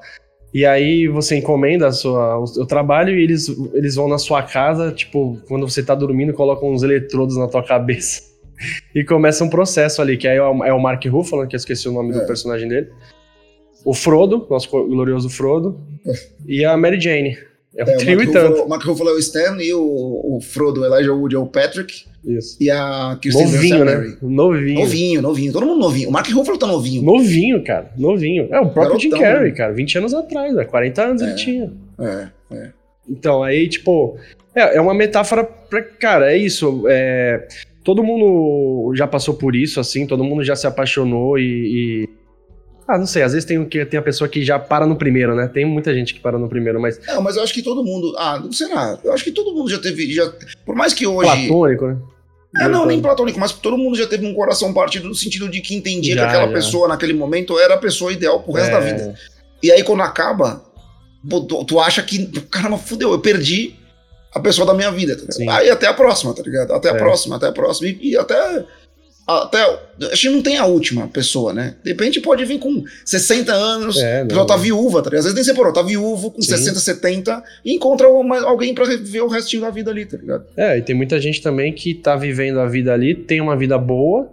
E 0.53 0.65
aí 0.65 1.07
você 1.07 1.35
encomenda 1.35 1.87
a 1.87 1.91
sua, 1.91 2.37
o, 2.39 2.43
o 2.43 2.65
trabalho 2.65 3.13
e 3.13 3.21
eles, 3.23 3.47
eles 3.73 3.95
vão 3.95 4.07
na 4.07 4.17
sua 4.17 4.41
casa, 4.41 4.91
tipo, 4.91 5.37
quando 5.49 5.67
você 5.67 5.83
tá 5.83 5.93
dormindo, 5.93 6.33
colocam 6.33 6.71
uns 6.71 6.81
eletrodos 6.81 7.35
na 7.37 7.47
tua 7.47 7.63
cabeça. 7.63 8.21
E 8.95 9.03
começa 9.03 9.43
um 9.43 9.49
processo 9.49 10.01
ali, 10.01 10.15
que 10.15 10.25
aí 10.25 10.37
é 10.37 10.41
o, 10.41 10.63
é 10.63 10.81
Mark 10.81 11.03
Ruffalo, 11.07 11.45
que 11.45 11.57
eu 11.57 11.57
esqueci 11.57 11.89
o 11.89 11.91
nome 11.91 12.15
É. 12.15 12.19
do 12.21 12.25
personagem 12.25 12.69
dele. 12.69 12.87
O 13.83 13.93
Frodo, 13.93 14.47
nosso 14.49 14.69
glorioso 14.69 15.29
Frodo. 15.29 15.77
e 16.47 16.63
a 16.63 16.77
Mary 16.77 16.97
Jane. 16.97 17.37
É 17.75 17.83
um 17.83 17.87
É, 17.89 17.95
o 17.95 17.97
trio 17.97 18.15
Mark 18.15 18.29
e 18.29 18.31
tanto. 18.31 18.47
Ruffalo, 18.47 18.65
o 18.65 18.69
Mark 18.69 18.83
Ruffalo 18.85 19.09
é 19.09 19.13
o 19.13 19.19
Stan 19.19 19.57
e 19.61 19.73
o, 19.73 19.81
o 20.37 20.39
Frodo, 20.41 20.79
o 20.79 20.85
Elijah 20.85 21.13
Wood 21.13 21.35
é 21.35 21.37
o 21.37 21.45
Patrick 21.45 22.05
Isso. 22.27 22.57
e 22.61 22.69
a 22.71 23.17
Kirsten 23.21 23.43
é 23.43 23.47
Novinho, 23.51 23.85
né? 23.85 23.95
Novinho. 24.21 24.79
novinho 24.79 25.21
novinho 25.21 25.53
todo 25.53 25.65
mundo 25.65 25.79
novinho 25.79 26.09
o 26.09 26.11
Mark 26.11 26.27
Ruffalo 26.29 26.57
tá 26.57 26.65
novinho 26.67 27.03
Novinho, 27.03 27.63
cara. 27.63 27.91
Novinho. 27.97 28.47
É 28.51 28.59
o 28.59 28.69
próprio 28.69 28.99
Jim 28.99 29.09
Garotão, 29.09 29.33
Carrey, 29.33 29.51
né? 29.51 29.57
cara. 29.57 29.73
20 29.73 29.97
anos 29.99 30.13
atrás, 30.13 30.53
né? 30.55 30.63
40 30.65 31.03
anos 31.03 31.21
É. 31.21 31.25
ele 31.25 31.35
tinha. 31.35 31.73
é, 31.99 32.27
é. 32.51 32.69
Então, 33.07 33.43
aí, 33.43 33.67
tipo, 33.69 34.17
é, 34.55 34.77
é 34.77 34.81
uma 34.81 34.93
metáfora 34.93 35.43
pra. 35.43 35.81
Cara, 35.83 36.33
é 36.33 36.37
isso. 36.37 36.83
é, 36.87 37.47
todo 37.83 38.03
mundo 38.03 38.91
já 38.95 39.05
passou 39.05 39.35
por 39.35 39.55
isso, 39.55 39.79
assim, 39.79 40.07
todo 40.07 40.23
mundo 40.23 40.43
já 40.43 40.55
se 40.55 40.65
apaixonou 40.65 41.37
e. 41.37 41.43
e- 42.03 42.09
Ah, 42.87 42.97
não 42.97 43.05
sei, 43.05 43.21
às 43.23 43.33
vezes 43.33 43.45
tem, 43.45 43.63
tem 43.65 43.99
a 43.99 44.01
pessoa 44.01 44.27
que 44.27 44.43
já 44.43 44.57
para 44.57 44.85
no 44.87 44.95
primeiro, 44.95 45.35
né? 45.35 45.47
Tem 45.47 45.65
muita 45.65 45.93
gente 45.93 46.13
que 46.15 46.19
para 46.19 46.37
no 46.39 46.47
primeiro, 46.49 46.79
mas. 46.81 46.99
Não, 47.07 47.21
mas 47.21 47.35
eu 47.35 47.43
acho 47.43 47.53
que 47.53 47.61
todo 47.63 47.83
mundo 47.83 48.15
ah 48.17 48.39
não 48.43 48.51
sei 48.51 48.67
lá 48.73 48.99
eu 49.03 49.11
acho 49.13 49.23
que 49.23 49.31
todo 49.31 49.53
mundo 49.55 49.69
já 49.69 49.79
teve 49.79 50.11
já 50.11 50.31
por 50.65 50.75
mais 50.75 50.93
que 50.93 51.05
hoje 51.07 51.47
Platônico, 51.47 51.87
né? 51.87 51.97
É, 52.59 52.67
não, 52.67 52.85
nem 52.85 53.01
platônico, 53.01 53.39
mas 53.39 53.51
todo 53.51 53.77
mundo 53.77 53.97
já 53.97 54.07
teve 54.07 54.25
um 54.25 54.33
coração 54.33 54.73
partido 54.73 55.07
no 55.07 55.15
sentido 55.15 55.49
de 55.49 55.59
que 55.61 55.75
entendia 55.75 56.15
Já, 56.15 56.21
que 56.21 56.27
aquela 56.27 56.47
já. 56.47 56.53
pessoa 56.53 56.87
naquele 56.87 57.13
momento 57.13 57.59
era 57.59 57.73
a 57.75 57.77
pessoa 57.77 58.13
ideal 58.13 58.41
pro 58.41 58.53
resto 58.53 58.71
da 58.71 58.77
É, 58.79 58.93
vida. 58.93 59.15
E 59.61 59.71
aí 59.71 59.83
quando 59.83 60.01
acaba, 60.03 60.63
tu, 61.29 61.65
tu 61.65 61.79
acha 61.79 62.01
que, 62.01 62.25
caramba, 62.49 62.77
fudeu, 62.77 63.11
eu 63.11 63.19
perdi 63.19 63.75
a 64.33 64.39
pessoa 64.39 64.65
da 64.65 64.73
minha 64.73 64.91
vida. 64.91 65.15
Tá. 65.17 65.57
Aí 65.57 65.69
até 65.69 65.87
a 65.87 65.93
próxima, 65.93 66.33
tá 66.33 66.41
ligado? 66.43 66.71
Até 66.73 66.89
a 66.91 66.93
É. 66.93 66.97
próxima, 66.97 67.35
até 67.37 67.47
a 67.47 67.51
próxima. 67.51 67.87
E, 67.89 68.11
e 68.11 68.17
até. 68.17 68.63
Até. 69.27 69.63
Acho 70.11 70.21
que 70.23 70.29
não 70.29 70.41
tem 70.41 70.57
a 70.57 70.65
última 70.65 71.07
pessoa, 71.07 71.51
né? 71.53 71.75
De 71.83 71.89
repente 71.91 72.19
pode 72.21 72.45
vir 72.45 72.59
com 72.59 72.83
60 73.03 73.51
anos, 73.53 73.97
É, 73.97 74.17
a 74.17 74.21
não. 74.21 74.27
pessoa 74.27 74.45
tá 74.47 74.55
viúva, 74.57 75.01
tá 75.01 75.09
ligado? 75.09 75.19
Às 75.19 75.25
vezes 75.25 75.35
nem 75.35 75.43
separou, 75.43 75.73
tá 75.73 75.81
viúvo 75.81 76.29
com 76.31 76.41
Sim. 76.41 76.49
60, 76.49 76.79
70 76.79 77.43
e 77.63 77.73
encontra 77.73 78.07
uma- 78.09 78.43
alguém 78.45 78.73
pra 78.75 78.85
viver 78.85 79.21
o 79.21 79.27
restinho 79.27 79.63
da 79.63 79.69
vida 79.71 79.89
ali, 79.89 80.05
tá 80.05 80.17
ligado? 80.17 80.45
É, 80.55 80.77
e 80.77 80.81
tem 80.81 80.95
muita 80.95 81.19
gente 81.19 81.41
também 81.41 81.73
que 81.73 81.93
tá 81.95 82.15
vivendo 82.15 82.59
a 82.59 82.67
vida 82.67 82.93
ali, 82.93 83.15
tem 83.15 83.41
uma 83.41 83.55
vida 83.57 83.77
boa, 83.79 84.29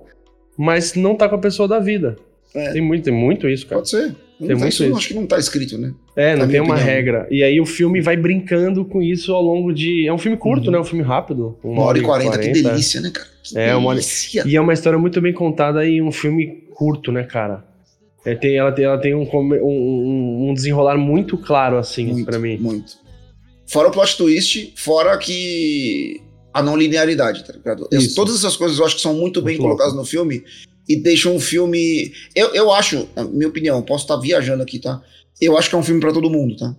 mas 0.56 0.94
não 0.94 1.14
tá 1.14 1.28
com 1.28 1.36
a 1.36 1.40
pessoa 1.40 1.66
da 1.66 1.78
vida. 1.78 2.16
É. 2.54 2.72
Tem, 2.72 2.82
muito, 2.82 3.04
tem 3.04 3.14
muito 3.14 3.48
isso, 3.48 3.64
cara. 3.66 3.76
Pode 3.80 3.88
ser. 3.88 4.14
Não 4.38 4.48
Tem 4.48 4.56
tá- 4.56 4.60
muito 4.62 4.72
isso, 4.72 4.84
isso. 4.84 4.96
acho 4.96 5.08
que 5.08 5.14
não 5.14 5.26
tá 5.26 5.38
escrito, 5.38 5.78
né? 5.78 5.94
É, 6.16 6.36
não 6.36 6.46
tem 6.48 6.60
uma 6.60 6.74
opinião. 6.74 6.94
regra. 6.94 7.26
E 7.30 7.42
aí 7.42 7.60
o 7.60 7.64
filme 7.64 8.00
vai 8.02 8.16
brincando 8.16 8.84
com 8.84 9.00
isso 9.00 9.32
ao 9.32 9.40
longo 9.42 9.72
de. 9.72 10.06
É 10.06 10.12
um 10.12 10.18
filme 10.18 10.36
curto, 10.36 10.70
né? 10.70 10.78
Um 10.78 10.84
filme 10.84 11.02
rápido. 11.04 11.56
Uma 11.62 11.82
hora 11.84 11.98
e 11.98 12.02
quarenta, 12.02 12.38
que 12.38 12.48
delícia, 12.50 13.00
né, 13.00 13.10
cara? 13.10 13.28
Que 13.42 13.58
É, 13.58 13.74
uma. 13.74 13.94
E 14.46 14.56
é 14.56 14.60
uma 14.60 14.72
história 14.72 14.98
muito 14.98 15.20
bem 15.20 15.32
contada 15.32 15.86
e 15.86 16.00
um 16.00 16.12
filme 16.12 16.64
curto, 16.74 17.10
né, 17.12 17.24
cara? 17.24 17.64
É, 18.24 18.34
tem, 18.36 18.56
ela, 18.56 18.70
tem, 18.70 18.84
ela 18.84 18.98
tem 18.98 19.14
um, 19.14 19.22
um, 19.32 20.48
um- 20.50 20.54
desenrolar 20.54 20.96
muito 20.96 21.36
claro, 21.36 21.76
assim, 21.76 22.06
muito, 22.06 22.26
pra 22.26 22.38
mim. 22.38 22.56
Muito. 22.58 22.96
Fora 23.66 23.88
o 23.88 23.90
plot 23.90 24.16
twist, 24.16 24.72
fora 24.76 25.16
que 25.18 26.20
a 26.54 26.62
não 26.62 26.76
linearidade, 26.76 27.44
tá 27.44 27.52
ligado? 27.52 27.88
Todas 28.14 28.36
essas 28.36 28.56
coisas 28.56 28.78
eu 28.78 28.84
acho 28.84 28.96
que 28.96 29.00
são 29.02 29.14
muito 29.14 29.40
bem 29.42 29.54
Muito 29.56 29.62
colocadas 29.62 29.94
no 29.94 30.04
filme 30.04 30.44
e 30.88 30.96
deixam 31.02 31.34
um 31.34 31.40
filme. 31.40 32.12
Eu, 32.36 32.54
eu 32.54 32.70
acho, 32.72 33.08
na 33.16 33.24
minha 33.24 33.48
opinião, 33.48 33.82
posso 33.82 34.04
estar 34.04 34.16
viajando 34.18 34.62
aqui, 34.62 34.78
tá? 34.78 35.00
Eu 35.40 35.56
acho 35.58 35.68
que 35.68 35.74
é 35.74 35.78
um 35.78 35.82
filme 35.82 36.00
pra 36.00 36.12
todo 36.12 36.30
mundo, 36.30 36.56
tá? 36.56 36.76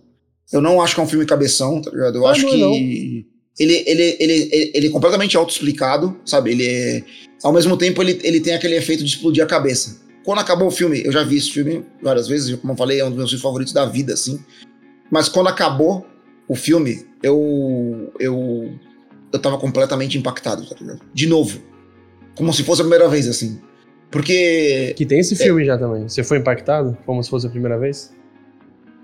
Eu 0.51 0.61
não 0.61 0.81
acho 0.81 0.93
que 0.95 1.01
é 1.01 1.03
um 1.03 1.07
filme 1.07 1.25
cabeção, 1.25 1.81
tá 1.81 1.89
ligado? 1.91 2.19
Eu 2.19 2.27
Ah, 2.27 2.31
acho 2.31 2.43
não 2.43 2.49
é 2.49 2.51
que. 2.53 2.61
ele, 2.61 3.25
ele, 3.59 3.83
ele, 3.85 4.17
ele, 4.19 4.71
ele 4.73 4.87
é 4.87 4.89
completamente 4.89 5.37
autoexplicado, 5.37 6.17
sabe? 6.25 6.51
Ele 6.51 6.67
é. 6.67 7.03
Ao 7.43 7.53
mesmo 7.53 7.77
tempo, 7.77 8.01
ele, 8.01 8.19
ele 8.23 8.39
tem 8.39 8.53
aquele 8.53 8.75
efeito 8.75 9.03
de 9.03 9.09
explodir 9.09 9.43
a 9.43 9.47
cabeça. 9.47 10.01
Quando 10.23 10.39
acabou 10.39 10.69
o 10.69 10.71
filme, 10.71 11.03
eu 11.05 11.11
já 11.11 11.23
vi 11.23 11.37
esse 11.37 11.51
filme 11.51 11.85
várias 12.01 12.27
vezes, 12.27 12.55
como 12.55 12.73
eu 12.73 12.77
falei, 12.77 12.99
é 12.99 13.05
um 13.05 13.09
dos 13.09 13.17
meus 13.17 13.29
filmes 13.29 13.43
favoritos 13.43 13.73
da 13.73 13.85
vida, 13.85 14.13
assim. 14.13 14.39
Mas 15.11 15.27
quando 15.27 15.47
acabou 15.47 16.05
o 16.47 16.55
filme, 16.55 17.05
eu. 17.21 18.11
Eu. 18.19 18.73
Eu 19.31 19.39
tava 19.39 19.57
completamente 19.57 20.17
impactado, 20.17 20.63
tá 20.67 20.75
ligado? 20.79 21.01
De 21.13 21.27
novo. 21.27 21.59
Como 22.35 22.53
se 22.53 22.63
fosse 22.63 22.81
a 22.81 22.83
primeira 22.83 23.07
vez, 23.07 23.27
assim. 23.27 23.59
Porque. 24.09 24.93
Que 24.95 25.05
tem 25.05 25.19
esse 25.19 25.35
filme 25.35 25.65
já 25.65 25.77
também. 25.77 26.07
Você 26.07 26.23
foi 26.23 26.37
impactado? 26.37 26.97
Como 27.05 27.23
se 27.23 27.29
fosse 27.29 27.47
a 27.47 27.49
primeira 27.49 27.77
vez? 27.77 28.13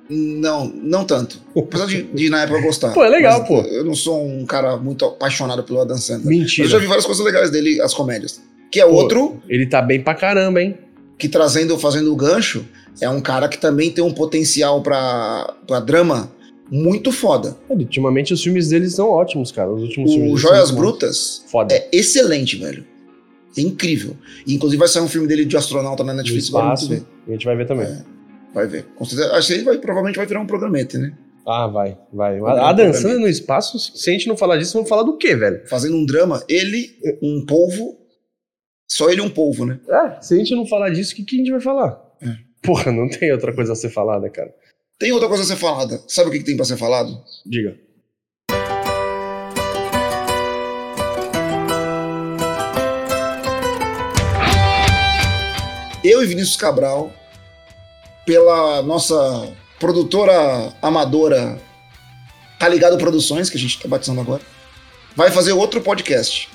Não, 0.09 0.65
não 0.65 1.05
tanto. 1.05 1.39
Apesar 1.55 1.85
de, 1.85 2.03
de 2.03 2.29
na 2.29 2.41
época 2.41 2.61
gostar. 2.61 2.91
Pô, 2.93 3.03
é 3.03 3.09
legal, 3.09 3.43
pô. 3.45 3.61
Eu 3.61 3.85
não 3.85 3.93
sou 3.93 4.25
um 4.25 4.45
cara 4.45 4.75
muito 4.77 5.05
apaixonado 5.05 5.63
pelo 5.63 5.79
Adam 5.81 5.97
Sandler. 5.97 6.27
Mentira. 6.39 6.67
Eu 6.67 6.71
já 6.71 6.79
vi 6.79 6.87
várias 6.87 7.05
coisas 7.05 7.23
legais 7.23 7.51
dele, 7.51 7.79
as 7.79 7.93
comédias. 7.93 8.41
Que 8.71 8.79
é 8.79 8.85
Pô. 8.85 8.93
outro 8.93 9.41
Ele 9.47 9.65
tá 9.67 9.81
bem 9.81 10.01
pra 10.01 10.15
caramba, 10.15 10.61
hein? 10.61 10.77
que 11.19 11.27
trazendo, 11.27 11.77
fazendo 11.77 12.13
o 12.13 12.15
gancho, 12.15 12.65
é 13.01 13.09
um 13.09 13.19
cara 13.19 13.49
que 13.49 13.57
também 13.57 13.91
tem 13.91 14.01
um 14.01 14.13
potencial 14.13 14.81
pra, 14.81 15.53
pra 15.67 15.81
drama 15.81 16.31
muito 16.71 17.11
foda. 17.11 17.57
Ultimamente 17.67 18.33
os 18.33 18.41
filmes 18.41 18.69
dele 18.69 18.89
são 18.89 19.09
ótimos, 19.09 19.51
cara. 19.51 19.69
Os 19.69 19.81
últimos 19.83 20.13
filmes 20.13 20.31
O 20.33 20.37
Joias. 20.37 20.71
Brutas 20.71 21.43
Foda. 21.47 21.75
é 21.75 21.89
excelente, 21.91 22.55
velho. 22.55 22.85
É 23.57 23.61
incrível. 23.61 24.15
E, 24.47 24.53
inclusive 24.55 24.79
vai 24.79 24.87
sair 24.87 25.03
um 25.03 25.09
filme 25.09 25.27
dele 25.27 25.43
de 25.43 25.57
astronauta 25.57 26.03
na 26.05 26.13
Netflix 26.13 26.47
agora 26.49 26.73
espaço. 26.73 26.89
ver. 26.89 27.03
A 27.27 27.31
gente 27.31 27.45
vai 27.45 27.55
ver 27.57 27.67
também. 27.67 27.85
É. 27.85 28.01
Vai 28.53 28.67
ver. 28.67 28.88
Acho 29.33 29.53
que 29.53 29.63
vai, 29.63 29.77
provavelmente 29.77 30.17
vai 30.17 30.25
virar 30.25 30.41
um 30.41 30.47
programete, 30.47 30.97
né? 30.97 31.15
Ah, 31.47 31.67
vai, 31.67 31.97
vai. 32.13 32.39
Ver 32.39 32.47
A 32.47 32.71
um 32.71 32.75
dançando 32.75 33.19
no 33.19 33.27
espaço, 33.27 33.79
se 33.79 34.09
a 34.09 34.13
gente 34.13 34.27
não 34.27 34.38
falar 34.38 34.57
disso, 34.57 34.73
vamos 34.73 34.89
falar 34.89 35.03
do 35.03 35.17
quê, 35.17 35.35
velho? 35.35 35.67
Fazendo 35.67 35.95
um 35.95 36.05
drama, 36.05 36.43
ele, 36.47 36.95
um 37.21 37.45
polvo. 37.45 37.97
Só 38.88 39.09
ele 39.09 39.21
um 39.21 39.29
polvo, 39.29 39.65
né? 39.65 39.79
É, 39.88 40.21
se 40.21 40.33
a 40.33 40.38
gente 40.38 40.55
não 40.55 40.65
falar 40.65 40.89
disso, 40.89 41.13
o 41.13 41.15
que, 41.15 41.23
que 41.23 41.35
a 41.35 41.39
gente 41.39 41.51
vai 41.51 41.62
falar? 41.62 41.99
É. 42.21 42.35
Porra, 42.62 42.91
não 42.91 43.07
tem 43.07 43.31
outra 43.31 43.53
coisa 43.53 43.73
a 43.73 43.75
ser 43.75 43.89
falada, 43.89 44.29
cara. 44.29 44.53
Tem 44.97 45.12
outra 45.12 45.27
coisa 45.27 45.43
a 45.43 45.45
ser 45.45 45.55
falada. 45.55 46.01
Sabe 46.07 46.29
o 46.29 46.31
que, 46.31 46.39
que 46.39 46.45
tem 46.45 46.55
pra 46.57 46.65
ser 46.65 46.77
falado? 46.77 47.23
Diga. 47.45 47.77
Eu 56.03 56.23
e 56.23 56.25
Vinícius 56.25 56.55
Cabral, 56.55 57.13
pela 58.25 58.82
nossa 58.84 59.51
produtora 59.79 60.73
amadora 60.82 61.60
Tá 62.60 62.67
Ligado 62.67 62.97
Produções, 62.97 63.49
que 63.49 63.58
a 63.58 63.60
gente 63.60 63.79
tá 63.79 63.88
batizando 63.88 64.21
agora, 64.21 64.41
vai 65.15 65.32
fazer 65.32 65.53
outro 65.53 65.82
podcast. 65.82 66.49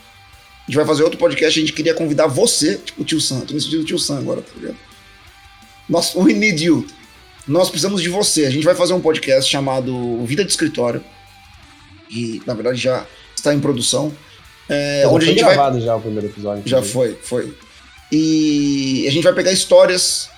A 0.63 0.71
gente 0.71 0.77
vai 0.77 0.87
fazer 0.87 1.03
outro 1.03 1.19
podcast, 1.19 1.59
a 1.59 1.63
gente 1.63 1.73
queria 1.73 1.95
convidar 1.95 2.27
você, 2.27 2.77
tipo 2.79 3.03
o 3.03 3.05
tio 3.05 3.21
Sam, 3.21 3.41
tô 3.41 3.55
me 3.55 3.61
sentindo 3.61 3.85
tio 3.85 3.99
Sam 3.99 4.19
agora, 4.19 4.41
tá 4.43 4.51
ligado? 4.57 4.77
Nós, 5.89 6.15
we 6.15 6.33
need 6.33 6.63
you. 6.65 6.87
Nós 7.47 7.69
precisamos 7.69 8.01
de 8.01 8.09
você. 8.09 8.47
A 8.47 8.51
gente 8.51 8.65
vai 8.65 8.75
fazer 8.75 8.95
um 8.95 9.01
podcast 9.01 9.51
chamado 9.51 10.25
Vida 10.25 10.43
de 10.45 10.51
Escritório, 10.51 11.05
e 12.11 12.41
na 12.47 12.55
verdade 12.55 12.79
já 12.79 13.05
está 13.37 13.53
em 13.55 13.61
produção. 13.61 14.13
É, 14.69 15.03
Já 15.03 15.09
onde 15.09 15.25
a 15.25 15.27
foi 15.27 15.35
gente 15.35 15.45
vai 15.45 15.55
gravado 15.55 15.81
já 15.81 15.95
o 15.97 16.01
primeiro 16.01 16.27
episódio. 16.29 16.63
já 16.65 16.83
foi, 16.83 17.19
foi. 17.23 17.55
E 18.11 19.05
a 19.07 19.11
gente 19.11 19.23
vai 19.25 19.35
pegar 19.35 19.53
histórias, 19.53 20.31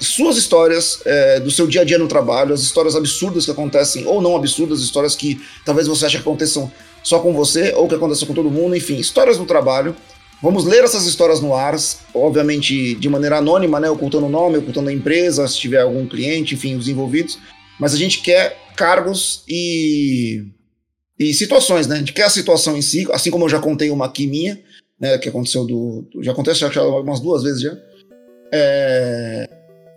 suas 0.00 0.36
histórias 0.36 1.00
é, 1.04 1.40
do 1.40 1.50
seu 1.50 1.66
dia 1.66 1.80
a 1.80 1.84
dia 1.84 1.98
no 1.98 2.08
trabalho, 2.08 2.54
as 2.54 2.60
histórias 2.60 2.94
absurdas 2.94 3.44
que 3.44 3.50
acontecem, 3.50 4.06
ou 4.06 4.20
não 4.22 4.36
absurdas, 4.36 4.80
histórias 4.80 5.16
que 5.16 5.40
talvez 5.64 5.86
você 5.88 6.06
ache 6.06 6.16
que 6.16 6.22
aconteçam 6.22 6.70
só 7.02 7.18
com 7.20 7.32
você, 7.32 7.72
ou 7.74 7.88
que 7.88 7.94
aconteçam 7.94 8.26
com 8.28 8.34
todo 8.34 8.50
mundo, 8.50 8.76
enfim, 8.76 8.96
histórias 8.96 9.38
no 9.38 9.46
trabalho. 9.46 9.94
Vamos 10.42 10.64
ler 10.64 10.84
essas 10.84 11.04
histórias 11.06 11.40
no 11.40 11.54
ar, 11.54 11.74
obviamente 12.14 12.94
de 12.94 13.08
maneira 13.08 13.38
anônima, 13.38 13.80
né? 13.80 13.90
Ocultando 13.90 14.26
o 14.26 14.30
nome, 14.30 14.58
ocultando 14.58 14.88
a 14.88 14.92
empresa, 14.92 15.48
se 15.48 15.58
tiver 15.58 15.80
algum 15.80 16.06
cliente, 16.06 16.54
enfim, 16.54 16.76
os 16.76 16.86
envolvidos. 16.88 17.38
Mas 17.80 17.92
a 17.92 17.96
gente 17.96 18.20
quer 18.20 18.56
cargos 18.76 19.42
e, 19.48 20.44
e 21.18 21.34
situações, 21.34 21.88
né? 21.88 21.96
A 21.96 21.98
gente 21.98 22.12
quer 22.12 22.24
a 22.24 22.30
situação 22.30 22.76
em 22.76 22.82
si, 22.82 23.04
assim 23.10 23.30
como 23.32 23.46
eu 23.46 23.48
já 23.48 23.58
contei 23.58 23.90
uma 23.90 24.06
aqui 24.06 24.28
minha, 24.28 24.60
né, 25.00 25.18
que 25.18 25.28
aconteceu 25.28 25.64
do, 25.64 26.02
do- 26.12 26.22
já 26.22 26.30
acontece 26.32 26.60
já, 26.60 26.70
já 26.70 26.82
umas 26.84 27.18
duas 27.20 27.42
vezes 27.42 27.60
já. 27.60 27.76
É, 28.52 29.48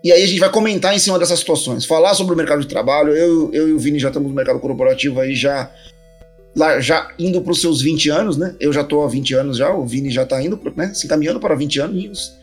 e 0.03 0.11
aí 0.11 0.23
a 0.23 0.27
gente 0.27 0.39
vai 0.39 0.49
comentar 0.51 0.95
em 0.95 0.99
cima 0.99 1.19
dessas 1.19 1.39
situações, 1.39 1.85
falar 1.85 2.13
sobre 2.13 2.33
o 2.33 2.37
mercado 2.37 2.61
de 2.61 2.67
trabalho. 2.67 3.13
Eu, 3.15 3.51
eu 3.53 3.69
e 3.69 3.73
o 3.73 3.79
Vini 3.79 3.99
já 3.99 4.07
estamos 4.07 4.29
no 4.29 4.35
mercado 4.35 4.59
corporativo 4.59 5.19
aí 5.19 5.35
já 5.35 5.69
lá, 6.55 6.79
já 6.79 7.09
indo 7.19 7.41
para 7.41 7.51
os 7.51 7.61
seus 7.61 7.81
20 7.81 8.09
anos, 8.09 8.37
né? 8.37 8.55
Eu 8.59 8.73
já 8.73 8.83
tô 8.83 9.03
há 9.03 9.07
20 9.07 9.33
anos 9.35 9.57
já, 9.57 9.73
o 9.73 9.85
Vini 9.85 10.09
já 10.09 10.25
tá 10.25 10.41
indo, 10.43 10.59
né, 10.75 10.91
se 10.93 11.05
encaminhando 11.05 11.39
para 11.39 11.55
20 11.55 11.79
anos 11.79 12.33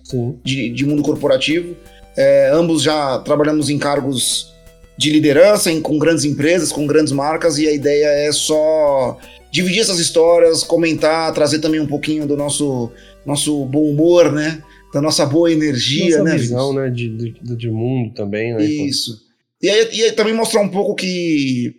de, 0.44 0.70
de 0.70 0.86
mundo 0.86 1.02
corporativo. 1.02 1.76
É, 2.16 2.50
ambos 2.52 2.82
já 2.82 3.18
trabalhamos 3.18 3.68
em 3.70 3.78
cargos 3.78 4.52
de 4.96 5.10
liderança, 5.10 5.70
em- 5.70 5.80
com 5.80 5.98
grandes 5.98 6.24
empresas, 6.24 6.72
com 6.72 6.86
grandes 6.86 7.12
marcas, 7.12 7.58
e 7.58 7.68
a 7.68 7.72
ideia 7.72 8.06
é 8.06 8.32
só 8.32 9.16
dividir 9.52 9.80
essas 9.80 9.98
histórias, 9.98 10.62
comentar, 10.64 11.32
trazer 11.32 11.58
também 11.60 11.80
um 11.80 11.86
pouquinho 11.86 12.26
do 12.26 12.36
nosso, 12.36 12.90
nosso 13.24 13.64
bom 13.66 13.82
humor, 13.84 14.32
né? 14.32 14.62
Da 14.92 15.01
nossa 15.01 15.27
boa 15.27 15.53
energia, 15.53 16.14
Essa 16.14 16.22
né? 16.22 16.37
visão, 16.37 16.72
né, 16.72 16.88
de, 16.88 17.09
de, 17.09 17.57
de 17.57 17.70
mundo 17.70 18.14
também, 18.14 18.55
né? 18.55 18.64
Isso. 18.64 19.20
E 19.61 19.68
aí, 19.68 19.88
e 19.92 20.03
aí 20.05 20.12
também 20.12 20.33
mostrar 20.33 20.61
um 20.61 20.68
pouco 20.68 20.94
que 20.94 21.74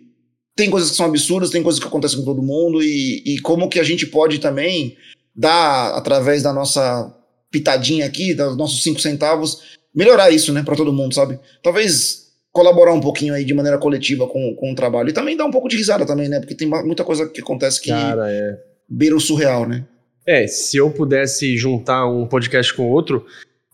tem 0.54 0.70
coisas 0.70 0.90
que 0.90 0.96
são 0.96 1.06
absurdas, 1.06 1.50
tem 1.50 1.62
coisas 1.62 1.80
que 1.80 1.88
acontecem 1.88 2.18
com 2.18 2.24
todo 2.24 2.42
mundo, 2.42 2.82
e, 2.82 3.22
e 3.24 3.40
como 3.40 3.68
que 3.68 3.80
a 3.80 3.82
gente 3.82 4.06
pode 4.06 4.38
também 4.38 4.96
dar, 5.34 5.94
através 5.94 6.42
da 6.42 6.52
nossa 6.52 7.12
pitadinha 7.50 8.06
aqui, 8.06 8.34
dos 8.34 8.56
nossos 8.56 8.82
cinco 8.82 9.00
centavos, 9.00 9.78
melhorar 9.94 10.30
isso, 10.30 10.52
né, 10.52 10.62
para 10.62 10.76
todo 10.76 10.92
mundo, 10.92 11.14
sabe? 11.14 11.38
Talvez 11.62 12.30
colaborar 12.52 12.92
um 12.92 13.00
pouquinho 13.00 13.34
aí 13.34 13.44
de 13.44 13.54
maneira 13.54 13.78
coletiva 13.78 14.26
com, 14.26 14.54
com 14.54 14.72
o 14.72 14.74
trabalho. 14.74 15.08
E 15.08 15.12
também 15.12 15.36
dar 15.36 15.46
um 15.46 15.50
pouco 15.50 15.68
de 15.68 15.76
risada 15.76 16.04
também, 16.04 16.28
né? 16.28 16.40
Porque 16.40 16.54
tem 16.54 16.68
muita 16.68 17.04
coisa 17.04 17.28
que 17.28 17.40
acontece 17.40 17.80
que 17.80 17.90
Cara, 17.90 18.30
é. 18.30 18.58
beira 18.88 19.16
o 19.16 19.20
surreal, 19.20 19.68
né? 19.68 19.84
É, 20.26 20.46
se 20.46 20.76
eu 20.76 20.90
pudesse 20.90 21.56
juntar 21.56 22.06
um 22.06 22.26
podcast 22.26 22.72
com 22.74 22.88
outro, 22.88 23.26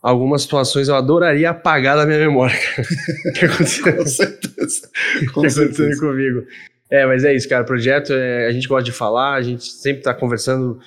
algumas 0.03 0.43
situações 0.43 0.89
eu 0.89 0.95
adoraria 0.95 1.51
apagar 1.51 1.97
da 1.97 2.07
minha 2.07 2.19
memória, 2.19 2.57
cara. 2.57 2.89
O 2.89 3.33
que 3.35 3.45
aconteceu? 3.45 3.97
Com 3.97 4.07
certeza. 4.07 4.91
que 5.19 5.27
Com 5.27 5.41
aconteceu 5.41 5.75
certeza. 5.75 6.01
comigo. 6.01 6.47
É, 6.91 7.05
mas 7.05 7.25
é 7.25 7.35
isso, 7.35 7.49
cara. 7.49 7.65
O 7.65 7.67
projeto, 7.67 8.13
é, 8.13 8.47
a 8.47 8.53
gente 8.53 8.69
gosta 8.69 8.85
de 8.85 8.93
falar, 8.93 9.35
a 9.35 9.43
gente 9.43 9.65
sempre 9.65 10.03
tá 10.03 10.15
conversando 10.15 10.79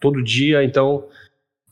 todo 0.00 0.22
dia, 0.22 0.62
então. 0.62 1.08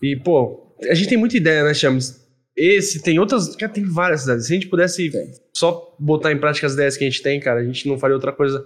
E, 0.02 0.16
pô, 0.16 0.74
a 0.88 0.94
gente 0.94 1.08
tem 1.08 1.18
muita 1.18 1.36
ideia, 1.36 1.64
né, 1.64 1.74
Chames? 1.74 2.24
Esse, 2.56 3.02
tem 3.02 3.18
outras. 3.18 3.54
Cara, 3.56 3.72
tem 3.72 3.84
várias 3.84 4.22
cidades. 4.22 4.46
Se 4.46 4.52
a 4.52 4.54
gente 4.54 4.68
pudesse 4.68 5.10
Tem. 5.10 5.32
só 5.52 5.94
botar 5.98 6.32
em 6.32 6.38
prática 6.38 6.66
as 6.66 6.74
ideias 6.74 6.96
que 6.96 7.04
a 7.04 7.10
gente 7.10 7.22
tem, 7.22 7.40
cara, 7.40 7.60
a 7.60 7.64
gente 7.64 7.88
não 7.88 7.98
faria 7.98 8.14
outra 8.14 8.32
coisa. 8.32 8.64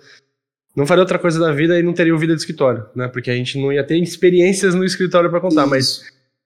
Não 0.78 0.86
faria 0.86 1.02
outra 1.02 1.18
coisa 1.18 1.40
da 1.40 1.50
vida 1.50 1.76
e 1.76 1.82
não 1.82 1.92
teria 1.92 2.14
o 2.14 2.18
vida 2.18 2.36
de 2.36 2.40
escritório, 2.40 2.84
né? 2.94 3.08
Porque 3.08 3.32
a 3.32 3.34
gente 3.34 3.58
não 3.58 3.72
ia 3.72 3.82
ter 3.82 4.00
experiências 4.00 4.76
no 4.76 4.84
escritório 4.84 5.28
pra 5.28 5.40
contar, 5.40 5.66
mas 5.66 5.86
Isso. 5.86 6.04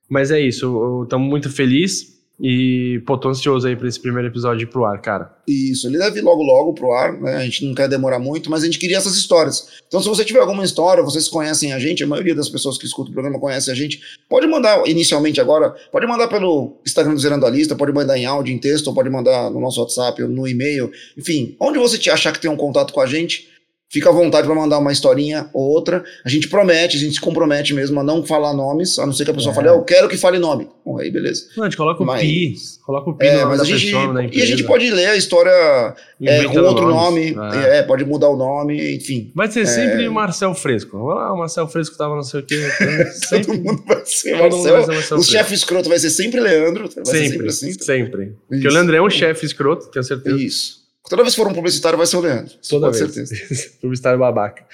mas 0.08 0.30
é 0.30 0.40
isso, 0.40 1.02
estamos 1.04 1.28
muito 1.28 1.50
felizes 1.50 2.12
e, 2.40 3.02
pô, 3.06 3.18
tô 3.18 3.28
ansioso 3.28 3.68
aí 3.68 3.76
pra 3.76 3.86
esse 3.86 4.00
primeiro 4.00 4.26
episódio 4.28 4.64
ir 4.64 4.66
pro 4.66 4.86
ar, 4.86 4.98
cara. 5.02 5.30
Isso, 5.46 5.86
ele 5.86 5.98
deve 5.98 6.20
ir 6.20 6.22
logo 6.22 6.42
logo 6.42 6.72
pro 6.72 6.92
ar, 6.92 7.12
né? 7.20 7.36
A 7.36 7.44
gente 7.44 7.64
não 7.64 7.74
quer 7.74 7.88
demorar 7.88 8.18
muito, 8.18 8.50
mas 8.50 8.62
a 8.62 8.64
gente 8.64 8.78
queria 8.78 8.96
essas 8.96 9.14
histórias. 9.14 9.68
Então, 9.86 10.00
se 10.00 10.08
você 10.08 10.24
tiver 10.24 10.40
alguma 10.40 10.64
história, 10.64 11.02
vocês 11.02 11.28
conhecem 11.28 11.74
a 11.74 11.78
gente, 11.78 12.02
a 12.02 12.06
maioria 12.06 12.34
das 12.34 12.48
pessoas 12.48 12.78
que 12.78 12.86
escutam 12.86 13.10
o 13.10 13.14
programa 13.14 13.38
conhece 13.38 13.70
a 13.70 13.74
gente, 13.74 14.00
pode 14.30 14.46
mandar 14.46 14.82
inicialmente 14.88 15.42
agora, 15.42 15.74
pode 15.92 16.06
mandar 16.06 16.26
pelo 16.26 16.80
Instagram 16.86 17.14
do 17.14 17.20
Zerando 17.20 17.44
a 17.44 17.50
Lista, 17.50 17.76
pode 17.76 17.92
mandar 17.92 18.16
em 18.16 18.24
áudio, 18.24 18.54
em 18.54 18.58
texto, 18.58 18.88
ou 18.88 18.94
pode 18.94 19.10
mandar 19.10 19.50
no 19.50 19.60
nosso 19.60 19.80
WhatsApp, 19.80 20.22
ou 20.22 20.28
no 20.28 20.48
e-mail, 20.48 20.90
enfim, 21.16 21.54
onde 21.60 21.78
você 21.78 21.98
te 21.98 22.08
achar 22.08 22.32
que 22.32 22.40
tem 22.40 22.50
um 22.50 22.56
contato 22.56 22.94
com 22.94 23.00
a 23.02 23.06
gente, 23.06 23.51
fica 23.92 24.08
à 24.08 24.12
vontade 24.12 24.46
para 24.46 24.56
mandar 24.56 24.78
uma 24.78 24.90
historinha 24.90 25.48
ou 25.52 25.62
outra. 25.70 26.02
A 26.24 26.28
gente 26.28 26.48
promete, 26.48 26.96
a 26.96 27.00
gente 27.00 27.14
se 27.14 27.20
compromete 27.20 27.74
mesmo 27.74 28.00
a 28.00 28.02
não 28.02 28.24
falar 28.24 28.54
nomes, 28.54 28.98
a 28.98 29.04
não 29.06 29.12
ser 29.12 29.24
que 29.26 29.30
a 29.30 29.34
pessoa 29.34 29.52
É. 29.52 29.54
fale, 29.54 29.68
ah, 29.68 29.72
eu 29.72 29.82
quero 29.82 30.08
que 30.08 30.16
fale 30.16 30.38
nome. 30.38 30.68
Bom, 30.84 30.98
aí 30.98 31.10
beleza. 31.10 31.44
Não, 31.56 31.64
a 31.64 31.68
gente 31.68 31.76
coloca 31.76 32.02
o 32.02 32.06
Mas- 32.06 32.22
pi, 32.22 32.54
coloca 32.84 33.10
o 33.10 33.14
pi 33.14 33.26
É, 33.26 33.44
mas 33.44 33.60
a 33.60 33.64
gente, 33.64 33.84
pessoa, 33.84 34.12
da 34.14 34.24
e 34.24 34.42
a 34.42 34.46
gente 34.46 34.64
pode 34.64 34.90
ler 34.90 35.06
a 35.06 35.16
história 35.16 35.94
é, 36.22 36.44
com 36.44 36.58
outro 36.60 36.88
nomes. 36.88 37.34
nome, 37.34 37.36
Ah. 37.38 37.56
é, 37.66 37.82
pode 37.82 38.04
mudar 38.04 38.28
o 38.30 38.36
nome, 38.36 38.96
enfim. 38.96 39.30
Vai 39.34 39.50
ser 39.50 39.66
sempre 39.66 40.08
Marcel 40.08 40.54
Fresco. 40.54 41.10
Ah, 41.10 41.32
o 41.32 41.38
Marcel 41.38 41.68
Fresco 41.68 41.96
tava 41.96 42.16
não 42.16 42.22
sei 42.22 42.40
o 42.40 42.42
quê. 42.42 42.56
Todo 43.30 43.44
Sempre, 43.44 43.58
mundo 43.58 43.82
vai 43.86 44.02
ser 44.06 44.38
todo 44.38 44.56
mundo 44.56 44.62
vai 44.62 44.72
Marcel. 44.72 44.84
ser 44.86 44.94
Marcel 44.94 45.18
O 45.18 45.22
chefe 45.22 45.54
escroto 45.54 45.88
vai 45.88 45.98
ser 45.98 46.10
sempre 46.10 46.40
Leandro, 46.40 46.88
vai 46.88 46.90
ser 46.90 47.04
sempre 47.04 47.28
Sempre, 47.28 47.48
assim. 47.48 47.72
sempre. 47.74 48.36
Porque 48.48 48.66
o 48.66 48.70
Leandro 48.72 48.96
é 48.96 49.02
um 49.02 49.10
chefe 49.10 49.44
escroto, 49.46 49.90
tenho 49.90 50.02
certeza. 50.02 50.36
Isso. 50.42 50.81
Toda 51.12 51.22
vez 51.22 51.34
que 51.34 51.40
for 51.42 51.50
um 51.50 51.54
publicitário 51.54 51.98
vai 51.98 52.06
ser 52.06 52.16
o 52.16 52.20
Leandro. 52.20 52.54
Toda 52.68 52.90
vez. 52.90 52.96
certeza. 53.12 53.34
Publicitário 53.82 54.18
babaca. 54.18 54.64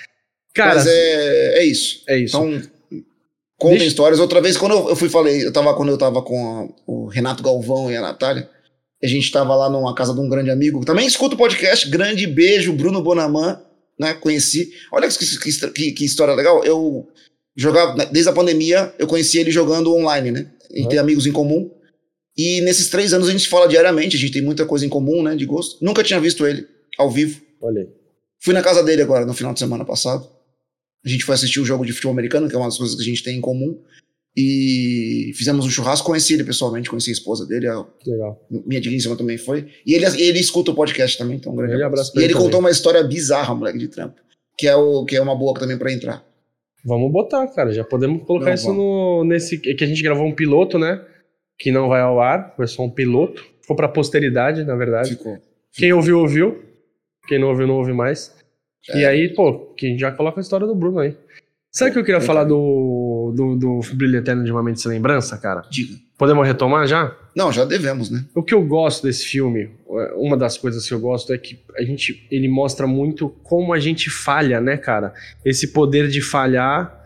Cara, 0.55 0.77
Mas 0.77 0.87
é, 0.87 1.59
é 1.59 1.65
isso. 1.65 2.03
é 2.09 2.17
isso. 2.19 2.37
Então, 2.37 2.63
contem 3.59 3.79
Deixa- 3.79 3.87
histórias. 3.87 4.21
Outra 4.21 4.41
vez, 4.41 4.57
quando 4.57 4.73
eu, 4.73 4.89
eu 4.91 4.97
fui 4.97 5.09
falei, 5.09 5.45
eu 5.45 5.53
tava 5.53 5.75
quando 5.75 5.89
eu 5.91 5.99
tava 5.99 6.23
com 6.23 6.59
a- 6.61 6.69
o 6.87 7.07
Renato 7.07 7.43
Galvão 7.43 7.91
e 7.91 7.97
a 7.97 8.01
Natália, 8.01 8.49
a 9.03 9.07
gente 9.07 9.31
tava 9.31 9.55
lá 9.55 9.69
numa 9.69 9.95
casa 9.95 10.15
de 10.15 10.21
um 10.21 10.29
grande 10.29 10.51
amigo, 10.51 10.85
também 10.85 11.07
escuta 11.07 11.35
o 11.35 11.39
podcast, 11.39 11.89
grande 11.89 12.27
beijo, 12.27 12.73
Bruno 12.73 13.03
Bonaman, 13.03 13.61
né, 13.99 14.15
conheci. 14.15 14.71
Olha 14.93 15.09
que, 15.09 15.39
que, 15.73 15.93
que- 15.93 16.05
história 16.05 16.35
legal. 16.35 16.65
Eu 16.65 17.09
jogava, 17.57 17.95
né, 17.97 18.07
desde 18.11 18.31
a 18.31 18.33
pandemia, 18.33 18.93
eu 18.99 19.07
conheci 19.07 19.39
ele 19.39 19.51
jogando 19.51 19.93
online, 19.95 20.31
né? 20.31 20.51
A 20.71 20.75
gente 20.75 20.83
Uhum. 20.85 20.89
tem 20.91 20.99
amigos 20.99 21.27
em 21.27 21.33
comum. 21.33 21.71
E 22.39 22.61
nesses 22.61 22.89
três 22.89 23.13
anos 23.13 23.27
a 23.29 23.33
gente 23.33 23.43
se 23.43 23.49
fala 23.49 23.67
diariamente, 23.67 24.17
a 24.17 24.19
gente 24.21 24.33
tem 24.33 24.43
muita 24.43 24.65
coisa 24.65 24.87
em 24.87 24.89
comum, 24.89 25.23
né, 25.25 25.35
de 25.35 25.45
gosto. 25.45 25.85
Nunca 25.85 26.05
tinha 26.05 26.21
visto 26.21 26.47
ele 26.47 26.65
ao 26.97 27.11
vivo. 27.11 27.41
Olha. 27.61 27.89
Fui 28.41 28.55
na 28.55 28.63
casa 28.63 28.83
dele 28.85 29.03
agora, 29.03 29.27
no 29.27 29.35
final 29.35 29.53
de 29.53 29.59
semana 29.59 29.85
passado. 29.85 30.29
A 31.05 31.09
gente 31.09 31.25
foi 31.25 31.35
assistir 31.35 31.59
o 31.59 31.65
jogo 31.65 31.85
de 31.85 31.93
futebol 31.93 32.13
americano, 32.13 32.49
que 32.49 32.55
é 32.55 32.59
uma 32.59 32.67
das 32.69 32.79
coisas 32.79 32.95
que 32.95 33.03
a 33.03 33.05
gente 33.05 33.25
tem 33.25 33.37
em 33.39 33.41
comum. 33.41 33.77
E 34.37 35.33
fizemos 35.35 35.67
um 35.67 35.71
churrasco, 35.71 36.07
conheci 36.07 36.35
ele 36.35 36.45
pessoalmente, 36.45 36.89
conheci 36.89 37.11
a 37.11 37.13
esposa 37.13 37.45
dele, 37.45 37.67
a 37.67 37.85
legal. 38.07 38.47
minha 38.65 38.81
digníssima 38.81 39.17
também 39.17 39.37
foi. 39.37 39.67
E 39.85 39.95
ele, 39.95 40.05
ele 40.23 40.39
escuta 40.39 40.71
o 40.71 40.75
podcast 40.75 41.19
também, 41.19 41.37
então 41.39 41.53
um 41.53 41.57
grande 41.57 41.71
Grande 41.73 41.87
abraço. 41.87 42.11
abraço 42.11 42.19
E 42.21 42.25
ele 42.25 42.27
ele 42.27 42.35
contou 42.35 42.51
também. 42.51 42.67
uma 42.67 42.71
história 42.71 43.03
bizarra, 43.03 43.53
moleque, 43.55 43.79
de 43.79 43.89
trampo. 43.89 44.21
Que 44.57 44.69
é, 44.69 44.77
o, 44.77 45.05
que 45.05 45.17
é 45.17 45.21
uma 45.21 45.35
boa 45.37 45.55
também 45.59 45.77
pra 45.77 45.93
entrar. 45.93 46.25
Vamos 46.85 47.11
botar, 47.11 47.47
cara. 47.49 47.73
Já 47.73 47.83
podemos 47.83 48.25
colocar 48.25 48.47
Não, 48.47 48.55
isso 48.55 48.73
no, 48.73 49.25
nesse. 49.25 49.57
é 49.67 49.75
Que 49.75 49.83
a 49.83 49.87
gente 49.87 50.03
gravou 50.03 50.25
um 50.27 50.35
piloto, 50.35 50.79
né? 50.79 51.05
Que 51.59 51.71
não 51.71 51.89
vai 51.89 52.01
ao 52.01 52.21
ar. 52.21 52.55
Foi 52.57 52.67
só 52.67 52.85
um 52.85 52.91
piloto. 52.91 53.45
Ficou 53.61 53.77
pra 53.77 53.89
posteridade, 53.89 54.65
na 54.65 54.77
verdade. 54.77 55.11
Ficou. 55.11 55.39
Quem 55.73 55.93
ouviu, 55.93 56.21
ouviu. 56.21 56.63
Quem 57.27 57.39
não 57.39 57.49
ouviu, 57.49 57.67
não 57.67 57.75
ouve 57.75 57.93
mais. 57.93 58.35
É. 58.91 59.01
E 59.01 59.05
aí, 59.05 59.35
pô, 59.35 59.75
que 59.77 59.99
já 59.99 60.11
coloca 60.11 60.41
a 60.41 60.43
história 60.43 60.67
do 60.67 60.75
Bruno 60.75 60.99
aí. 60.99 61.17
Sabe 61.71 61.91
o 61.91 61.93
que 61.93 61.99
eu 62.01 62.05
queria 62.05 62.21
falar 62.21 62.45
do, 62.45 63.33
do, 63.37 63.57
do 63.57 63.81
Brilho 63.95 64.19
Eterno 64.19 64.43
de 64.43 64.51
uma 64.51 64.63
Mente 64.63 64.81
Sem 64.81 64.91
Lembrança, 64.91 65.37
cara? 65.37 65.63
Diga. 65.71 65.95
Podemos 66.17 66.47
retomar 66.47 66.87
já? 66.87 67.15
Não, 67.37 67.53
já 67.53 67.65
devemos, 67.65 68.11
né? 68.11 68.25
O 68.35 68.43
que 68.43 68.55
eu 68.55 68.63
gosto 68.63 69.07
desse 69.07 69.25
filme, 69.25 69.71
uma 70.17 70.37
das 70.37 70.59
coisas 70.59 70.89
que 70.89 70.93
eu 70.93 70.99
gosto 70.99 71.33
é 71.33 71.39
que 71.39 71.61
a 71.77 71.83
gente, 71.83 72.27
ele 72.31 72.49
mostra 72.49 72.87
muito 72.87 73.29
como 73.45 73.73
a 73.73 73.79
gente 73.79 74.11
falha, 74.11 74.61
né, 74.61 74.77
cara? 74.77 75.15
Esse 75.45 75.69
poder 75.69 76.09
de 76.09 76.21
falhar, 76.21 76.98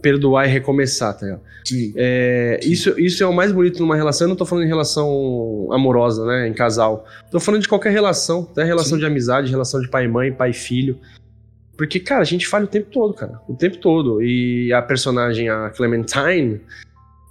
perdoar 0.00 0.46
e 0.46 0.50
recomeçar, 0.50 1.16
tá 1.16 1.26
ligado? 1.26 1.42
Sim. 1.64 1.92
É, 1.96 2.60
isso, 2.62 2.98
isso 2.98 3.22
é 3.22 3.26
o 3.26 3.32
mais 3.32 3.52
bonito 3.52 3.80
numa 3.80 3.96
relação. 3.96 4.26
Eu 4.26 4.30
não 4.30 4.36
tô 4.36 4.46
falando 4.46 4.64
em 4.64 4.68
relação 4.68 5.68
amorosa, 5.70 6.24
né? 6.24 6.48
Em 6.48 6.52
casal. 6.52 7.04
Tô 7.30 7.38
falando 7.38 7.62
de 7.62 7.68
qualquer 7.68 7.92
relação, 7.92 8.48
até 8.50 8.64
relação 8.64 8.94
Sim. 8.94 9.00
de 9.00 9.06
amizade, 9.06 9.50
relação 9.50 9.80
de 9.80 9.88
pai 9.88 10.04
e 10.04 10.08
mãe, 10.08 10.32
pai 10.32 10.50
e 10.50 10.54
filho. 10.54 10.98
Porque, 11.76 12.00
cara, 12.00 12.22
a 12.22 12.24
gente 12.24 12.46
falha 12.46 12.64
o 12.64 12.68
tempo 12.68 12.88
todo, 12.90 13.14
cara. 13.14 13.40
O 13.48 13.54
tempo 13.54 13.76
todo. 13.76 14.20
E 14.20 14.72
a 14.72 14.82
personagem, 14.82 15.48
a 15.48 15.70
Clementine, 15.70 16.60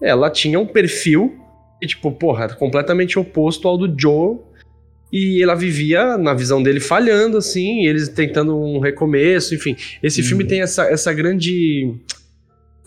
ela 0.01 0.30
tinha 0.30 0.57
um 0.57 0.65
perfil, 0.65 1.36
que, 1.82 1.88
tipo, 1.88 2.09
porra, 2.13 2.47
completamente 2.55 3.20
oposto 3.20 3.68
ao 3.68 3.78
do 3.78 3.93
Joe. 3.99 4.38
E 5.11 5.41
ela 5.41 5.55
vivia, 5.55 6.18
na 6.18 6.34
visão 6.34 6.63
dele, 6.63 6.80
falhando, 6.80 7.38
assim, 7.38 7.84
e 7.84 7.88
eles 7.88 8.07
tentando 8.09 8.57
um 8.57 8.80
recomeço, 8.80 9.53
enfim. 9.55 9.76
Esse 10.01 10.22
filme 10.22 10.45
tem 10.45 10.61
essa, 10.61 10.86
essa 10.86 11.13
grande. 11.13 11.95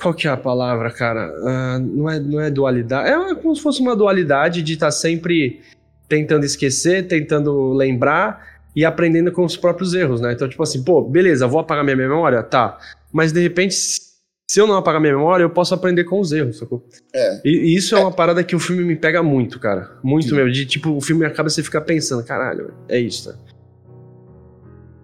Qual 0.01 0.15
que 0.15 0.27
é 0.27 0.31
a 0.31 0.37
palavra, 0.37 0.91
cara? 0.91 1.31
Ah, 1.45 1.79
não, 1.79 2.09
é, 2.09 2.19
não 2.19 2.41
é 2.41 2.51
dualidade. 2.51 3.11
É 3.11 3.35
como 3.35 3.55
se 3.55 3.63
fosse 3.63 3.81
uma 3.81 3.95
dualidade 3.95 4.63
de 4.63 4.73
estar 4.73 4.91
sempre 4.91 5.61
tentando 6.09 6.45
esquecer, 6.45 7.07
tentando 7.07 7.73
lembrar 7.73 8.63
e 8.75 8.85
aprendendo 8.85 9.31
com 9.31 9.45
os 9.45 9.57
próprios 9.57 9.95
erros, 9.95 10.21
né? 10.21 10.33
Então, 10.33 10.49
tipo 10.49 10.63
assim, 10.63 10.83
pô, 10.83 11.03
beleza, 11.03 11.47
vou 11.47 11.61
apagar 11.61 11.85
minha 11.85 11.97
memória? 11.97 12.43
Tá. 12.43 12.79
Mas 13.13 13.33
de 13.33 13.41
repente, 13.41 13.75
se 13.75 14.61
eu 14.61 14.67
não 14.67 14.77
apagar 14.77 15.01
minha 15.01 15.15
memória, 15.15 15.45
eu 15.45 15.51
posso 15.51 15.75
aprender 15.75 16.05
com 16.05 16.19
os 16.19 16.33
erros, 16.33 16.59
sacou? 16.59 16.85
É. 17.15 17.41
E, 17.45 17.73
e 17.73 17.77
isso 17.77 17.95
é 17.95 18.01
uma 18.01 18.13
parada 18.13 18.43
que 18.43 18.57
o 18.57 18.59
filme 18.59 18.83
me 18.83 18.97
pega 18.97 19.23
muito, 19.23 19.61
cara. 19.61 19.91
Muito 20.03 20.29
Sim. 20.29 20.35
mesmo. 20.37 20.51
De 20.51 20.65
tipo, 20.65 20.91
o 20.91 21.01
filme 21.01 21.27
acaba 21.27 21.51
você 21.51 21.63
ficar 21.63 21.83
pensando, 21.83 22.25
caralho, 22.25 22.73
é 22.89 22.99
isso, 22.99 23.31
tá? 23.31 23.39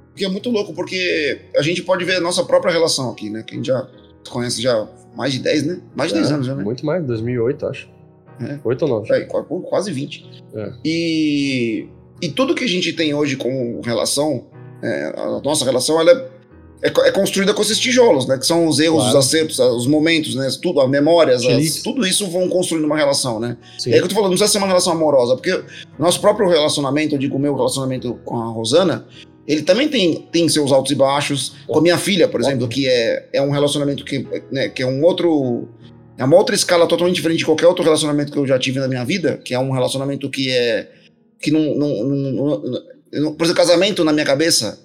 Porque 0.09 0.25
é 0.25 0.29
muito 0.29 0.49
louco, 0.49 0.73
porque 0.73 1.43
a 1.55 1.61
gente 1.61 1.83
pode 1.83 2.05
ver 2.05 2.17
a 2.17 2.21
nossa 2.21 2.43
própria 2.45 2.73
relação 2.73 3.11
aqui, 3.11 3.29
né? 3.29 3.43
Que 3.43 3.55
a 3.55 3.57
gente 3.57 3.67
já 3.67 3.87
conhece 4.31 4.61
já 4.63 4.75
há 4.75 4.87
mais 5.17 5.33
de 5.33 5.39
10, 5.41 5.67
né? 5.67 5.81
Mais 5.95 6.11
de 6.13 6.19
10 6.19 6.31
É, 6.31 6.35
anos 6.35 6.47
já, 6.47 6.55
né? 6.55 6.63
Muito 6.65 6.85
mais, 6.85 7.05
2008, 7.05 7.67
acho. 7.67 7.89
É. 8.41 8.59
8 8.65 8.83
ou 8.83 8.89
9. 8.89 9.13
É, 9.15 9.21
quase 9.71 9.91
20. 9.93 10.45
É. 10.55 10.73
E, 10.85 11.87
e 12.21 12.29
tudo 12.29 12.55
que 12.55 12.65
a 12.65 12.69
gente 12.69 12.93
tem 12.93 13.15
hoje 13.15 13.37
como 13.37 13.81
relação, 13.83 14.45
é, 14.83 15.13
a 15.17 15.41
nossa 15.43 15.65
relação, 15.65 15.99
ela 16.01 16.11
é, 16.13 16.37
é 16.89 17.09
é 17.09 17.11
construída 17.13 17.55
com 17.55 17.63
esses 17.63 17.79
tijolos, 17.79 18.27
né? 18.27 18.37
Que 18.37 18.45
são 18.47 18.67
os 18.67 18.79
erros, 18.79 18.99
Claro. 19.03 19.19
os 19.19 19.25
acertos, 19.27 19.59
os 19.59 19.87
momentos, 19.87 20.35
né? 20.35 20.47
Tudo, 20.61 20.81
as 20.83 20.91
memórias, 20.91 21.43
as- 21.47 21.83
tudo 21.83 22.07
isso 22.07 22.27
vão 22.29 22.49
construindo 22.51 22.85
uma 22.85 22.97
relação, 22.97 23.41
né? 23.41 23.57
Sim. 23.79 23.93
É 23.93 23.99
que 23.99 24.05
eu 24.05 24.09
tô 24.09 24.15
falando, 24.15 24.31
não 24.33 24.37
precisa 24.37 24.53
ser 24.53 24.59
uma 24.59 24.67
relação 24.67 24.93
amorosa, 24.93 25.35
porque 25.35 25.59
nosso 25.99 26.21
próprio 26.21 26.47
relacionamento, 26.49 27.15
eu 27.15 27.19
digo 27.19 27.37
o 27.37 27.41
meu 27.41 27.55
relacionamento 27.57 28.15
com 28.25 28.37
a 28.37 28.47
Rosana, 28.49 29.07
ele 29.47 29.63
também 29.63 29.89
tem, 29.89 30.15
tem 30.33 30.49
seus 30.49 30.73
altos 30.73 30.91
e 30.93 30.95
baixos. 30.95 31.53
Com 31.67 31.79
a 31.79 31.83
minha 31.83 31.99
filha, 31.99 32.27
por 32.29 32.41
exemplo, 32.41 32.67
que 32.69 32.87
é, 32.89 33.29
é 33.33 33.41
um 33.43 33.51
relacionamento 33.51 34.05
que, 34.05 34.27
né, 34.51 34.69
que 34.69 34.83
é 34.83 34.87
um 34.87 35.03
outro. 35.05 35.69
É 36.19 36.25
uma 36.25 36.37
outra 36.37 36.55
escala 36.55 36.87
totalmente 36.87 37.17
diferente 37.17 37.39
de 37.41 37.45
qualquer 37.45 37.67
outro 37.67 37.85
relacionamento 37.85 38.33
que 38.33 38.39
eu 38.39 38.47
já 38.47 38.59
tive 38.59 38.81
na 38.81 38.89
minha 38.89 39.05
vida, 39.05 39.39
que 39.45 39.53
é 39.55 39.59
um 39.59 39.71
relacionamento 39.71 40.29
que 40.31 40.51
é. 40.51 40.89
que 41.41 41.51
não. 41.51 41.75
não, 41.77 42.05
não, 42.05 42.63
não- 43.13 43.35
por 43.35 43.45
exemplo, 43.45 43.55
casamento 43.63 44.03
na 44.05 44.13
minha 44.13 44.25
cabeça, 44.27 44.79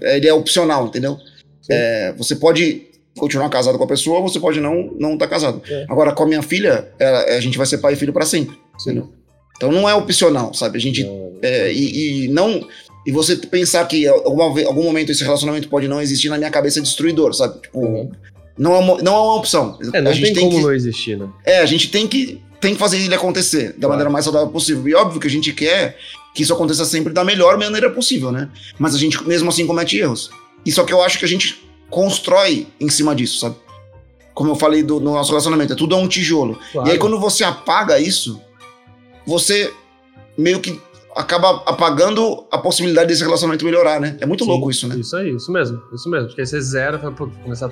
é, 0.00 0.16
ele 0.16 0.26
é 0.28 0.32
opcional, 0.32 0.86
entendeu? 0.86 1.16
Sim. 1.60 1.72
É, 1.72 2.12
você 2.16 2.34
pode 2.36 2.86
continuar 3.18 3.48
casado 3.50 3.76
com 3.76 3.84
a 3.84 3.88
pessoa, 3.88 4.20
você 4.22 4.40
pode 4.40 4.60
não 4.60 4.94
não 4.98 5.12
estar 5.14 5.26
casado. 5.28 5.60
É. 5.68 5.84
Agora, 5.88 6.12
com 6.12 6.22
a 6.22 6.26
minha 6.26 6.42
filha, 6.42 6.88
ela- 6.98 7.24
a 7.24 7.40
gente 7.40 7.58
vai 7.58 7.66
ser 7.66 7.78
pai 7.78 7.92
e 7.92 7.96
filho 7.96 8.12
para 8.12 8.24
sempre. 8.24 8.56
Entendeu? 8.80 9.12
Então 9.56 9.70
não 9.70 9.86
é 9.88 9.94
opcional, 9.94 10.54
sabe? 10.54 10.78
A 10.78 10.80
gente. 10.80 11.06
é, 11.42 11.70
e, 11.72 12.24
e 12.24 12.28
não. 12.28 12.66
E 13.06 13.10
você 13.12 13.34
pensar 13.36 13.84
que 13.86 14.06
alguma, 14.06 14.52
ve- 14.54 14.64
algum 14.64 14.82
momento 14.84 15.10
esse 15.10 15.24
relacionamento 15.24 15.68
pode 15.68 15.88
não 15.88 16.00
existir 16.00 16.28
na 16.28 16.36
minha 16.38 16.50
cabeça 16.50 16.78
é 16.78 16.82
destruidor, 16.82 17.32
sabe? 17.32 17.60
Tipo, 17.60 17.78
Uhum. 17.80 18.10
não, 18.58 18.74
é 18.74 18.78
uma, 18.78 19.02
não 19.02 19.14
é 19.14 19.20
uma 19.20 19.34
opção. 19.36 19.78
É, 19.92 20.00
não 20.00 20.10
a 20.10 20.14
gente 20.14 20.32
tem 20.34 20.44
como 20.44 20.56
que, 20.58 20.62
não 20.62 20.72
existir, 20.72 21.16
né? 21.18 21.28
É, 21.44 21.58
a 21.60 21.66
gente 21.66 21.90
tem 21.90 22.06
que, 22.06 22.40
tem 22.60 22.74
que 22.74 22.78
fazer 22.78 22.98
ele 22.98 23.14
acontecer 23.14 23.68
da 23.68 23.72
Claro. 23.78 23.88
maneira 23.90 24.10
mais 24.10 24.24
saudável 24.24 24.48
possível. 24.48 24.86
E 24.86 24.94
óbvio 24.94 25.18
que 25.20 25.26
a 25.26 25.30
gente 25.30 25.52
quer 25.52 25.96
que 26.34 26.42
isso 26.42 26.52
aconteça 26.52 26.84
sempre 26.84 27.12
da 27.12 27.24
melhor 27.24 27.58
maneira 27.58 27.90
possível, 27.90 28.30
né? 28.30 28.48
Mas 28.78 28.94
a 28.94 28.98
gente 28.98 29.26
mesmo 29.26 29.48
assim 29.48 29.66
comete 29.66 29.96
erros. 29.98 30.30
E 30.64 30.70
só 30.70 30.84
que 30.84 30.92
eu 30.92 31.02
acho 31.02 31.18
que 31.18 31.24
a 31.24 31.28
gente 31.28 31.60
constrói 31.88 32.66
em 32.78 32.88
cima 32.88 33.14
disso, 33.16 33.40
sabe? 33.40 33.56
Como 34.34 34.50
eu 34.50 34.54
falei 34.56 34.82
do, 34.82 35.00
no 35.00 35.12
nosso 35.14 35.30
relacionamento, 35.30 35.72
é 35.72 35.76
tudo 35.76 35.94
é 35.94 35.98
um 35.98 36.06
tijolo. 36.06 36.58
Claro. 36.70 36.88
E 36.88 36.92
aí, 36.92 36.98
quando 36.98 37.18
você 37.18 37.42
apaga 37.44 37.98
isso, 37.98 38.40
você 39.26 39.72
meio 40.38 40.60
que 40.60 40.80
acaba 41.16 41.62
apagando 41.66 42.46
a 42.50 42.58
possibilidade 42.58 43.08
desse 43.08 43.22
relacionamento 43.22 43.64
melhorar, 43.64 44.00
né? 44.00 44.16
É 44.20 44.26
muito 44.26 44.44
Sim, 44.44 44.50
louco 44.50 44.70
isso, 44.70 44.88
né? 44.88 44.96
Isso 44.96 45.16
aí, 45.16 45.34
isso 45.34 45.50
mesmo, 45.52 45.82
isso 45.92 46.08
mesmo. 46.10 46.28
Porque 46.28 46.40
aí 46.40 46.46
você 46.46 46.60
zera, 46.60 46.98
fala, 46.98 47.12
pô, 47.12 47.28
começar. 47.42 47.70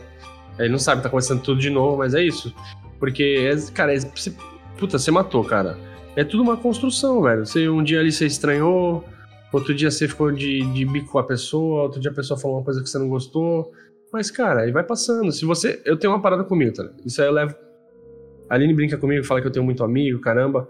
Aí 0.59 0.69
não 0.69 0.79
sabe, 0.79 1.03
tá 1.03 1.09
começando 1.09 1.41
tudo 1.43 1.61
de 1.61 1.71
novo, 1.71 1.99
mas 1.99 2.15
é 2.15 2.23
isso. 2.23 2.53
Porque, 2.99 3.49
é- 3.53 3.73
cara, 3.73 3.95
é- 3.95 4.01
você, 4.01 4.33
puta, 4.77 4.99
você 4.99 5.11
matou, 5.11 5.45
cara. 5.45 5.79
É 6.17 6.25
tudo 6.25 6.43
uma 6.43 6.57
construção, 6.57 7.23
velho. 7.23 7.47
Você, 7.47 7.69
um 7.69 7.83
dia 7.83 8.01
ali 8.01 8.11
você 8.11 8.27
estranhou, 8.27 9.05
outro 9.53 9.73
dia 9.75 9.91
você 9.91 10.09
ficou 10.09 10.33
de, 10.33 10.63
de 10.73 10.85
bico 10.85 11.13
com 11.13 11.19
a 11.19 11.23
pessoa, 11.25 11.83
outro 11.85 12.01
dia 12.01 12.11
a 12.11 12.15
pessoa 12.15 12.39
falou 12.39 12.59
uma 12.59 12.65
coisa 12.65 12.83
que 12.83 12.89
você 12.91 12.99
não 12.99 13.09
gostou. 13.09 13.71
Mas, 14.13 14.31
cara, 14.31 14.63
aí 14.63 14.73
vai 14.73 14.83
passando. 14.83 15.31
Se 15.31 15.45
você. 15.45 15.81
Eu 15.85 15.97
tenho 15.97 16.13
uma 16.13 16.21
parada 16.21 16.43
comigo, 16.43 16.73
tá? 16.73 16.89
Isso 17.05 17.21
aí 17.23 17.29
eu 17.29 17.33
levo. 17.33 17.55
A 18.51 18.55
Aline 18.55 18.75
brinca 18.75 18.97
comigo, 18.97 19.25
fala 19.25 19.41
que 19.41 19.47
eu 19.47 19.51
tenho 19.53 19.65
muito 19.65 19.85
amigo, 19.85 20.19
caramba. 20.21 20.69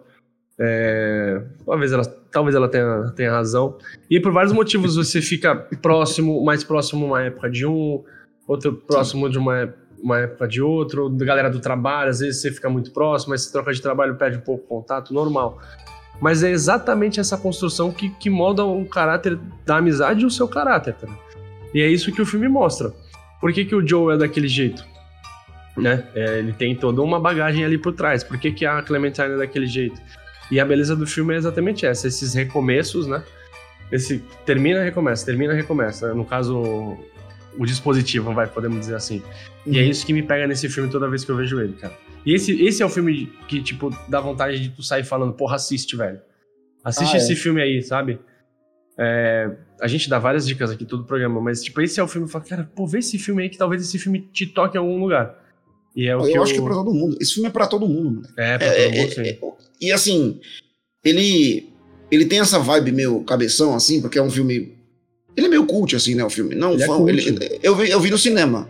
É, 0.60 1.40
talvez 1.64 1.92
ela, 1.92 2.04
talvez 2.32 2.56
ela 2.56 2.68
tenha, 2.68 3.12
tenha 3.14 3.30
razão. 3.30 3.78
E 4.10 4.18
por 4.18 4.32
vários 4.32 4.52
motivos 4.52 4.96
você 4.96 5.22
fica 5.22 5.54
próximo, 5.80 6.44
mais 6.44 6.64
próximo 6.64 7.06
uma 7.06 7.22
época 7.22 7.48
de 7.48 7.64
um, 7.64 8.02
outro 8.46 8.72
próximo 8.72 9.28
de 9.30 9.38
uma, 9.38 9.72
uma 10.02 10.18
época 10.20 10.48
de 10.48 10.60
outro, 10.60 11.08
da 11.08 11.24
galera 11.24 11.50
do 11.50 11.60
trabalho, 11.60 12.10
às 12.10 12.20
vezes 12.20 12.40
você 12.40 12.50
fica 12.50 12.68
muito 12.68 12.90
próximo, 12.90 13.30
mas 13.30 13.42
você 13.42 13.52
troca 13.52 13.72
de 13.72 13.80
trabalho, 13.80 14.16
perde 14.16 14.38
um 14.38 14.42
pouco 14.42 14.66
contato, 14.66 15.14
normal. 15.14 15.60
Mas 16.20 16.42
é 16.42 16.50
exatamente 16.50 17.20
essa 17.20 17.36
construção 17.36 17.92
que, 17.92 18.10
que 18.10 18.28
molda 18.28 18.64
o 18.64 18.84
caráter 18.84 19.38
da 19.64 19.76
amizade 19.76 20.22
e 20.22 20.26
o 20.26 20.30
seu 20.30 20.48
caráter. 20.48 20.94
Tá? 20.94 21.06
E 21.72 21.80
é 21.80 21.86
isso 21.86 22.10
que 22.10 22.20
o 22.20 22.26
filme 22.26 22.48
mostra. 22.48 22.92
Por 23.40 23.52
que, 23.52 23.64
que 23.64 23.74
o 23.74 23.86
Joe 23.86 24.14
é 24.14 24.18
daquele 24.18 24.48
jeito? 24.48 24.84
Né? 25.76 26.04
É, 26.16 26.40
ele 26.40 26.52
tem 26.52 26.74
toda 26.74 27.00
uma 27.02 27.20
bagagem 27.20 27.64
ali 27.64 27.78
por 27.78 27.92
trás. 27.92 28.24
Por 28.24 28.36
que, 28.36 28.50
que 28.50 28.66
a 28.66 28.82
Clementine 28.82 29.34
é 29.34 29.36
daquele 29.36 29.66
jeito? 29.66 30.00
E 30.50 30.58
a 30.58 30.64
beleza 30.64 30.96
do 30.96 31.06
filme 31.06 31.34
é 31.34 31.36
exatamente 31.36 31.84
essa, 31.86 32.06
esses 32.08 32.34
recomeços, 32.34 33.06
né? 33.06 33.22
Esse 33.92 34.22
termina, 34.44 34.82
recomeça, 34.82 35.24
termina, 35.24 35.52
recomeça. 35.54 36.14
No 36.14 36.24
caso, 36.24 36.96
o 37.58 37.66
dispositivo, 37.66 38.32
vai, 38.32 38.46
podemos 38.46 38.80
dizer 38.80 38.94
assim. 38.94 39.22
E 39.66 39.78
é 39.78 39.82
isso 39.82 40.04
que 40.06 40.12
me 40.12 40.22
pega 40.22 40.46
nesse 40.46 40.68
filme 40.68 40.90
toda 40.90 41.08
vez 41.08 41.24
que 41.24 41.30
eu 41.30 41.36
vejo 41.36 41.60
ele, 41.60 41.74
cara. 41.74 41.94
E 42.24 42.34
esse, 42.34 42.62
esse 42.62 42.82
é 42.82 42.86
o 42.86 42.88
filme 42.90 43.32
que, 43.46 43.62
tipo, 43.62 43.90
dá 44.08 44.20
vontade 44.20 44.60
de 44.60 44.70
tu 44.70 44.82
sair 44.82 45.04
falando, 45.04 45.32
porra, 45.32 45.56
assiste, 45.56 45.96
velho. 45.96 46.20
Assiste 46.84 47.14
Ah, 47.14 47.18
é. 47.18 47.18
esse 47.18 47.34
filme 47.36 47.60
aí, 47.62 47.82
sabe? 47.82 48.20
É, 48.98 49.50
a 49.80 49.86
gente 49.86 50.08
dá 50.10 50.18
várias 50.18 50.46
dicas 50.46 50.70
aqui 50.70 50.84
todo 50.84 51.00
o 51.02 51.04
programa, 51.04 51.40
mas, 51.40 51.62
tipo, 51.62 51.80
esse 51.80 52.00
é 52.00 52.02
o 52.02 52.08
filme 52.08 52.26
que 52.26 52.32
fala, 52.32 52.44
cara, 52.44 52.70
pô, 52.74 52.86
vê 52.86 52.98
esse 52.98 53.18
filme 53.18 53.42
aí 53.42 53.48
que 53.48 53.56
talvez 53.56 53.80
esse 53.82 53.98
filme 53.98 54.20
te 54.32 54.46
toque 54.46 54.76
em 54.76 54.80
algum 54.80 54.98
lugar. 55.00 55.47
E 55.98 56.06
é 56.06 56.16
o 56.16 56.20
Eu, 56.20 56.26
que 56.30 56.38
eu... 56.38 56.42
acho 56.44 56.52
que 56.54 56.60
é 56.60 56.62
pra 56.62 56.74
todo 56.74 56.94
mundo. 56.94 57.16
Esse 57.20 57.34
filme 57.34 57.48
é 57.48 57.52
pra 57.52 57.66
todo 57.66 57.88
mundo, 57.88 58.10
mano. 58.22 58.28
É, 58.38 58.56
pra 58.58 58.66
É, 58.68 58.84
todo 58.84 58.96
mundo, 58.96 59.10
é, 59.10 59.14
sim. 59.14 59.20
é, 59.22 59.38
e 59.80 59.92
assim, 59.92 60.40
ele 61.04 61.68
ele 62.10 62.24
tem 62.24 62.38
essa 62.40 62.58
vibe 62.58 62.92
meio 62.92 63.22
cabeção, 63.24 63.74
assim, 63.74 64.00
porque 64.00 64.18
é 64.18 64.22
um 64.22 64.30
filme 64.30 64.76
Ele 65.36 65.46
é 65.46 65.50
meio 65.50 65.66
cult, 65.66 65.94
assim, 65.96 66.14
né, 66.14 66.24
o 66.24 66.30
filme. 66.30 66.54
Não, 66.54 66.72
Ele 66.74 66.82
é 66.82 66.86
cult. 66.86 67.10
ele- 67.10 67.58
eu, 67.62 67.74
vi, 67.76 67.90
eu 67.90 68.00
vi 68.00 68.10
no 68.10 68.18
cinema. 68.18 68.68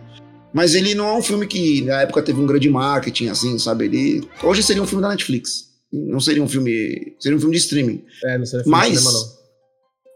Mas 0.53 0.73
ele 0.75 0.95
não 0.95 1.07
é 1.07 1.13
um 1.17 1.21
filme 1.21 1.45
que 1.47 1.81
na 1.83 2.01
época 2.01 2.21
teve 2.23 2.39
um 2.41 2.45
grande 2.47 2.67
marketing, 2.69 3.27
assim, 3.29 3.57
sabe? 3.59 3.85
Ele. 3.85 4.27
Hoje 4.43 4.63
seria 4.63 4.81
um 4.81 4.87
filme 4.87 5.01
da 5.03 5.09
Netflix. 5.09 5.69
Não 5.93 6.19
seria 6.19 6.41
um 6.43 6.47
filme. 6.49 7.15
Seria 7.19 7.35
um 7.37 7.39
filme 7.39 7.55
de 7.55 7.61
streaming. 7.61 8.03
É, 8.25 8.37
não 8.37 8.45
seria 8.45 8.63
filme 8.63 8.77
Mas- 8.77 8.91
de 8.93 8.97
cinema, 8.99 9.19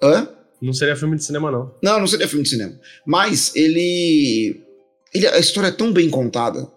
não. 0.02 0.10
Hã? 0.10 0.30
Não 0.62 0.74
seria 0.74 0.96
filme 0.96 1.16
de 1.18 1.24
cinema, 1.24 1.52
não. 1.52 1.72
Não, 1.84 2.00
não 2.00 2.08
seria 2.08 2.28
filme 2.28 2.44
de 2.44 2.50
cinema. 2.50 2.74
Mas 3.06 3.56
ele. 3.56 4.60
ele 5.14 5.28
a 5.28 5.38
história 5.40 5.68
é 5.68 5.72
tão 5.72 5.92
bem 5.94 6.10
contada. 6.10 6.68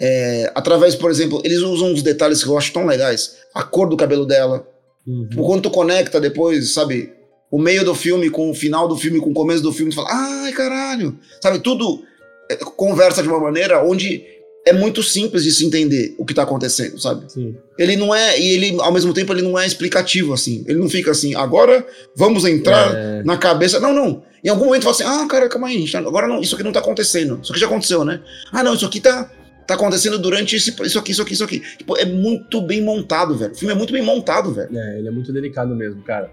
É, 0.00 0.52
através, 0.54 0.94
por 0.94 1.10
exemplo, 1.10 1.40
eles 1.44 1.58
usam 1.58 1.92
uns 1.92 2.02
detalhes 2.02 2.42
que 2.42 2.48
eu 2.48 2.56
acho 2.56 2.72
tão 2.72 2.86
legais. 2.86 3.36
A 3.54 3.62
cor 3.62 3.88
do 3.88 3.96
cabelo 3.96 4.24
dela. 4.24 4.66
Uhum. 5.06 5.28
Tipo, 5.28 5.44
quando 5.44 5.62
tu 5.62 5.70
conecta 5.70 6.20
depois, 6.20 6.72
sabe? 6.72 7.12
O 7.50 7.58
meio 7.58 7.84
do 7.84 7.94
filme 7.94 8.30
com 8.30 8.50
o 8.50 8.54
final 8.54 8.86
do 8.86 8.96
filme, 8.96 9.20
com 9.20 9.30
o 9.30 9.34
começo 9.34 9.62
do 9.62 9.72
filme, 9.72 9.90
tu 9.90 9.96
fala, 9.96 10.08
ai 10.10 10.52
caralho. 10.52 11.18
Sabe, 11.42 11.58
tudo 11.60 12.02
é, 12.50 12.56
conversa 12.56 13.22
de 13.22 13.28
uma 13.28 13.40
maneira 13.40 13.82
onde 13.84 14.22
é 14.66 14.72
muito 14.72 15.02
simples 15.02 15.44
de 15.44 15.50
se 15.50 15.64
entender 15.64 16.14
o 16.18 16.26
que 16.26 16.34
tá 16.34 16.42
acontecendo, 16.42 17.00
sabe? 17.00 17.32
Sim. 17.32 17.56
Ele 17.78 17.96
não 17.96 18.14
é, 18.14 18.38
e 18.38 18.50
ele, 18.50 18.76
ao 18.80 18.92
mesmo 18.92 19.14
tempo, 19.14 19.32
ele 19.32 19.40
não 19.40 19.58
é 19.58 19.66
explicativo, 19.66 20.34
assim. 20.34 20.62
Ele 20.68 20.78
não 20.78 20.90
fica 20.90 21.10
assim, 21.10 21.34
agora 21.34 21.86
vamos 22.14 22.44
entrar 22.44 22.94
É, 22.94 23.22
na 23.22 23.38
cabeça. 23.38 23.80
Não, 23.80 23.94
não. 23.94 24.22
Em 24.44 24.48
algum 24.50 24.66
momento 24.66 24.82
fala 24.82 24.94
assim, 24.94 25.04
ah, 25.04 25.26
cara, 25.26 25.48
calma 25.48 25.68
aí, 25.68 25.84
agora 25.94 26.28
não, 26.28 26.40
isso 26.40 26.54
aqui 26.54 26.62
não 26.62 26.72
tá 26.72 26.80
acontecendo. 26.80 27.40
Isso 27.42 27.50
aqui 27.50 27.60
já 27.60 27.66
aconteceu, 27.66 28.04
né? 28.04 28.20
Ah, 28.52 28.62
não, 28.62 28.74
isso 28.74 28.84
aqui 28.84 29.00
tá, 29.00 29.30
tá 29.68 29.74
acontecendo 29.74 30.18
durante 30.18 30.56
esse, 30.56 30.70
isso 30.82 30.98
aqui, 30.98 31.12
isso 31.12 31.22
aqui, 31.22 31.32
isso 31.34 31.44
aqui. 31.44 31.60
Tipo, 31.76 31.96
é 31.96 32.04
muito 32.04 32.60
bem 32.60 32.82
montado, 32.82 33.36
velho. 33.36 33.52
O 33.52 33.54
filme 33.54 33.72
é 33.72 33.76
muito 33.76 33.92
bem 33.92 34.02
montado, 34.02 34.52
velho. 34.52 34.68
é, 34.76 34.98
ele 34.98 35.06
é 35.08 35.10
muito 35.10 35.32
delicado 35.32 35.76
mesmo, 35.76 36.02
cara. 36.02 36.30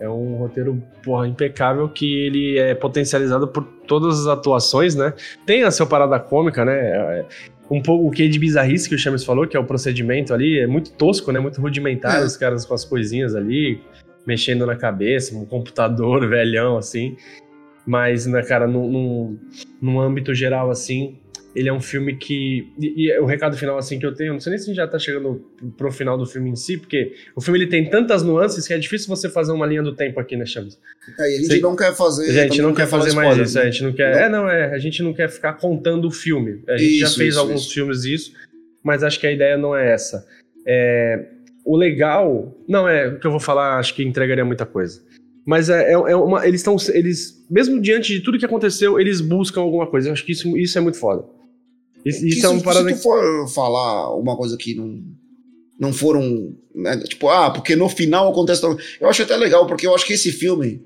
É 0.00 0.08
um 0.08 0.34
roteiro, 0.34 0.82
porra, 1.04 1.28
impecável 1.28 1.88
que 1.88 2.26
ele 2.26 2.58
é 2.58 2.74
potencializado 2.74 3.46
por 3.46 3.62
todas 3.86 4.20
as 4.20 4.26
atuações, 4.26 4.96
né? 4.96 5.14
Tem 5.46 5.62
a 5.62 5.70
sua 5.70 5.86
parada 5.86 6.18
cômica, 6.18 6.64
né? 6.64 6.74
É, 6.74 7.24
Um 7.70 7.80
pouco 7.80 8.08
o 8.08 8.10
que 8.10 8.28
de 8.28 8.38
bizarrice 8.38 8.88
que 8.88 8.94
o 8.96 8.98
Chames 8.98 9.22
falou, 9.24 9.46
que 9.46 9.56
é 9.56 9.60
o 9.60 9.64
procedimento 9.64 10.34
ali, 10.34 10.58
é 10.58 10.66
muito 10.66 10.90
tosco, 10.92 11.30
né? 11.30 11.38
Muito 11.38 11.60
rudimentar, 11.60 12.20
É. 12.20 12.24
os 12.24 12.36
caras 12.36 12.66
com 12.66 12.74
as 12.74 12.84
coisinhas 12.84 13.34
ali, 13.36 13.80
mexendo 14.26 14.66
na 14.66 14.74
cabeça, 14.74 15.36
um 15.36 15.44
computador 15.46 16.26
velhão, 16.28 16.76
assim. 16.76 17.16
Mas, 17.86 18.26
né, 18.26 18.42
cara, 18.42 18.66
num, 18.66 18.90
num, 18.90 19.38
num 19.80 20.00
âmbito 20.00 20.34
geral, 20.34 20.68
assim, 20.70 21.18
ele 21.54 21.68
é 21.68 21.72
um 21.72 21.80
filme 21.80 22.16
que. 22.16 22.72
E, 22.78 23.06
e 23.06 23.18
o 23.18 23.26
recado 23.26 23.56
final, 23.56 23.76
assim, 23.76 23.98
que 23.98 24.06
eu 24.06 24.14
tenho, 24.14 24.32
não 24.32 24.40
sei 24.40 24.50
nem 24.50 24.58
se 24.58 24.64
a 24.64 24.66
gente 24.68 24.76
já 24.76 24.86
tá 24.86 24.98
chegando 24.98 25.44
pro 25.76 25.92
final 25.92 26.16
do 26.16 26.26
filme 26.26 26.50
em 26.50 26.56
si, 26.56 26.78
porque 26.78 27.14
o 27.36 27.40
filme 27.40 27.58
ele 27.58 27.66
tem 27.66 27.88
tantas 27.88 28.22
nuances 28.22 28.66
que 28.66 28.72
é 28.72 28.78
difícil 28.78 29.08
você 29.08 29.28
fazer 29.28 29.52
uma 29.52 29.66
linha 29.66 29.82
do 29.82 29.94
tempo 29.94 30.18
aqui, 30.18 30.36
né, 30.36 30.46
Chames? 30.46 30.78
É, 31.18 31.30
e 31.30 31.36
a 31.36 31.40
gente 31.42 31.60
não 31.60 31.76
quer 31.76 31.94
fazer. 31.94 32.30
A 32.30 32.32
gente 32.32 32.48
também 32.48 32.62
não 32.62 32.74
quer 32.74 32.86
falar 32.86 33.04
fazer 33.04 33.16
mais 33.16 33.28
spoiler, 33.28 33.46
isso, 33.46 33.58
né? 33.58 33.62
a 33.62 33.70
gente 33.70 33.82
não 33.84 33.92
quer. 33.92 34.14
Não. 34.14 34.20
É, 34.20 34.28
não, 34.28 34.48
é. 34.48 34.74
A 34.74 34.78
gente 34.78 35.02
não 35.02 35.12
quer 35.12 35.28
ficar 35.28 35.52
contando 35.54 36.06
o 36.06 36.10
filme. 36.10 36.62
A 36.68 36.76
gente 36.76 36.98
já 36.98 37.06
Isso, 37.06 37.18
fez 37.18 37.30
isso, 37.30 37.40
alguns 37.40 37.62
isso. 37.62 37.74
filmes 37.74 38.02
disso, 38.02 38.32
mas 38.82 39.02
acho 39.02 39.20
que 39.20 39.26
a 39.26 39.32
ideia 39.32 39.58
não 39.58 39.76
é 39.76 39.92
essa. 39.92 40.26
É, 40.66 41.26
o 41.64 41.76
legal. 41.76 42.56
Não, 42.66 42.88
é 42.88 43.08
o 43.08 43.18
que 43.18 43.26
eu 43.26 43.30
vou 43.30 43.40
falar, 43.40 43.78
acho 43.78 43.94
que 43.94 44.02
entregaria 44.02 44.44
muita 44.44 44.64
coisa. 44.64 45.02
Mas 45.44 45.68
é, 45.68 45.90
é, 45.90 45.92
é 45.92 46.16
uma. 46.16 46.46
Eles 46.46 46.60
estão. 46.60 46.76
Eles, 46.94 47.44
mesmo 47.50 47.80
diante 47.80 48.14
de 48.14 48.20
tudo 48.20 48.38
que 48.38 48.46
aconteceu, 48.46 48.98
eles 48.98 49.20
buscam 49.20 49.60
alguma 49.60 49.86
coisa. 49.86 50.08
Eu 50.08 50.12
acho 50.12 50.24
que 50.24 50.32
isso, 50.32 50.56
isso 50.56 50.78
é 50.78 50.80
muito 50.80 50.98
foda. 50.98 51.24
Isso, 52.04 52.26
isso 52.26 52.46
é 52.46 52.48
uma 52.48 52.58
se, 52.58 52.64
parada. 52.64 52.88
se 52.88 52.96
tu 52.96 53.02
for 53.02 53.48
falar 53.48 54.14
uma 54.16 54.36
coisa 54.36 54.56
que 54.56 54.74
não, 54.74 55.02
não 55.78 55.92
foram. 55.92 56.54
né, 56.74 56.96
tipo, 56.98 57.28
ah, 57.28 57.50
porque 57.50 57.76
no 57.76 57.88
final 57.88 58.30
acontece. 58.30 58.62
Eu 59.00 59.08
acho 59.08 59.22
até 59.22 59.36
legal, 59.36 59.66
porque 59.66 59.86
eu 59.86 59.94
acho 59.94 60.06
que 60.06 60.12
esse 60.12 60.32
filme. 60.32 60.80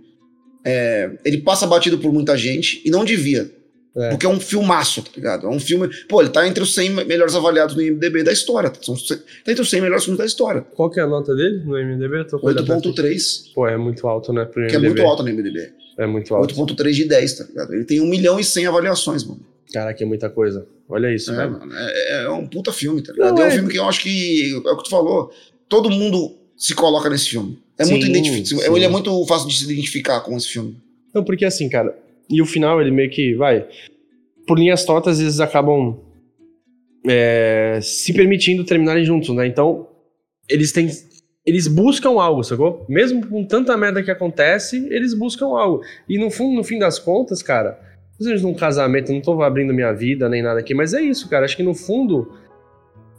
é, 0.65 1.11
ele 1.25 1.39
passa 1.39 1.67
batido 1.67 1.99
por 1.99 2.13
muita 2.13 2.37
gente 2.37 2.83
e 2.85 2.91
não 2.91 3.05
devia. 3.05 3.51
É. 3.97 4.11
Porque 4.11 4.27
é 4.27 4.29
um 4.29 4.39
filmaço, 4.39 5.03
tá 5.03 5.11
ligado? 5.17 5.47
É 5.47 5.51
um 5.51 5.59
filme. 5.59 5.89
Pô, 6.07 6.21
ele 6.21 6.29
tá 6.29 6.47
entre 6.47 6.63
os 6.63 6.75
100 6.75 7.07
melhores 7.07 7.35
avaliados 7.35 7.75
no 7.75 7.81
IMDB 7.81 8.23
da 8.23 8.31
história. 8.31 8.71
São, 8.83 8.95
tá 8.95 9.17
entre 9.51 9.63
os 9.63 9.71
100 9.71 9.81
melhores 9.81 10.05
filmes 10.05 10.19
da 10.19 10.27
história. 10.27 10.61
Qual 10.61 10.91
que 10.91 11.01
é 11.01 11.03
a 11.03 11.07
nota 11.07 11.35
dele 11.35 11.65
no 11.65 11.73
MDB? 11.73 12.19
Eu 12.19 12.27
tô 12.27 12.39
com 12.39 12.51
ele 12.51 12.59
aberto 12.59 12.91
aqui. 12.91 13.01
8.3, 13.01 13.55
Pô, 13.55 13.67
é 13.67 13.77
muito 13.79 14.07
alto, 14.07 14.35
né? 14.35 14.45
Pro 14.45 14.67
que 14.67 14.77
é 14.77 14.79
muito 14.79 15.01
alto 15.01 15.23
no 15.23 15.31
IMDB. 15.31 15.73
É 15.99 16.07
muito 16.07 16.35
alto. 16.35 16.55
8.3 16.55 16.93
de 16.93 17.05
10, 17.07 17.39
tá 17.39 17.45
ligado? 17.45 17.73
Ele 17.73 17.85
tem 17.85 18.01
1 18.01 18.07
milhão 18.07 18.39
e 18.39 18.45
100 18.45 18.67
avaliações, 18.67 19.25
mano. 19.25 19.41
Caraca, 19.73 20.03
é 20.03 20.07
muita 20.07 20.31
coisa. 20.31 20.67
Olha 20.89 21.13
isso, 21.15 21.33
É, 21.33 21.37
velho. 21.37 21.53
mano, 21.53 21.73
é, 21.75 22.25
é 22.25 22.31
um 22.31 22.47
puta 22.47 22.73
filme, 22.73 23.03
tá 23.03 23.13
ligado? 23.13 23.35
Não, 23.35 23.43
é 23.43 23.47
um 23.47 23.49
é- 23.49 23.55
filme 23.55 23.69
que 23.71 23.79
eu 23.79 23.85
acho 23.89 24.01
que, 24.03 24.53
é 24.65 24.71
o 24.71 24.77
que 24.77 24.85
tu 24.85 24.91
falou, 24.91 25.31
todo 25.69 25.91
mundo 25.91 26.37
se 26.57 26.75
coloca 26.75 27.11
nesse 27.11 27.31
filme. 27.31 27.59
É 27.79 27.85
Sim, 27.85 27.91
muito 27.93 28.07
identificável. 28.07 28.59
sim. 28.71 28.75
Ele 28.77 28.85
é 28.85 28.89
muito 28.89 29.27
fácil 29.27 29.49
de 29.49 29.59
se 29.59 29.65
identificar 29.65 30.21
com 30.21 30.37
esse 30.37 30.49
filme. 30.49 30.77
Não, 31.15 31.23
porque 31.25 31.45
assim, 31.45 31.69
cara, 31.69 31.97
e 32.31 32.41
o 32.41 32.47
final 32.47 32.81
ele 32.81 32.91
meio 32.91 33.11
que 33.11 33.35
vai. 33.35 33.67
Por 34.47 34.59
linhas 34.59 34.85
tortas, 34.85 35.19
eles 35.21 35.41
acabam 35.41 35.99
é, 37.09 37.79
se 37.83 38.13
permitindo 38.13 38.65
terminarem 38.65 39.05
juntos, 39.05 39.35
né? 39.35 39.47
Então, 39.47 39.89
eles 40.49 40.73
têm. 40.73 40.89
Eles 41.45 41.69
buscam 41.69 42.21
algo, 42.21 42.43
sacou? 42.43 42.85
Mesmo 42.89 43.25
com 43.27 43.45
tanta 43.45 43.77
merda 43.77 44.03
que 44.03 44.11
acontece, 44.11 44.85
eles 44.91 45.15
buscam 45.15 45.47
algo. 45.47 45.81
E 46.09 46.19
no, 46.19 46.29
fundo, 46.31 46.57
no 46.57 46.65
fim 46.65 46.79
das 46.79 46.99
contas, 46.99 47.41
cara, 47.41 47.79
seja 48.25 48.43
num 48.47 48.55
casamento, 48.55 49.13
não 49.13 49.21
tô 49.21 49.43
abrindo 49.43 49.75
minha 49.75 49.93
vida 49.93 50.29
nem 50.29 50.43
nada 50.43 50.61
aqui, 50.61 50.75
mas 50.75 50.95
é 50.95 51.01
isso, 51.01 51.29
cara. 51.29 51.45
Acho 51.45 51.57
que 51.57 51.63
no 51.63 51.75
fundo. 51.75 52.33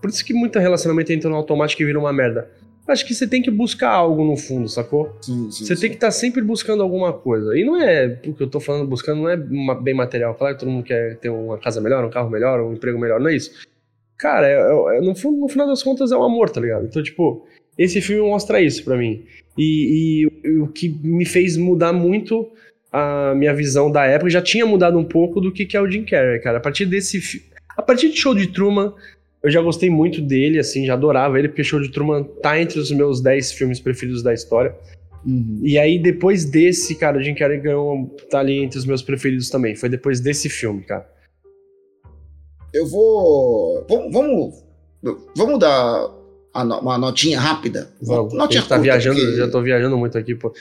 Por 0.02 0.10
isso 0.10 0.24
que 0.24 0.34
muito 0.34 0.58
relacionamento 0.60 1.12
entra 1.12 1.30
no 1.30 1.36
automático 1.36 1.82
e 1.82 1.86
vira 1.86 2.00
uma 2.00 2.14
merda. 2.14 2.50
Acho 2.88 3.06
que 3.06 3.14
você 3.14 3.28
tem 3.28 3.42
que 3.42 3.52
buscar 3.52 3.90
algo 3.90 4.24
no 4.24 4.38
fundo, 4.38 4.70
sacou? 4.70 5.14
Sim, 5.22 5.52
sim. 5.52 5.66
Você 5.66 5.76
tem 5.76 5.90
que 5.90 5.98
estar 5.98 6.10
sempre 6.12 6.42
buscando 6.42 6.82
alguma 6.82 7.12
coisa. 7.12 7.58
E 7.58 7.66
não 7.66 7.76
é 7.82 8.18
o 8.26 8.34
que 8.34 8.42
eu 8.42 8.48
tô 8.50 8.62
falando 8.62 8.88
buscando, 8.88 9.24
não 9.24 9.30
é 9.30 9.36
uma- 9.36 9.76
bem 9.76 9.94
material. 9.94 10.34
Claro 10.36 10.54
que 10.56 10.62
todo 10.62 10.72
mundo 10.72 10.86
quer 10.86 11.18
ter 11.18 11.30
uma 11.30 11.58
casa 11.58 11.82
melhor, 11.82 12.06
um 12.06 12.10
carro 12.10 12.30
melhor, 12.30 12.62
um 12.62 12.74
emprego 12.74 12.98
melhor, 12.98 13.20
não 13.20 13.28
é 13.30 13.36
isso. 13.36 13.52
Cara, 14.18 14.48
é- 14.48 14.54
é- 14.54 14.98
é- 14.98 15.02
no, 15.02 15.14
fundo, 15.16 15.38
no 15.38 15.50
final 15.50 15.68
das 15.68 15.84
contas 15.84 16.12
é 16.14 16.18
um 16.18 16.24
amor, 16.24 16.50
tá 16.50 16.62
ligado? 16.62 16.86
Então, 16.86 17.04
tipo, 17.04 17.46
esse 17.78 18.00
filme 18.00 18.22
mostra 18.30 18.62
isso 18.62 18.84
pra 18.86 18.96
mim. 18.96 19.26
E, 19.58 20.26
e 20.46 20.60
o 20.60 20.68
que 20.68 20.88
me 21.04 21.26
fez 21.26 21.58
mudar 21.58 21.92
muito 21.92 22.50
a 22.92 23.34
minha 23.36 23.54
visão 23.54 23.92
da 23.92 24.06
época, 24.06 24.30
já 24.30 24.42
tinha 24.42 24.66
mudado 24.66 24.98
um 24.98 25.04
pouco 25.04 25.40
do 25.42 25.52
que, 25.52 25.66
que 25.66 25.76
é 25.78 25.82
o 25.82 25.90
Jim 25.90 26.04
Carrey, 26.04 26.40
cara. 26.40 26.58
A 26.58 26.62
partir 26.62 26.86
desse. 26.86 27.20
A 27.76 27.82
partir 27.82 28.10
de 28.10 28.18
Show 28.18 28.34
de 28.34 28.48
Truman, 28.48 28.94
eu 29.44 29.52
já 29.52 29.62
gostei 29.62 29.90
muito 29.90 30.22
dele, 30.22 30.58
assim, 30.60 30.86
já 30.86 30.94
adorava 30.94 31.38
ele, 31.38 31.48
porque 31.50 31.64
Show 31.64 31.80
de 31.80 31.90
Truman 31.90 32.24
tá 32.42 32.60
entre 32.60 32.80
os 32.80 32.90
meus 32.92 33.22
10 33.22 33.52
filmes 33.52 33.80
preferidos 33.80 34.24
da 34.24 34.34
história. 34.34 34.76
Uhum. 35.26 35.60
E 35.62 35.78
aí, 35.78 36.00
depois 36.00 36.46
desse, 36.46 36.96
cara, 36.96 37.18
o 37.18 37.22
Jim 37.24 37.36
Carrey 37.36 37.60
ganhou, 37.60 38.16
tá 38.30 38.40
ali 38.40 38.60
entre 38.64 38.80
os 38.80 38.86
meus 38.86 39.02
preferidos 39.02 39.50
também. 39.50 39.76
Foi 39.76 39.90
depois 39.90 40.20
desse 40.20 40.50
filme, 40.50 40.82
cara. 40.84 41.08
Eu 42.74 42.86
vou. 42.88 43.86
Vamos. 43.90 44.64
Vamos, 45.02 45.22
vamos 45.36 45.60
dar 45.60 46.10
uma 46.54 46.98
notinha 46.98 47.40
rápida? 47.40 47.90
Vamos. 48.02 48.34
A 48.34 48.38
Notinha 48.38 48.62
gente 48.62 48.70
tá 48.70 48.76
curta, 48.76 48.92
viajando, 48.92 49.20
porque- 49.20 49.36
já 49.38 49.48
tô 49.50 49.62
viajando 49.62 49.98
muito 49.98 50.18
aqui, 50.18 50.34
pô. 50.36 50.54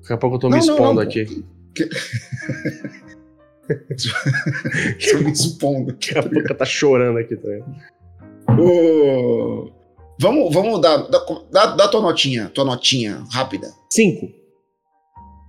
Daqui 0.00 0.12
a 0.12 0.16
pouco 0.16 0.36
eu 0.36 0.40
tô 0.40 0.48
Não, 0.48 0.58
me 0.58 0.66
não, 0.66 0.74
expondo 0.74 0.94
não, 0.94 1.02
aqui. 1.02 1.44
Tô 5.10 5.18
me 5.18 5.32
expondo. 5.32 5.86
Daqui 5.92 6.18
a 6.18 6.22
pouco 6.22 6.54
tá 6.54 6.64
chorando 6.64 7.18
aqui 7.18 7.36
também. 7.36 7.62
Ô, 8.58 9.70
Vamos, 10.18 10.54
vamos 10.54 10.80
dar, 10.80 10.96
dar, 11.52 11.66
dar 11.76 11.88
tua 11.88 12.00
notinha, 12.00 12.50
tua 12.54 12.64
notinha 12.64 13.22
rápida. 13.30 13.68
Cinco. 13.92 14.32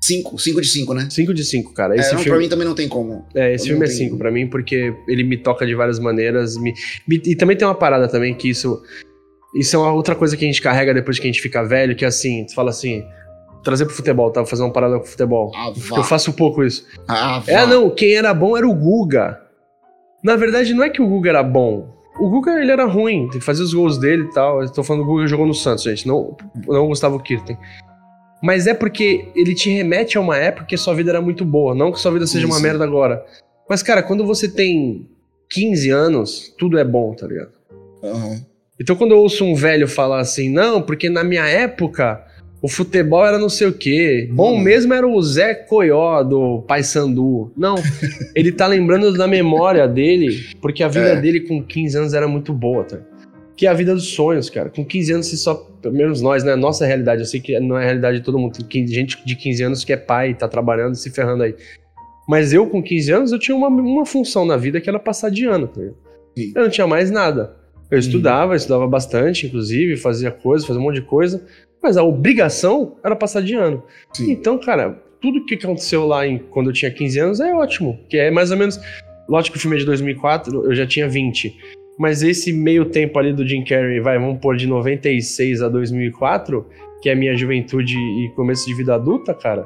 Cinco, 0.03 0.37
cinco 0.37 0.61
de 0.61 0.67
cinco, 0.67 0.93
né? 0.93 1.07
Cinco 1.09 1.33
de 1.33 1.43
cinco, 1.45 1.73
cara. 1.73 1.95
É, 1.95 1.99
Esse 1.99 2.09
não, 2.09 2.15
pra 2.15 2.23
filme, 2.23 2.39
mim 2.39 2.49
também 2.49 2.67
não 2.67 2.75
tem 2.75 2.87
como. 2.89 3.25
é, 3.33 3.53
esse 3.53 3.65
filme 3.67 3.79
não 3.79 3.87
é 3.87 3.89
cinco 3.89 4.17
pra 4.17 4.29
mim, 4.29 4.47
porque 4.47 4.93
ele 5.07 5.23
me 5.23 5.37
toca 5.37 5.65
de 5.65 5.73
várias 5.73 5.99
maneiras. 5.99 6.57
me- 6.57 6.73
me- 7.07 7.21
e 7.25 7.35
também 7.35 7.55
tem 7.55 7.65
uma 7.67 7.75
parada 7.75 8.07
também 8.09 8.35
que 8.35 8.49
isso. 8.49 8.81
Isso 9.55 9.75
é 9.75 9.79
uma 9.79 9.93
outra 9.93 10.15
coisa 10.15 10.35
que 10.35 10.43
a 10.43 10.47
gente 10.47 10.61
carrega 10.61 10.93
depois 10.93 11.17
que 11.17 11.23
a 11.23 11.31
gente 11.31 11.41
fica 11.41 11.63
velho, 11.63 11.95
que 11.95 12.03
é 12.03 12.07
assim, 12.09 12.45
tu 12.45 12.53
fala 12.53 12.69
assim, 12.69 13.03
trazer 13.63 13.85
pro 13.85 13.93
futebol, 13.93 14.31
tá? 14.31 14.41
Vou 14.41 14.49
fazer 14.49 14.63
uma 14.63 14.71
parada 14.71 14.99
com 14.99 15.05
futebol. 15.05 15.51
Ah, 15.55 15.71
eu 15.75 16.03
faço 16.03 16.33
pouco 16.33 16.63
isso. 16.63 16.85
Ah. 17.07 17.41
É, 17.47 17.65
não, 17.65 17.89
quem 17.89 18.15
era 18.15 18.33
bom 18.33 18.57
era 18.57 18.67
o 18.67 18.73
Guga. 18.73 19.41
Na 20.23 20.35
verdade, 20.35 20.73
não 20.73 20.83
é 20.83 20.89
que 20.89 21.01
o 21.01 21.07
Guga 21.07 21.29
era 21.29 21.43
bom. 21.43 21.95
O 22.19 22.29
Guga, 22.29 22.59
ele 22.59 22.71
era 22.71 22.85
ruim, 22.85 23.29
ele 23.31 23.41
fazia 23.41 23.63
os 23.63 23.73
gols 23.73 23.97
dele 23.97 24.23
e 24.23 24.31
tal. 24.31 24.61
Eu 24.61 24.71
tô 24.71 24.83
falando 24.83 25.03
do 25.03 25.07
Guga 25.07 25.23
que 25.23 25.29
jogou 25.29 25.45
no 25.45 25.53
Santos, 25.53 25.83
gente, 25.83 26.07
não, 26.07 26.35
não 26.67 26.85
o 26.85 26.87
Gustavo 26.87 27.19
Kirten. 27.19 27.57
Mas 28.41 28.67
é 28.67 28.73
porque 28.73 29.29
ele 29.35 29.55
te 29.55 29.69
remete 29.69 30.17
a 30.17 30.21
uma 30.21 30.37
época 30.37 30.65
que 30.65 30.75
a 30.75 30.77
sua 30.77 30.93
vida 30.93 31.11
era 31.11 31.21
muito 31.21 31.43
boa, 31.43 31.73
não 31.73 31.91
que 31.91 31.99
sua 31.99 32.11
vida 32.11 32.27
seja 32.27 32.45
uma 32.45 32.55
Isso. 32.55 32.63
merda 32.63 32.83
agora. 32.83 33.25
Mas, 33.69 33.83
cara, 33.83 34.01
quando 34.01 34.25
você 34.25 34.47
tem 34.47 35.07
15 35.49 35.89
anos, 35.89 36.53
tudo 36.57 36.77
é 36.77 36.83
bom, 36.83 37.13
tá 37.13 37.27
ligado? 37.27 37.51
Aham. 38.03 38.45
Então, 38.79 38.95
quando 38.95 39.11
eu 39.11 39.17
ouço 39.17 39.43
um 39.43 39.55
velho 39.55 39.87
falar 39.87 40.19
assim, 40.19 40.49
não, 40.49 40.81
porque 40.81 41.09
na 41.09 41.23
minha 41.23 41.47
época 41.47 42.23
o 42.61 42.67
futebol 42.67 43.25
era 43.25 43.37
não 43.37 43.49
sei 43.49 43.67
o 43.67 43.73
quê. 43.73 44.27
Bom 44.31 44.55
Hum. 44.55 44.59
mesmo 44.59 44.93
era 44.93 45.07
o 45.07 45.21
Zé 45.21 45.53
Coió 45.53 46.23
do 46.23 46.61
Paysandu. 46.67 47.51
Não, 47.55 47.75
ele 48.35 48.51
tá 48.51 48.65
lembrando 48.67 49.13
da 49.13 49.27
memória 49.27 49.87
dele, 49.87 50.45
porque 50.61 50.83
a 50.83 50.87
vida 50.87 51.09
É. 51.09 51.21
dele 51.21 51.41
com 51.41 51.61
15 51.63 51.97
anos 51.97 52.13
era 52.13 52.27
muito 52.27 52.51
boa, 52.53 52.83
tá? 52.83 52.97
Que 53.55 53.65
é 53.65 53.69
a 53.69 53.73
vida 53.73 53.93
dos 53.93 54.09
sonhos, 54.13 54.49
cara. 54.49 54.69
Com 54.69 54.85
15 54.85 55.13
anos 55.13 55.27
você 55.27 55.37
só. 55.37 55.55
pelo 55.81 55.95
menos 55.95 56.21
nós, 56.21 56.43
né? 56.43 56.55
Nossa 56.55 56.85
realidade. 56.85 57.21
Eu 57.21 57.25
sei 57.25 57.39
que 57.39 57.59
não 57.59 57.77
é 57.77 57.81
a 57.83 57.85
realidade 57.85 58.17
de 58.19 58.23
todo 58.23 58.37
mundo. 58.37 58.57
Tem 58.63 58.85
gente 58.87 59.17
de 59.25 59.35
15 59.35 59.63
anos 59.63 59.83
que 59.83 59.93
é 59.93 59.97
pai, 59.97 60.33
tá 60.35 60.47
trabalhando, 60.47 60.95
se 60.95 61.09
ferrando 61.09 61.43
aí. 61.43 61.55
Mas 62.27 62.51
eu, 62.53 62.67
com 62.67 62.83
15 62.83 63.11
anos, 63.11 63.31
eu 63.31 63.39
tinha 63.39 63.55
uma, 63.55 63.67
uma 63.69 64.05
função 64.05 64.45
na 64.45 64.57
vida 64.57 64.81
que 64.81 64.89
era 64.89 64.99
passar 64.99 65.29
de 65.31 65.45
ano. 65.45 65.67
tá. 65.67 65.81
Eu 65.81 66.63
não 66.63 66.69
tinha 66.69 66.85
mais 66.85 67.09
nada. 67.09 67.55
Eu 67.89 67.97
estudava, 67.97 68.51
eu 68.53 68.57
estudava 68.57 68.85
bastante, 68.85 69.47
inclusive, 69.47 69.95
fazia 69.95 70.29
coisas, 70.29 70.67
fazia 70.67 70.79
um 70.81 70.83
monte 70.83 70.95
de 70.95 71.01
coisa. 71.07 71.43
Mas 71.81 71.97
a 71.97 72.03
obrigação 72.03 72.97
era 73.03 73.15
passar 73.15 73.41
de 73.41 73.53
ano. 73.53 73.83
Sim. 74.13 74.31
Então, 74.31 74.57
cara, 74.59 75.01
tudo 75.21 75.45
que 75.45 75.55
aconteceu 75.55 76.05
lá 76.07 76.25
em- 76.27 76.37
quando 76.37 76.69
eu 76.69 76.73
tinha 76.73 76.91
15 76.91 77.19
anos 77.19 77.39
é 77.39 77.53
ótimo. 77.53 77.99
Que 78.09 78.17
é 78.17 78.31
mais 78.31 78.51
ou 78.51 78.57
menos. 78.57 78.79
Lógico 79.29 79.53
que 79.53 79.57
o 79.59 79.61
filme 79.61 79.75
é 79.77 79.79
de 79.79 79.85
2004, 79.85 80.65
eu 80.65 80.75
já 80.75 80.85
tinha 80.87 81.07
20. 81.07 81.55
Mas 81.99 82.21
esse 82.21 82.53
meio 82.53 82.85
tempo 82.85 83.17
ali 83.17 83.33
do 83.33 83.45
Jim 83.47 83.63
Carrey, 83.63 83.99
vai, 83.99 84.17
vamos 84.19 84.39
pôr 84.39 84.55
de 84.55 84.67
96 84.67 85.61
a 85.61 85.67
2004, 85.69 86.65
que 87.01 87.09
é 87.09 87.13
a 87.13 87.15
minha 87.15 87.35
juventude 87.35 87.95
e 87.97 88.29
começo 88.35 88.65
de 88.67 88.73
vida 88.75 88.95
adulta, 88.95 89.33
cara, 89.33 89.65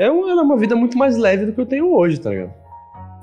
é 0.00 0.10
uma, 0.10 0.30
era 0.32 0.42
uma 0.42 0.56
vida 0.56 0.74
muito 0.76 0.98
mais 0.98 1.16
leve 1.16 1.46
do 1.46 1.52
que 1.52 1.60
eu 1.60 1.66
tenho 1.66 1.92
hoje, 1.92 2.20
tá 2.20 2.30
ligado? 2.30 2.52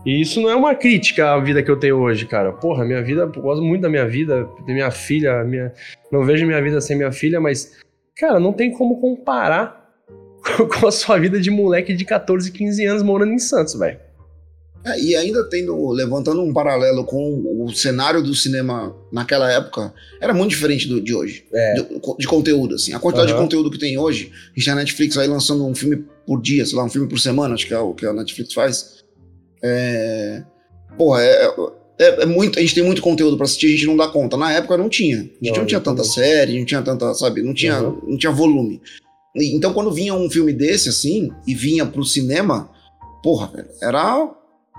E 0.06 0.22
isso 0.22 0.40
não 0.40 0.50
é 0.50 0.56
uma 0.56 0.74
crítica 0.76 1.34
à 1.34 1.40
vida 1.40 1.64
que 1.64 1.70
eu 1.70 1.78
tenho 1.78 1.98
hoje, 1.98 2.26
cara. 2.28 2.52
Porra, 2.54 2.86
minha 2.86 3.02
vida, 3.02 3.22
eu 3.22 3.42
gosto 3.42 3.64
muito 3.64 3.82
da 3.82 3.90
minha 3.90 4.08
vida, 4.08 4.48
da 4.66 4.74
minha 4.74 4.92
filha, 4.92 5.44
minha, 5.44 5.74
não 6.12 6.24
vejo 6.24 6.46
minha 6.46 6.62
vida 6.62 6.80
sem 6.80 6.96
minha 6.96 7.12
filha, 7.12 7.42
mas, 7.42 7.74
cara, 8.16 8.40
não 8.40 8.54
tem 8.54 8.72
como 8.72 9.00
comparar 9.00 9.90
com 10.80 10.88
a 10.88 10.92
sua 10.92 11.18
vida 11.18 11.40
de 11.40 11.50
moleque 11.50 11.94
de 11.94 12.06
14, 12.06 12.52
15 12.52 12.86
anos 12.86 13.04
morando 13.04 13.34
em 13.34 13.40
Santos, 13.40 13.74
velho. 13.76 14.00
É, 14.86 15.02
e 15.02 15.16
ainda 15.16 15.44
tendo, 15.50 15.90
levantando 15.90 16.44
um 16.44 16.54
paralelo 16.54 17.04
com 17.06 17.64
o 17.64 17.74
cenário 17.74 18.22
do 18.22 18.36
cinema 18.36 18.96
naquela 19.12 19.52
época, 19.52 19.92
era 20.22 20.32
muito 20.32 20.52
diferente 20.52 20.88
do, 20.88 21.02
de 21.02 21.12
hoje. 21.12 21.44
É. 21.52 21.74
De, 21.74 21.88
de 22.20 22.28
conteúdo, 22.28 22.76
assim. 22.76 22.94
A 22.94 23.00
quantidade 23.00 23.32
Aham. 23.32 23.40
de 23.40 23.44
conteúdo 23.46 23.72
que 23.72 23.80
tem 23.80 23.98
hoje, 23.98 24.32
a 24.56 24.60
gente 24.60 24.70
a 24.70 24.76
Netflix 24.76 25.18
aí 25.18 25.28
lançando 25.28 25.66
um 25.66 25.74
filme 25.74 26.06
por 26.28 26.40
dia, 26.40 26.64
sei 26.68 26.78
lá, 26.78 26.84
um 26.84 26.90
filme 26.90 27.10
por 27.10 27.20
semana, 27.20 27.56
acho 27.56 27.66
que 27.66 27.74
é 27.74 27.80
o 27.80 27.96
que 27.96 28.06
a 28.06 28.14
Netflix 28.14 28.54
faz. 28.54 29.04
É. 29.64 30.44
Porra, 30.96 31.24
é. 31.24 31.52
É- 32.00 32.24
é 32.24 32.26
muito, 32.26 32.58
a 32.60 32.62
gente 32.62 32.76
tem 32.76 32.84
muito 32.84 33.02
conteúdo 33.02 33.38
pra 33.38 33.46
assistir, 33.46 33.68
a 33.68 33.72
gente 33.72 33.86
não 33.88 33.98
dá 33.98 34.08
conta. 34.08 34.36
Na 34.38 34.52
época 34.52 34.78
não 34.78 34.90
tinha. 34.90 35.18
A 35.18 35.22
gente 35.22 35.52
não, 35.52 35.58
Não, 35.60 35.66
tinha 35.66 35.80
tanta 35.82 36.04
série, 36.04 36.58
não 36.60 36.66
tinha 36.66 36.82
tanta, 36.82 37.14
sabe, 37.14 37.42
não 37.42 37.54
tinha, 37.54 37.82
Uhum. 37.82 38.00
não 38.10 38.18
tinha 38.18 38.32
volume. 38.32 38.82
E- 39.36 39.56
Então 39.56 39.74
quando 39.74 39.92
vinha 39.92 40.14
um 40.14 40.30
filme 40.30 40.54
desse, 40.54 40.90
assim, 40.90 41.30
e 41.48 41.54
vinha 41.56 41.86
pro 41.86 42.04
cinema, 42.06 42.70
porra, 43.24 43.48
velho, 43.54 43.68
era 43.82 44.30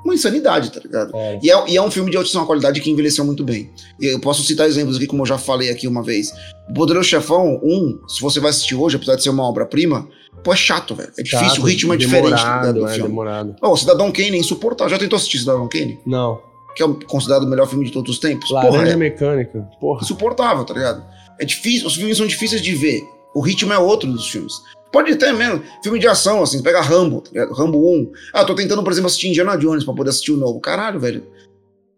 uma 0.05 0.15
insanidade, 0.15 0.71
tá 0.71 0.79
ligado? 0.81 1.11
É. 1.17 1.39
E 1.43 1.51
é, 1.51 1.71
e 1.71 1.77
é 1.77 1.83
um 1.83 1.91
filme 1.91 2.11
de 2.11 2.17
altíssima 2.17 2.47
qualidade 2.47 2.81
que 2.81 2.91
envelheceu 2.91 3.25
muito 3.25 3.43
bem. 3.43 3.71
Eu 4.01 4.21
posso 4.21 4.43
citar 4.45 4.67
exemplos 4.69 4.97
aqui, 4.97 5.07
como 5.07 5.23
eu 5.23 5.27
já 5.27 5.37
falei 5.39 5.69
aqui 5.71 5.89
uma 5.89 6.03
vez. 6.03 6.33
O 6.71 6.75
Poderoso 6.75 7.09
Chefão 7.09 7.61
1, 7.63 8.07
se 8.09 8.21
você 8.21 8.39
vai 8.39 8.51
assistir 8.51 8.75
hoje, 8.77 8.97
apesar 8.97 9.17
de 9.17 9.23
ser 9.25 9.31
uma 9.31 9.43
obra-prima, 9.43 10.09
pô, 10.45 10.53
é 10.53 10.57
chato, 10.57 10.95
velho. 10.95 11.11
É 11.19 11.23
difícil, 11.23 11.49
Chato, 11.49 11.61
o 11.63 11.65
ritmo 11.65 11.93
é 11.95 11.97
diferente 11.97 12.31
tá 12.31 12.37
demorado, 12.37 12.67
ligado, 12.67 12.81
do 12.81 12.87
é, 12.89 12.95
filme. 12.95 13.09
demorado. 13.09 13.57
O 13.61 13.77
Cidadão 13.77 14.13
Kane 14.13 14.37
é 14.37 14.39
insuportável. 14.39 14.91
Já 14.93 14.99
tentou 14.99 15.17
assistir 15.17 15.39
Cidadão 15.41 15.69
Kane? 15.69 15.99
Não. 16.07 16.41
Que 16.77 16.83
é 16.83 16.87
considerado 17.07 17.45
o 17.45 17.49
melhor 17.49 17.67
filme 17.67 17.85
de 17.87 17.91
todos 17.93 18.11
os 18.13 18.19
tempos? 18.21 18.49
Porra, 18.51 18.69
Laranja 18.71 18.93
é 18.93 18.97
mecânica. 18.97 19.67
Porra. 19.81 20.03
insuportável, 20.03 20.65
tá 20.65 20.75
ligado? 20.75 21.03
É 21.41 21.45
difícil, 21.45 21.87
os 21.87 21.95
filmes 21.97 22.19
são 22.19 22.27
difíceis 22.27 22.61
de 22.61 22.75
ver. 22.75 23.03
O 23.35 23.41
ritmo 23.41 23.73
é 23.73 23.79
outro 23.79 24.11
dos 24.13 24.29
filmes. 24.29 24.53
Pode 24.93 25.15
ter 25.17 25.33
mesmo, 25.33 25.63
filme 25.83 25.99
de 25.99 26.07
ação, 26.07 26.43
assim, 26.43 26.63
pega 26.63 26.81
Rambo, 26.81 27.21
tá? 27.23 27.31
Rambo 27.53 27.79
1. 27.93 28.13
Ah, 28.33 28.45
tô 28.45 28.55
tentando, 28.55 28.83
por 28.83 28.93
exemplo, 28.93 29.09
assistir 29.09 29.29
Indiana 29.29 29.57
Jones 29.57 29.85
pra 29.85 29.93
poder 29.95 30.11
assistir 30.11 30.33
o 30.33 30.37
novo. 30.37 30.61
Caralho, 30.61 31.01
velho. 31.01 31.27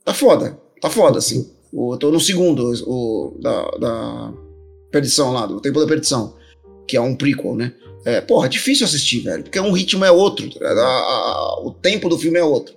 Tá 0.05 0.15
foda. 0.15 0.59
Tá 0.81 0.89
foda, 0.89 1.19
assim. 1.19 1.51
O- 1.73 1.95
Eu 1.95 1.99
tô 1.99 2.11
no 2.11 2.19
segundo, 2.21 2.73
o, 2.87 3.37
da, 3.41 3.71
da 3.79 4.33
Perdição 4.91 5.33
lá, 5.33 5.45
do 5.47 5.61
Tempo 5.61 5.79
da 5.81 5.87
Perdição. 5.87 6.35
Que 6.87 6.97
é 6.97 7.01
um 7.01 7.15
prequel, 7.15 7.55
né? 7.55 7.73
É, 8.05 8.21
porra, 8.21 8.47
é 8.47 8.49
difícil 8.49 8.87
assistir, 8.87 9.21
velho. 9.21 9.43
Porque 9.43 9.61
um 9.61 9.73
ritmo 9.73 10.05
é 10.05 10.11
outro. 10.11 10.49
tá 10.59 10.67
a- 10.67 10.73
a- 10.73 11.61
o 11.65 11.71
tempo 11.73 12.09
do 12.09 12.17
filme 12.19 12.39
é 12.39 12.45
outro. 12.45 12.75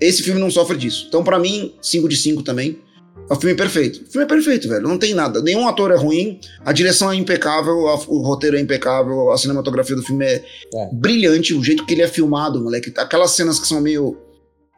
Esse 0.00 0.22
filme 0.22 0.40
não 0.40 0.50
sofre 0.50 0.76
disso. 0.76 1.06
Então, 1.08 1.22
pra 1.24 1.38
mim, 1.38 1.74
5 1.80 2.08
de 2.08 2.16
5 2.16 2.42
também. 2.42 2.78
É 3.30 3.32
o 3.32 3.36
filme 3.36 3.54
perfeito. 3.56 4.02
O 4.06 4.10
filme 4.10 4.24
é 4.24 4.28
perfeito, 4.28 4.68
velho. 4.68 4.82
Não 4.86 4.98
tem 4.98 5.14
nada. 5.14 5.40
Nenhum 5.40 5.66
ator 5.68 5.90
é 5.92 5.96
ruim. 5.96 6.38
A 6.64 6.72
direção 6.72 7.10
é 7.10 7.14
impecável. 7.16 7.88
a- 7.88 7.94
o 8.08 8.18
roteiro 8.22 8.56
é 8.56 8.60
impecável. 8.60 9.30
A 9.30 9.38
cinematografia 9.38 9.96
do 9.96 10.02
filme 10.02 10.24
é, 10.24 10.44
É. 10.74 10.88
brilhante. 10.92 11.54
O 11.54 11.62
jeito 11.64 11.86
que 11.86 11.94
ele 11.94 12.02
é 12.02 12.08
filmado, 12.08 12.60
moleque. 12.60 12.92
Aquelas 12.98 13.30
cenas 13.30 13.58
que 13.58 13.66
são 13.66 13.80
meio. 13.80 14.18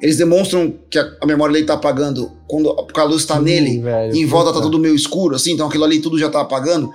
Eles 0.00 0.16
demonstram 0.18 0.74
que 0.90 0.98
a, 0.98 1.10
a 1.22 1.26
memória 1.26 1.54
dele 1.54 1.64
tá 1.66 1.72
apagando 1.74 2.30
quando 2.46 2.70
a 2.94 3.02
luz 3.04 3.24
tá 3.24 3.38
Sim, 3.38 3.42
nele. 3.44 3.80
velho, 3.80 4.14
E 4.14 4.20
em 4.20 4.26
volta 4.26 4.48
tá 4.50 4.54
puta. 4.56 4.64
tudo 4.66 4.78
meio 4.78 4.94
escuro, 4.94 5.34
assim. 5.34 5.52
Então 5.52 5.66
aquilo 5.66 5.84
ali 5.84 6.00
tudo 6.00 6.18
já 6.18 6.28
tá 6.28 6.42
apagando. 6.42 6.90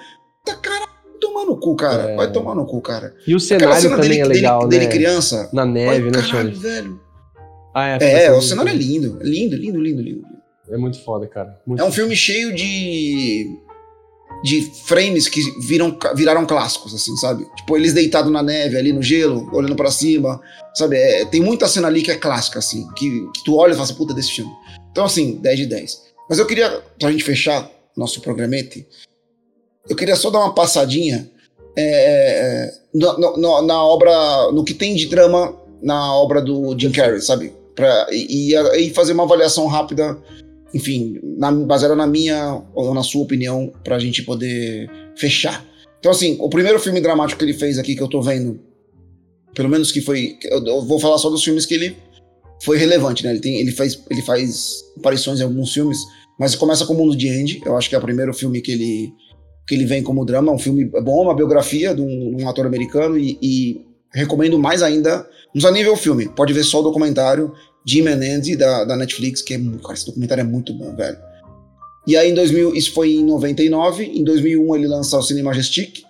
Tá, 0.46 0.56
cara, 0.56 0.86
vai 0.86 1.20
tomar 1.20 1.46
no 1.46 1.58
cu, 1.58 1.76
cara. 1.76 2.04
É. 2.12 2.16
Vai 2.16 2.32
tomar 2.32 2.54
no 2.56 2.66
cu, 2.66 2.80
cara. 2.82 3.14
E 3.28 3.34
o 3.36 3.40
cenário 3.40 3.82
cena 3.82 3.96
também 3.96 4.10
dele, 4.10 4.22
é 4.22 4.26
legal, 4.26 4.68
dele, 4.68 4.86
né? 4.86 4.90
dele 4.90 5.00
criança. 5.04 5.50
Na 5.52 5.66
neve, 5.66 5.90
Ai, 6.06 6.12
né, 6.12 6.22
caralho, 6.22 6.56
velho. 6.60 7.00
Ah, 7.74 7.98
É, 8.02 8.28
foi 8.28 8.38
o 8.38 8.42
cenário 8.42 8.72
é 8.72 8.76
lindo. 8.76 9.20
É 9.22 9.24
lindo, 9.26 9.56
lindo, 9.56 9.82
lindo, 9.82 10.02
lindo. 10.02 10.28
É 10.70 10.78
muito 10.78 11.04
foda, 11.04 11.28
cara. 11.28 11.60
Muito 11.66 11.82
É 11.82 11.86
um 11.86 11.92
filme 11.92 12.16
cheio 12.16 12.54
de 12.54 13.46
de 14.44 14.62
frames 14.86 15.28
que 15.28 15.40
viram, 15.68 15.96
viraram 16.16 16.46
clássicos, 16.48 16.96
assim, 16.96 17.16
sabe? 17.18 17.46
Tipo, 17.58 17.78
eles 17.78 17.94
deitados 17.94 18.32
na 18.32 18.42
neve, 18.42 18.76
ali 18.76 18.92
no 18.92 19.02
gelo, 19.04 19.48
olhando 19.54 19.76
pra 19.76 19.92
cima, 19.92 20.42
sabe? 20.74 20.96
É, 20.98 21.26
tem 21.26 21.40
muita 21.42 21.68
cena 21.68 21.88
ali 21.88 22.02
que 22.02 22.10
é 22.10 22.16
clássica, 22.18 22.58
assim, 22.58 22.88
que, 22.96 23.08
que 23.36 23.44
tu 23.44 23.56
olha 23.56 23.72
e 23.72 23.74
fala 23.76 23.84
assim, 23.84 23.94
puta, 23.94 24.14
desse 24.16 24.32
filme. 24.32 24.52
Então, 24.90 25.06
assim, 25.06 25.36
10 25.36 25.60
de 25.60 25.66
10. 25.68 26.02
Mas 26.28 26.40
eu 26.40 26.48
queria, 26.48 26.72
pra 27.00 27.12
gente 27.12 27.24
fechar 27.24 27.70
nosso 27.96 28.20
programete, 28.22 28.88
eu 29.88 29.96
queria 29.96 30.16
só 30.16 30.32
dar 30.32 30.40
uma 30.40 30.56
passadinha 30.56 31.30
é, 31.78 31.84
é, 31.84 32.72
no- 32.96 33.18
no- 33.20 33.38
no- 33.38 33.62
na 33.62 33.84
obra, 33.84 34.52
no 34.52 34.64
que 34.64 34.74
tem 34.74 34.96
de 34.96 35.06
drama 35.08 35.56
na 35.84 36.16
obra 36.16 36.42
do 36.42 36.76
Jim 36.80 36.92
Carrey, 36.92 37.22
sabe? 37.22 37.54
Pra, 37.82 38.08
e, 38.12 38.54
e- 38.54 38.90
fazer 38.92 39.14
uma 39.14 39.24
avaliação 39.24 39.66
rápida 39.66 40.16
enfim, 40.72 41.20
na, 41.24 41.52
baseada 41.52 41.96
na 41.96 42.06
minha 42.06 42.62
ou 42.76 42.94
na 42.94 43.02
sua 43.02 43.24
opinião, 43.24 43.74
pra 43.84 43.98
gente 43.98 44.24
poder 44.24 44.88
fechar. 45.18 45.66
Então, 46.00 46.12
assim, 46.12 46.38
o 46.40 46.48
primeiro 46.48 46.80
filme 46.80 47.02
dramático 47.02 47.40
que 47.40 47.46
ele 47.46 47.54
fez 47.54 47.78
aqui, 47.78 47.96
que 47.96 48.02
eu 48.02 48.08
tô 48.08 48.22
vendo, 48.22 48.60
pelo 49.54 49.68
menos 49.68 49.92
que 49.92 50.00
foi. 50.00 50.38
Eu, 50.44 50.64
eu 50.64 50.86
vou 50.86 51.00
falar 51.00 51.18
só 51.18 51.30
dos 51.30 51.44
filmes 51.44 51.66
que 51.66 51.74
ele 51.74 51.98
foi 52.64 52.78
relevante, 52.78 53.24
né? 53.24 53.32
Ele, 53.32 53.40
tem, 53.40 53.60
ele, 53.60 53.72
faz, 53.72 54.02
ele 54.12 54.22
faz 54.22 54.84
aparições 54.98 55.40
em 55.40 55.44
alguns 55.44 55.74
filmes, 55.74 55.98
mas 56.40 56.56
começa 56.56 56.86
com 56.86 56.94
o 56.94 56.98
Mundo 56.98 57.16
de 57.16 57.30
Andy, 57.30 57.62
eu 57.66 57.76
acho 57.76 57.90
que 57.90 57.96
é 57.96 57.98
o 57.98 58.02
primeiro 58.02 58.32
filme 58.32 58.62
que 58.62 58.72
ele, 58.72 59.12
que 59.68 59.76
ele 59.76 59.86
vem 59.86 60.02
como 60.02 60.24
drama. 60.24 60.52
É 60.52 60.56
um 60.56 60.60
filme 60.60 60.86
bom, 60.86 61.24
uma 61.24 61.36
biografia 61.36 61.94
de 61.94 62.02
um, 62.02 62.38
um 62.40 62.48
ator 62.48 62.68
americano, 62.68 63.18
e, 63.18 63.38
e 63.42 63.82
recomendo 64.14 64.58
mais 64.58 64.82
ainda. 64.82 65.28
Não 65.54 65.62
precisa 65.62 65.92
o 65.92 65.98
filme, 65.98 66.30
pode 66.30 66.54
ver 66.54 66.64
só 66.64 66.80
o 66.80 66.84
documentário 66.84 67.54
Jim 67.86 68.08
Andy 68.08 68.56
da, 68.56 68.86
da 68.86 68.96
Netflix, 68.96 69.42
que 69.42 69.54
é, 69.54 69.58
cara, 69.58 69.94
esse 69.94 70.06
documentário 70.06 70.42
é 70.42 70.46
muito 70.46 70.74
bom, 70.74 70.96
velho. 70.96 71.18
E 72.08 72.18
aí 72.18 72.32
em 72.32 72.34
2000, 72.34 72.76
isso 72.76 72.94
foi 72.94 73.14
em 73.14 73.26
99, 73.26 74.04
em 74.04 74.24
2001 74.24 74.76
ele 74.76 74.88
lança 74.88 75.18
o 75.18 75.22
Cine 75.22 75.44
Majestic, 75.44 76.04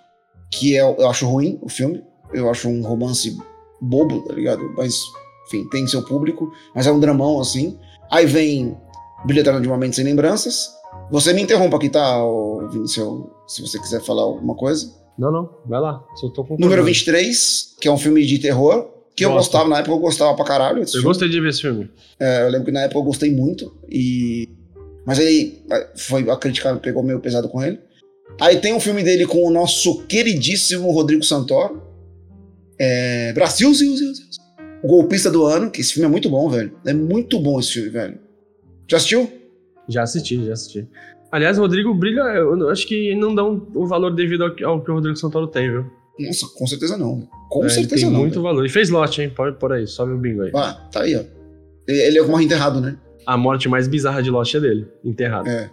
que 0.49 0.77
é, 0.77 0.81
eu 0.81 1.09
acho 1.09 1.27
ruim 1.27 1.59
o 1.61 1.69
filme, 1.69 2.01
eu 2.33 2.49
acho 2.49 2.69
um 2.69 2.81
romance 2.81 3.37
bobo, 3.81 4.21
tá 4.21 4.33
ligado? 4.33 4.61
Mas, 4.77 5.01
enfim, 5.47 5.67
tem 5.69 5.87
seu 5.87 6.03
público, 6.03 6.51
mas 6.75 6.87
é 6.87 6.91
um 6.91 6.99
dramão 6.99 7.39
assim. 7.39 7.77
Aí 8.09 8.25
vem 8.25 8.77
Brilho 9.25 9.41
Eterno 9.41 9.61
de 9.61 9.67
uma 9.67 9.77
Mente 9.77 9.95
Sem 9.95 10.05
Lembranças. 10.05 10.69
Você 11.09 11.33
me 11.33 11.41
interrompa 11.41 11.77
aqui, 11.77 11.89
tá, 11.89 12.19
Vinícius, 12.71 13.25
se 13.47 13.61
você 13.61 13.79
quiser 13.79 14.01
falar 14.01 14.23
alguma 14.23 14.55
coisa. 14.55 14.93
Não, 15.17 15.31
não, 15.31 15.49
vai 15.65 15.79
lá. 15.79 16.03
Só 16.15 16.29
tô 16.29 16.43
com 16.43 16.57
Número 16.57 16.83
23, 16.83 17.75
que 17.79 17.87
é 17.87 17.91
um 17.91 17.97
filme 17.97 18.25
de 18.25 18.39
terror, 18.39 18.89
que 19.27 19.31
eu 19.31 19.33
gostava, 19.33 19.69
na 19.69 19.79
época 19.79 19.93
eu 19.93 19.99
gostava 19.99 20.35
pra 20.35 20.45
caralho. 20.45 20.81
Eu 20.81 20.87
filme. 20.87 21.03
gostei 21.03 21.29
de 21.29 21.39
ver 21.39 21.49
esse 21.49 21.61
filme. 21.61 21.89
É, 22.19 22.43
eu 22.43 22.49
lembro 22.49 22.65
que 22.65 22.71
na 22.71 22.81
época 22.81 22.99
eu 22.99 23.03
gostei 23.03 23.31
muito, 23.31 23.73
e... 23.89 24.49
mas 25.05 25.19
aí 25.19 25.61
foi, 25.95 26.29
a 26.29 26.35
crítica 26.35 26.75
pegou 26.77 27.03
meio 27.03 27.19
pesado 27.19 27.49
com 27.49 27.61
ele. 27.63 27.79
Aí 28.39 28.59
tem 28.59 28.73
um 28.73 28.79
filme 28.79 29.03
dele 29.03 29.25
com 29.25 29.45
o 29.45 29.51
nosso 29.51 30.03
queridíssimo 30.03 30.91
Rodrigo 30.91 31.23
Santoro. 31.23 31.81
É... 32.79 33.33
Brasil, 33.33 33.73
Zil, 33.73 33.95
Zil, 33.95 34.13
Zil. 34.13 34.25
O 34.83 34.87
Golpista 34.87 35.29
do 35.29 35.45
Ano, 35.45 35.69
que 35.69 35.81
esse 35.81 35.93
filme 35.93 36.07
é 36.07 36.09
muito 36.09 36.29
bom, 36.29 36.49
velho. 36.49 36.75
É 36.85 36.93
muito 36.93 37.39
bom 37.39 37.59
esse 37.59 37.73
filme, 37.73 37.89
velho. 37.89 38.19
Já 38.87 38.97
assistiu? 38.97 39.31
Já 39.87 40.03
assisti, 40.03 40.43
já 40.45 40.53
assisti. 40.53 40.87
Aliás, 41.31 41.57
o 41.57 41.61
Rodrigo 41.61 41.93
brilha, 41.93 42.21
eu 42.21 42.69
acho 42.69 42.87
que 42.87 43.15
não 43.15 43.33
dão 43.33 43.67
o 43.73 43.85
valor 43.85 44.13
devido 44.13 44.43
ao 44.43 44.55
que 44.55 44.65
o 44.65 44.93
Rodrigo 44.93 45.15
Santoro 45.15 45.47
tem, 45.47 45.69
viu? 45.69 45.85
Nossa, 46.19 46.45
com 46.55 46.67
certeza 46.67 46.97
não. 46.97 47.27
Com 47.49 47.65
É, 47.65 47.69
certeza 47.69 48.03
tem 48.03 48.11
não. 48.11 48.19
muito 48.19 48.33
velho. 48.33 48.43
valor. 48.43 48.65
E 48.65 48.69
fez 48.69 48.89
lote, 48.89 49.21
hein? 49.21 49.29
Pode 49.35 49.57
por 49.57 49.71
aí, 49.73 49.87
sobe 49.87 50.13
o 50.13 50.17
bingo 50.17 50.43
aí. 50.43 50.51
Ah, 50.55 50.73
tá 50.91 51.01
aí, 51.01 51.15
ó. 51.15 51.21
Ele, 51.87 51.99
ele 52.01 52.19
é 52.19 52.21
morre 52.23 52.45
enterrado, 52.45 52.79
né? 52.79 52.95
A 53.25 53.35
morte 53.37 53.67
mais 53.69 53.87
bizarra 53.87 54.21
de 54.21 54.29
Lost 54.29 54.53
é 54.55 54.59
dele, 54.59 54.87
enterrado. 55.03 55.47
É. 55.47 55.69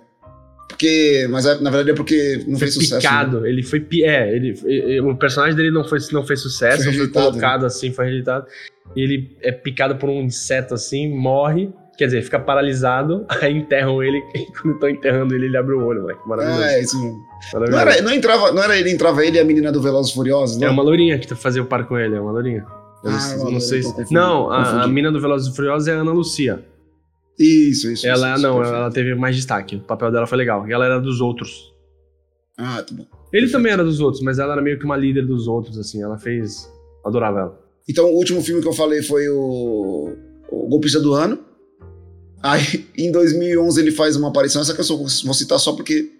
Porque. 0.69 1.27
Mas 1.31 1.47
é- 1.47 1.61
na 1.61 1.71
verdade 1.71 1.91
é 1.91 1.95
porque 1.95 2.37
não 2.47 2.59
foi 2.59 2.69
fez 2.69 2.75
sucesso. 2.75 2.95
né? 2.95 3.01
picado, 3.01 3.47
ele 3.47 3.63
foi. 3.63 3.87
É, 4.03 4.35
ele, 4.37 4.59
ele- 4.65 5.01
o 5.01 5.17
personagem 5.17 5.57
dele 5.57 5.71
não, 5.71 5.83
foi, 5.85 5.99
não 6.13 6.25
fez 6.27 6.41
sucesso, 6.41 6.77
Foi 6.77 6.85
foi, 6.85 6.93
rejeitado, 6.93 7.27
colocado 7.31 7.67
assim, 7.67 7.91
foi 7.93 8.05
rejeitado. 8.07 8.47
E 8.95 9.01
ele 9.03 9.37
é 9.43 9.51
picado 9.53 9.97
por 9.97 10.09
um 10.09 10.21
inseto 10.23 10.75
assim, 10.75 11.09
morre. 11.15 11.71
Quer 11.99 12.05
dizer, 12.07 12.23
fica 12.23 12.39
paralisado, 12.39 13.27
aí 13.43 13.57
enterram 13.59 14.01
ele, 14.03 14.23
e 14.35 14.47
quando 14.53 14.75
estão 14.75 14.89
enterrando 14.89 15.35
ele, 15.35 15.47
ele 15.47 15.57
abre 15.57 15.75
o 15.75 15.85
olho, 15.85 16.03
moleque. 16.03 16.21
Maravilhoso. 16.29 16.63
Ah, 16.63 16.73
é 16.73 16.81
isso 16.81 17.03
mesmo. 17.03 17.19
Não 17.19 17.61
Maravilhoso. 17.61 17.89
era, 17.91 18.03
não, 18.03 18.13
entrava, 18.13 18.53
não 18.53 18.63
era 18.63 18.79
ele, 18.79 18.91
entrava 18.93 19.25
ele 19.25 19.37
e 19.37 19.41
a 19.41 19.45
menina 19.45 19.73
do 19.73 19.83
Velozes 19.83 20.13
e 20.13 20.15
Furiosos, 20.15 20.63
É 20.63 20.67
não? 20.67 20.73
uma 20.73 20.83
lourinha 20.85 21.19
que 21.19 21.35
fazia 21.35 21.61
o 21.61 21.67
par 21.67 21.87
com 21.89 21.99
ele, 21.99 22.15
é 22.15 22.21
uma 22.21 22.31
lourinha. 22.33 22.65
Eu 23.05 23.11
Ah, 23.11 23.37
não, 23.39 23.49
é 23.49 23.53
não 23.53 23.61
sei 23.61 23.83
se... 23.83 24.15
Não, 24.15 24.51
a, 24.51 24.85
a 24.85 24.87
mina 24.89 25.11
do 25.11 25.21
Velozes 25.21 25.53
e 25.53 25.57
Furiosos 25.57 25.89
é 25.89 25.93
a 25.93 26.01
Ana 26.01 26.13
Lucia. 26.13 26.65
Isso, 27.39 27.91
isso. 27.91 28.07
Ela, 28.07 28.35
isso, 28.35 28.43
não, 28.43 28.57
perfeito. 28.57 28.77
ela 28.77 28.91
teve 28.91 29.15
mais 29.15 29.37
destaque. 29.37 29.77
O 29.77 29.81
papel 29.81 30.11
dela 30.11 30.27
foi 30.27 30.39
legal. 30.39 30.67
E 30.69 30.73
ela 30.73 30.85
era 30.85 31.01
dos 31.01 31.21
outros. 31.21 31.73
Ah, 32.57 32.83
tá 32.83 32.93
bom. 32.95 33.05
Ele 33.33 33.49
também 33.49 33.73
era 33.73 33.85
dos 33.85 34.01
outros, 34.01 34.23
mas 34.23 34.39
ela 34.41 34.55
era 34.55 34.63
meio 34.63 34.79
que 34.79 34.85
uma 34.85 34.97
líder 34.97 35.25
dos 35.27 35.47
outros, 35.47 35.79
assim. 35.79 36.03
Ela 36.03 36.19
fez. 36.19 36.69
Adorava 37.05 37.39
ela. 37.41 37.59
Então, 37.89 38.07
o 38.07 38.17
último 38.17 38.41
filme 38.43 38.61
que 38.61 38.67
eu 38.69 38.73
falei 38.73 39.03
foi 39.03 39.29
o, 39.29 40.17
o 40.51 40.69
Golpista 40.69 40.99
do 41.01 41.15
Ano. 41.15 41.39
Aí, 42.43 42.87
em 42.97 43.11
2011, 43.13 43.81
ele 43.81 43.91
faz 43.93 44.17
uma 44.17 44.29
aparição. 44.29 44.63
Essa 44.63 44.75
que 44.75 44.81
eu 44.81 44.85
só 44.85 44.97
vou 44.97 45.09
citar 45.35 45.59
só 45.59 45.73
porque 45.73 46.11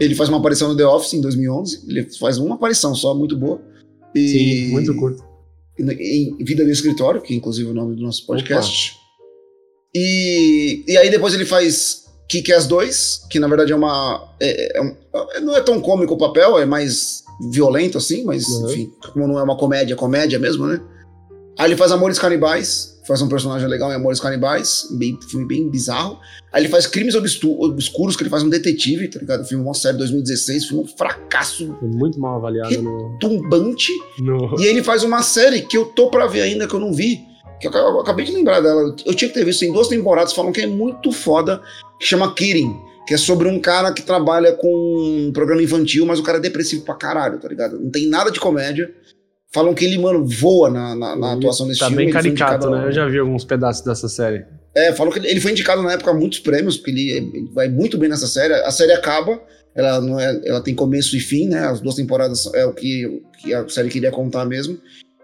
ele 0.00 0.14
faz 0.14 0.28
uma 0.28 0.38
aparição 0.38 0.68
no 0.68 0.76
The 0.76 0.86
Office 0.86 1.14
em 1.14 1.20
2011. 1.20 1.84
Ele 1.88 2.02
faz 2.18 2.38
uma 2.38 2.54
aparição 2.54 2.94
só, 2.94 3.14
muito 3.14 3.36
boa. 3.36 3.60
E, 4.14 4.28
Sim, 4.28 4.68
muito 4.72 4.94
curto. 4.96 5.24
Em 5.78 6.36
Vida 6.42 6.64
no 6.64 6.70
Escritório, 6.70 7.20
que 7.20 7.34
inclusive 7.34 7.68
é 7.68 7.70
o 7.72 7.74
nome 7.74 7.96
do 7.96 8.02
nosso 8.02 8.24
podcast. 8.26 8.94
E, 9.94 10.84
e 10.86 10.96
aí 10.98 11.10
depois 11.10 11.34
ele 11.34 11.44
faz 11.44 12.04
Kick-Ass 12.28 12.66
2, 12.66 13.26
que 13.30 13.38
na 13.38 13.48
verdade 13.48 13.72
é 13.72 13.76
uma... 13.76 14.34
é- 14.40 14.78
é 14.78 14.82
um- 14.82 14.96
é- 15.34 15.40
não 15.40 15.56
é 15.56 15.60
tão 15.60 15.80
cômico 15.80 16.14
o 16.14 16.18
papel, 16.18 16.58
é 16.58 16.66
mais 16.66 17.24
violento 17.52 17.98
assim, 17.98 18.24
mas 18.24 18.46
Uhum. 18.48 18.70
enfim, 18.70 18.92
como 19.12 19.26
não 19.28 19.38
é 19.38 19.42
uma 19.42 19.56
comédia, 19.56 19.94
é 19.94 19.96
comédia 19.96 20.38
mesmo, 20.38 20.66
né? 20.66 20.80
Aí 21.58 21.68
ele 21.68 21.76
faz 21.76 21.92
Amores 21.92 22.18
Canibais, 22.18 22.95
faz 23.06 23.22
um 23.22 23.28
personagem 23.28 23.68
legal 23.68 23.90
em 23.90 23.94
Amores 23.94 24.20
Canibais, 24.20 24.88
bem, 24.90 25.18
filme 25.28 25.46
bem 25.46 25.68
bizarro. 25.68 26.18
Aí 26.52 26.62
ele 26.62 26.68
faz 26.68 26.86
Crimes 26.86 27.14
Obscuros, 27.14 28.16
que 28.16 28.22
ele 28.22 28.30
faz 28.30 28.42
um 28.42 28.48
detetive, 28.48 29.08
tá 29.08 29.20
ligado? 29.20 29.44
Filme 29.44 29.62
uma 29.62 29.74
série 29.74 29.96
2016, 29.98 30.66
filme 30.66 30.84
um 30.84 30.86
fracasso 30.86 31.76
muito 31.82 32.18
mal 32.18 32.36
avaliado 32.36 33.16
tumbante. 33.20 33.92
no... 34.18 34.56
E 34.58 34.64
aí 34.64 34.68
ele 34.68 34.82
faz 34.82 35.04
uma 35.04 35.22
série 35.22 35.62
que 35.62 35.76
eu 35.76 35.86
tô 35.86 36.10
pra 36.10 36.26
ver 36.26 36.42
ainda, 36.42 36.66
que 36.66 36.74
eu 36.74 36.80
não 36.80 36.92
vi. 36.92 37.20
Que 37.60 37.68
eu, 37.68 37.72
eu 37.72 38.00
acabei 38.00 38.24
de 38.24 38.32
lembrar 38.32 38.60
dela. 38.60 38.94
Eu 39.04 39.14
tinha 39.14 39.28
que 39.28 39.34
ter 39.34 39.44
visto 39.44 39.64
em 39.64 39.72
duas 39.72 39.88
temporadas, 39.88 40.32
falam 40.32 40.52
que 40.52 40.60
é 40.60 40.66
muito 40.66 41.12
foda, 41.12 41.62
que 41.98 42.06
chama 42.06 42.34
Kirin. 42.34 42.74
Que 43.06 43.14
é 43.14 43.16
sobre 43.16 43.48
um 43.48 43.60
cara 43.60 43.92
que 43.92 44.02
trabalha 44.02 44.52
com 44.52 45.28
um 45.28 45.32
programa 45.32 45.62
infantil, 45.62 46.04
mas 46.04 46.18
o 46.18 46.24
cara 46.24 46.38
é 46.38 46.40
depressivo 46.40 46.84
pra 46.84 46.94
caralho, 46.94 47.38
tá 47.38 47.46
ligado? 47.46 47.78
Não 47.78 47.88
tem 47.88 48.08
nada 48.08 48.32
de 48.32 48.40
comédia. 48.40 48.92
Falam 49.52 49.74
que 49.74 49.84
ele, 49.84 49.96
mano, 49.98 50.26
voa 50.26 50.70
na, 50.70 50.94
na, 50.94 51.16
na 51.16 51.32
atuação 51.32 51.66
desse 51.66 51.80
Tá 51.80 51.86
filme. 51.86 52.04
bem 52.04 52.06
ele 52.06 52.20
foi 52.20 52.32
caricato, 52.36 52.68
né? 52.70 52.86
Eu 52.86 52.92
já 52.92 53.06
vi 53.08 53.18
alguns 53.18 53.44
pedaços 53.44 53.84
dessa 53.84 54.08
série. 54.08 54.44
É, 54.74 54.92
falam 54.92 55.12
que 55.12 55.18
ele, 55.18 55.40
foi 55.40 55.52
indicado 55.52 55.82
na 55.82 55.92
época 55.92 56.10
a 56.10 56.14
muitos 56.14 56.40
prêmios, 56.40 56.76
porque 56.76 56.90
ele, 56.90 57.10
ele 57.10 57.50
vai 57.54 57.68
muito 57.68 57.96
bem 57.96 58.08
nessa 58.08 58.26
série. 58.26 58.52
A 58.52 58.70
série 58.70 58.92
acaba, 58.92 59.40
ela, 59.74 60.00
não 60.00 60.20
é, 60.20 60.40
ela 60.44 60.60
tem 60.60 60.74
começo 60.74 61.16
e 61.16 61.20
fim, 61.20 61.48
né? 61.48 61.60
As 61.60 61.80
duas 61.80 61.94
temporadas 61.94 62.52
é 62.54 62.66
o 62.66 62.74
que, 62.74 63.22
que 63.40 63.54
a 63.54 63.66
série 63.68 63.88
queria 63.88 64.10
contar 64.10 64.44
mesmo. 64.44 64.78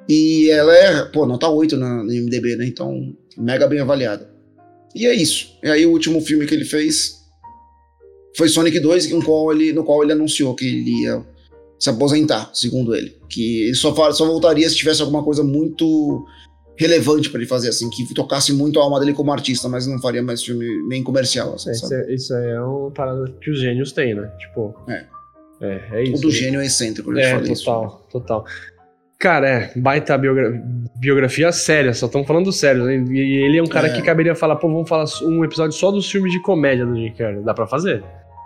E 0.08 0.48
ela 0.50 0.74
é, 0.74 1.04
pô, 1.04 1.26
nota 1.26 1.48
8 1.48 1.76
na, 1.76 2.02
no 2.02 2.10
MDB, 2.10 2.56
né? 2.56 2.66
Então, 2.66 3.12
mega 3.36 3.66
bem 3.66 3.80
avaliada. 3.80 4.30
E 4.94 5.06
é 5.06 5.14
isso. 5.14 5.58
E 5.62 5.68
aí 5.68 5.84
o 5.84 5.90
último 5.90 6.20
filme 6.20 6.46
que 6.46 6.54
ele 6.54 6.64
fez 6.64 7.16
foi 8.36 8.48
Sonic 8.48 8.80
2, 8.80 9.10
no 9.10 9.22
qual 9.22 9.52
ele, 9.52 9.72
no 9.72 9.84
qual 9.84 10.02
ele 10.02 10.12
anunciou 10.12 10.54
que 10.54 10.66
ele 10.66 11.02
ia 11.02 11.22
se 11.83 11.91
aposentar, 11.91 12.49
segundo 12.55 12.95
ele. 12.95 13.16
Que 13.28 13.64
ele 13.64 13.74
só, 13.74 13.93
só 14.12 14.24
voltaria 14.24 14.68
se 14.70 14.76
tivesse 14.76 15.03
alguma 15.03 15.22
coisa 15.24 15.43
muito 15.43 16.24
relevante 16.78 17.28
pra 17.28 17.41
ele 17.41 17.49
fazer, 17.49 17.70
assim, 17.70 17.91
que 17.91 18.14
tocasse 18.14 18.53
muito 18.53 18.78
a 18.78 18.85
alma 18.85 19.01
dele 19.01 19.12
como 19.12 19.33
artista, 19.33 19.68
mas 19.68 19.85
não 19.87 20.01
faria 20.01 20.22
mais 20.22 20.45
filme 20.45 20.64
nem 20.89 21.03
comercial, 21.03 21.55
assim, 21.55 21.70
É, 21.70 21.72
isso, 21.72 21.95
é, 21.95 22.14
isso 22.14 22.35
aí 22.35 22.51
é 22.51 22.61
uma 22.61 22.91
parada 22.93 23.24
que 23.41 23.51
os 23.51 23.59
gênios 23.61 23.91
têm, 23.91 24.14
né? 24.14 24.30
Tipo. 24.39 24.74
É. 24.89 25.05
É, 25.61 25.80
é 25.93 26.03
isso. 26.05 26.22
Todo 26.22 26.30
gênio 26.30 26.61
é 26.61 26.66
excêntrico, 26.66 27.12
eu 27.12 27.18
É, 27.18 27.33
falei 27.33 27.53
total, 27.55 28.07
total. 28.11 28.45
Cara, 29.18 29.49
é, 29.49 29.72
baita 29.76 30.16
biogra- 30.18 30.61
biografia 30.97 31.51
séria, 31.53 31.93
só 31.95 32.07
estamos 32.07 32.26
falando 32.28 32.53
sério, 32.53 32.85
né? 32.85 32.97
E 33.12 33.45
ele 33.45 33.59
é 33.59 33.62
um 33.62 33.66
cara 33.66 33.89
É. 33.89 33.93
que 33.93 34.03
caberia 34.03 34.35
falar, 34.37 34.55
pô, 34.57 34.68
vamos 34.68 34.89
falar 34.89 35.05
um 35.24 35.45
episódio 35.45 35.76
só 35.76 35.91
dos 35.91 36.09
filmes 36.11 36.33
de 36.33 36.41
comédia 36.43 36.87
do 36.87 36.95
Jim 36.97 37.12
Carrey. 37.12 37.43
Dá 37.43 37.53
pra 37.55 37.66
fazer? 37.66 38.03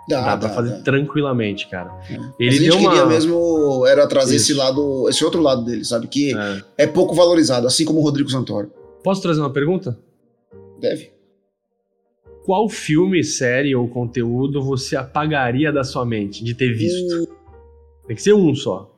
Dá, 0.09 0.21
Dá, 0.21 0.35
dá, 0.35 0.37
pra 0.37 0.49
fazer 0.55 0.69
dá. 0.77 0.81
tranquilamente, 0.83 1.67
cara. 1.67 1.91
É. 2.09 2.13
Ele 2.13 2.25
Mas 2.39 2.47
a 2.47 2.57
gente 2.63 2.77
uma- 2.77 2.89
queria 2.91 3.05
mesmo 3.05 3.85
era 3.87 4.07
trazer 4.07 4.35
Isso. 4.37 4.51
esse 4.51 4.53
lado, 4.57 5.09
esse 5.09 5.23
outro 5.25 5.41
lado 5.41 5.65
dele, 5.65 5.83
sabe? 5.83 6.07
Que 6.07 6.33
É. 6.37 6.63
é 6.77 6.87
pouco 6.87 7.13
valorizado, 7.13 7.67
assim 7.67 7.83
como 7.83 7.99
o 7.99 8.03
Rodrigo 8.03 8.29
Santoro. 8.29 8.71
Posso 9.03 9.21
trazer 9.21 9.41
uma 9.41 9.51
pergunta? 9.51 9.97
Deve. 10.79 11.11
Qual 12.45 12.69
filme, 12.69 13.21
série 13.23 13.75
ou 13.75 13.87
conteúdo 13.89 14.63
você 14.63 14.95
apagaria 14.95 15.71
da 15.73 15.83
sua 15.83 16.05
mente 16.05 16.43
de 16.43 16.53
ter 16.53 16.71
visto? 16.73 17.13
Hum, 17.23 17.25
Tem 18.07 18.15
que 18.15 18.21
ser 18.21 18.33
um 18.33 18.55
só. 18.55 18.89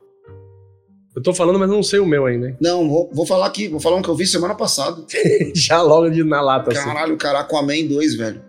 Eu 1.16 1.24
tô 1.24 1.34
falando, 1.34 1.58
mas 1.58 1.68
não 1.70 1.82
sei 1.82 2.00
o 2.00 2.06
meu 2.06 2.28
ainda, 2.28 2.50
hein? 2.50 2.58
Não, 2.62 2.88
vou, 2.88 3.10
vou 3.12 3.26
falar 3.26 3.48
aqui, 3.48 3.68
vou 3.68 3.80
falar 3.80 3.96
um 3.96 4.02
que 4.04 4.08
eu 4.10 4.16
vi 4.16 4.28
semana 4.28 4.54
passada. 4.54 5.04
Já 5.56 5.82
logo 5.82 6.08
de 6.12 6.24
na 6.24 6.40
lata, 6.40 6.72
assim. 6.72 6.84
Caralho, 6.86 7.18
cara, 7.18 7.40
Aquaman 7.40 7.88
2, 7.88 8.16
velho. 8.16 8.42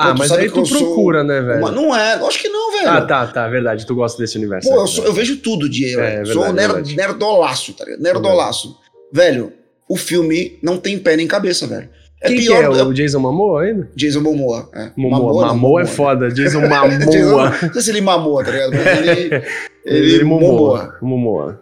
Ah, 0.00 0.14
mas 0.16 0.32
aí 0.32 0.50
tu 0.50 0.60
eu 0.60 0.64
procura, 0.66 1.22
né, 1.22 1.40
velho? 1.40 1.58
Uma- 1.58 1.70
não 1.70 1.94
é, 1.94 2.14
acho 2.14 2.38
que 2.40 2.48
não, 2.48 2.72
velho. 2.72 2.88
Ah, 2.88 3.00
tá, 3.02 3.26
tá, 3.26 3.48
verdade. 3.48 3.86
Tu 3.86 3.94
gosta 3.94 4.20
desse 4.20 4.36
universo. 4.38 4.68
Pô, 4.68 4.76
né? 4.76 4.82
eu, 4.82 4.86
sou- 4.86 5.04
eu 5.04 5.12
vejo 5.12 5.36
tudo 5.38 5.68
de. 5.68 5.84
É, 5.98 6.20
é 6.20 6.24
sou 6.24 6.42
verdade, 6.42 6.52
nerd, 6.54 6.72
verdade. 6.72 6.96
nerdolaço, 6.96 7.72
tá 7.74 7.84
ligado? 7.84 8.00
Nerdolaço. 8.00 8.76
Velho, 9.12 9.52
o 9.88 9.96
filme 9.96 10.58
não 10.62 10.76
tem 10.78 10.98
pé 10.98 11.16
nem 11.16 11.26
cabeça, 11.26 11.66
velho. 11.66 11.88
É 12.22 12.28
Quem 12.28 12.36
pior 12.38 12.70
que 12.72 12.78
é? 12.78 12.82
O 12.82 12.92
Jason 12.92 13.18
Momoa 13.18 13.62
ainda? 13.62 13.90
Jason 13.96 14.20
Momoa. 14.20 14.68
É. 14.74 14.90
Momoa. 14.94 15.42
não, 15.46 15.48
Mamoa 15.54 15.82
é 15.82 15.86
foda. 15.86 16.28
Jason 16.34 16.60
Mamoa. 16.68 17.50
Não 17.62 17.72
sei 17.72 17.82
se 17.82 17.90
ele 17.90 18.00
mamou, 18.02 18.44
tá 18.44 18.50
ligado? 18.50 18.72
Mas 18.76 19.08
ele. 19.08 19.34
ele, 19.86 20.14
Ele 20.16 20.24
Momoa. 20.24 20.96
Momoa. 21.00 21.60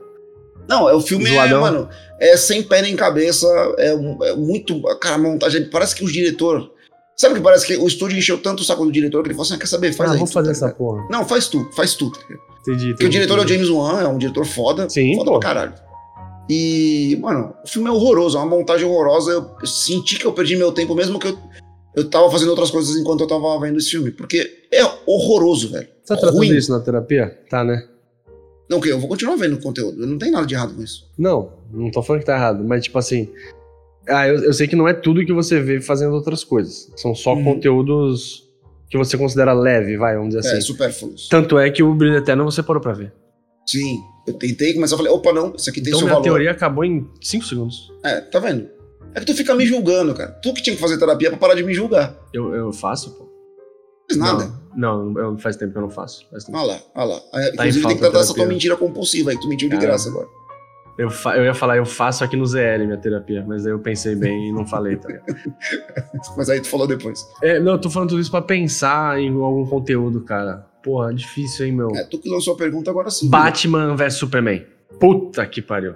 Não, 0.68 0.88
é 0.88 0.92
o 0.94 1.00
filme, 1.00 1.30
é, 1.30 1.32
Zoadão. 1.32 1.60
mano, 1.62 1.88
é 2.20 2.36
sem 2.36 2.62
pé 2.62 2.82
nem 2.82 2.94
cabeça, 2.94 3.46
é, 3.78 3.94
um- 3.94 4.18
é 4.22 4.34
muito. 4.34 4.82
Cara, 5.00 5.14
a 5.14 5.18
montagem. 5.18 5.70
Parece 5.70 5.94
que 5.94 6.04
o 6.04 6.10
diretor. 6.12 6.70
Sabe 7.20 7.34
que 7.34 7.40
parece 7.40 7.66
que 7.66 7.76
o 7.76 7.86
estúdio 7.86 8.16
encheu 8.16 8.38
tanto 8.38 8.60
o 8.60 8.64
saco 8.64 8.84
do 8.84 8.92
diretor 8.92 9.22
que 9.22 9.28
ele 9.28 9.34
falou 9.34 9.44
assim: 9.44 9.54
ah, 9.54 9.58
quer 9.58 9.66
saber? 9.66 9.92
Faz 9.92 10.10
ah, 10.10 10.14
aí. 10.14 10.18
tu, 10.20 10.26
fazer 10.26 10.46
tá 10.46 10.52
essa 10.52 10.66
ligado? 10.66 10.78
porra. 10.78 11.08
Não, 11.10 11.26
faz 11.26 11.48
tu, 11.48 11.68
faz 11.72 11.94
tu. 11.94 12.10
Tá 12.10 12.20
ligado? 12.28 12.48
Entendi. 12.60 12.90
Porque 12.90 13.06
o 13.06 13.08
diretor 13.08 13.38
é 13.38 13.42
o 13.42 13.48
James 13.48 13.68
Wan, 13.68 14.00
é 14.00 14.08
um 14.08 14.18
diretor 14.18 14.44
foda. 14.44 14.88
Sim, 14.88 15.16
foda 15.16 15.32
pô. 15.32 15.38
pra 15.40 15.48
caralho. 15.48 15.74
E, 16.48 17.18
mano, 17.20 17.54
o 17.64 17.68
filme 17.68 17.88
é 17.88 17.92
horroroso, 17.92 18.38
é 18.38 18.40
uma 18.40 18.56
montagem 18.56 18.86
horrorosa. 18.86 19.32
Eu, 19.32 19.50
eu 19.60 19.66
senti 19.66 20.18
que 20.18 20.24
eu 20.24 20.32
perdi 20.32 20.56
meu 20.56 20.70
tempo, 20.70 20.94
mesmo 20.94 21.18
que 21.18 21.26
eu, 21.26 21.38
eu 21.96 22.08
tava 22.08 22.30
fazendo 22.30 22.50
outras 22.50 22.70
coisas 22.70 22.96
enquanto 22.96 23.20
eu 23.20 23.26
tava 23.26 23.60
vendo 23.60 23.78
esse 23.78 23.90
filme. 23.90 24.12
Porque 24.12 24.66
é 24.72 24.82
horroroso, 25.04 25.72
velho. 25.72 25.88
Você 26.02 26.14
tá 26.14 26.20
tratando 26.20 26.36
Ruim. 26.38 26.56
isso 26.56 26.70
na 26.70 26.80
terapia? 26.80 27.36
Tá, 27.50 27.64
né? 27.64 27.86
Não, 28.70 28.80
que 28.80 28.88
eu 28.88 29.00
vou 29.00 29.08
continuar 29.08 29.36
vendo 29.36 29.54
o 29.54 29.62
conteúdo. 29.62 30.06
Não 30.06 30.18
tem 30.18 30.30
nada 30.30 30.46
de 30.46 30.54
errado 30.54 30.74
com 30.74 30.82
isso. 30.82 31.10
Não, 31.18 31.52
não 31.72 31.90
tô 31.90 32.02
falando 32.02 32.20
que 32.20 32.26
tá 32.26 32.36
errado, 32.36 32.62
mas 32.62 32.84
tipo 32.84 32.98
assim. 32.98 33.28
Ah, 34.08 34.26
eu, 34.28 34.36
eu 34.44 34.52
sei 34.52 34.66
que 34.66 34.74
não 34.76 34.86
é 34.88 34.92
tudo 34.94 35.24
que 35.24 35.32
você 35.32 35.60
vê 35.60 35.80
fazendo 35.80 36.14
outras 36.14 36.42
coisas. 36.44 36.90
São 36.96 37.14
só 37.14 37.34
Uhum. 37.34 37.44
conteúdos 37.44 38.48
que 38.90 38.96
você 38.96 39.18
considera 39.18 39.52
leve, 39.52 39.96
vai, 39.96 40.16
vamos 40.16 40.34
dizer 40.34 40.48
É, 40.48 40.52
assim. 40.52 40.60
supérfluos. 40.62 41.28
Tanto 41.28 41.58
é 41.58 41.70
que 41.70 41.82
o 41.82 41.94
Brilho 41.94 42.16
Eterno 42.16 42.44
você 42.44 42.62
parou 42.62 42.80
pra 42.80 42.92
ver. 42.92 43.12
Sim, 43.66 43.98
eu 44.26 44.32
tentei 44.34 44.72
começar 44.72 44.94
a 44.94 44.98
falar, 44.98 45.10
opa, 45.10 45.30
não, 45.32 45.54
isso 45.54 45.68
aqui 45.68 45.80
tem 45.82 45.88
Então 45.90 45.98
seu 45.98 46.06
minha 46.06 46.14
valor. 46.14 46.24
teoria 46.24 46.50
acabou 46.50 46.84
em 46.84 47.06
5 47.20 47.44
segundos. 47.44 47.92
É, 48.02 48.20
tá 48.22 48.38
vendo? 48.38 48.66
É 49.14 49.20
que 49.20 49.26
tu 49.26 49.34
fica 49.34 49.54
me 49.54 49.66
julgando, 49.66 50.14
cara. 50.14 50.30
Tu 50.42 50.52
que 50.54 50.62
tinha 50.62 50.74
que 50.74 50.80
fazer 50.80 50.96
terapia 50.98 51.28
pra 51.30 51.38
parar 51.38 51.54
de 51.54 51.62
me 51.62 51.74
julgar. 51.74 52.16
Eu, 52.32 52.54
eu 52.54 52.72
faço, 52.72 53.10
pô. 53.10 53.24
Não 53.24 53.30
fiz 54.10 54.16
nada. 54.16 54.50
Não, 54.74 55.10
não, 55.10 55.38
faz 55.38 55.56
tempo 55.56 55.72
que 55.72 55.78
eu 55.78 55.82
não 55.82 55.90
faço. 55.90 56.26
Faz 56.30 56.44
tempo. 56.44 56.56
Olha 56.56 56.66
lá, 56.74 56.80
olha 56.94 57.04
lá. 57.14 57.20
É, 57.34 57.46
Tá 57.50 57.66
Inclusive 57.66 57.86
tem 57.88 57.96
que 57.96 58.00
tratar 58.02 58.20
essa 58.20 58.32
tua 58.34 58.46
mentira 58.46 58.74
compulsiva 58.76 59.30
aí, 59.30 59.36
que 59.36 59.42
tu 59.42 59.48
mentiu 59.48 59.68
de 59.68 59.76
graça 59.76 60.08
agora. 60.08 60.26
Eu, 60.98 61.08
eu 61.36 61.44
ia 61.44 61.54
falar, 61.54 61.76
eu 61.76 61.86
faço 61.86 62.24
aqui 62.24 62.36
no 62.36 62.44
ZL 62.44 62.84
minha 62.84 62.96
terapia, 62.96 63.44
mas 63.46 63.64
aí 63.64 63.70
eu 63.72 63.78
pensei 63.78 64.16
bem 64.16 64.48
e 64.48 64.52
não 64.52 64.66
falei, 64.66 64.96
tá? 64.96 65.08
Mas 66.36 66.50
aí 66.50 66.60
tu 66.60 66.66
falou 66.68 66.88
depois. 66.88 67.24
É, 67.40 67.60
não, 67.60 67.72
eu 67.72 67.78
tô 67.78 67.88
falando 67.88 68.08
tudo 68.08 68.20
isso 68.20 68.30
pra 68.32 68.42
pensar 68.42 69.20
em 69.20 69.28
algum 69.32 69.64
conteúdo, 69.64 70.22
cara. 70.22 70.66
Porra, 70.82 71.14
difícil, 71.14 71.66
hein, 71.66 71.72
meu? 71.72 71.88
É, 71.94 72.02
tu 72.02 72.18
que 72.18 72.28
lançou 72.28 72.54
a 72.54 72.56
pergunta 72.56 72.90
agora 72.90 73.10
sim. 73.10 73.28
Batman 73.30 73.94
vs 73.94 74.14
Superman. 74.14 74.66
Puta 74.98 75.46
que 75.46 75.62
pariu. 75.62 75.94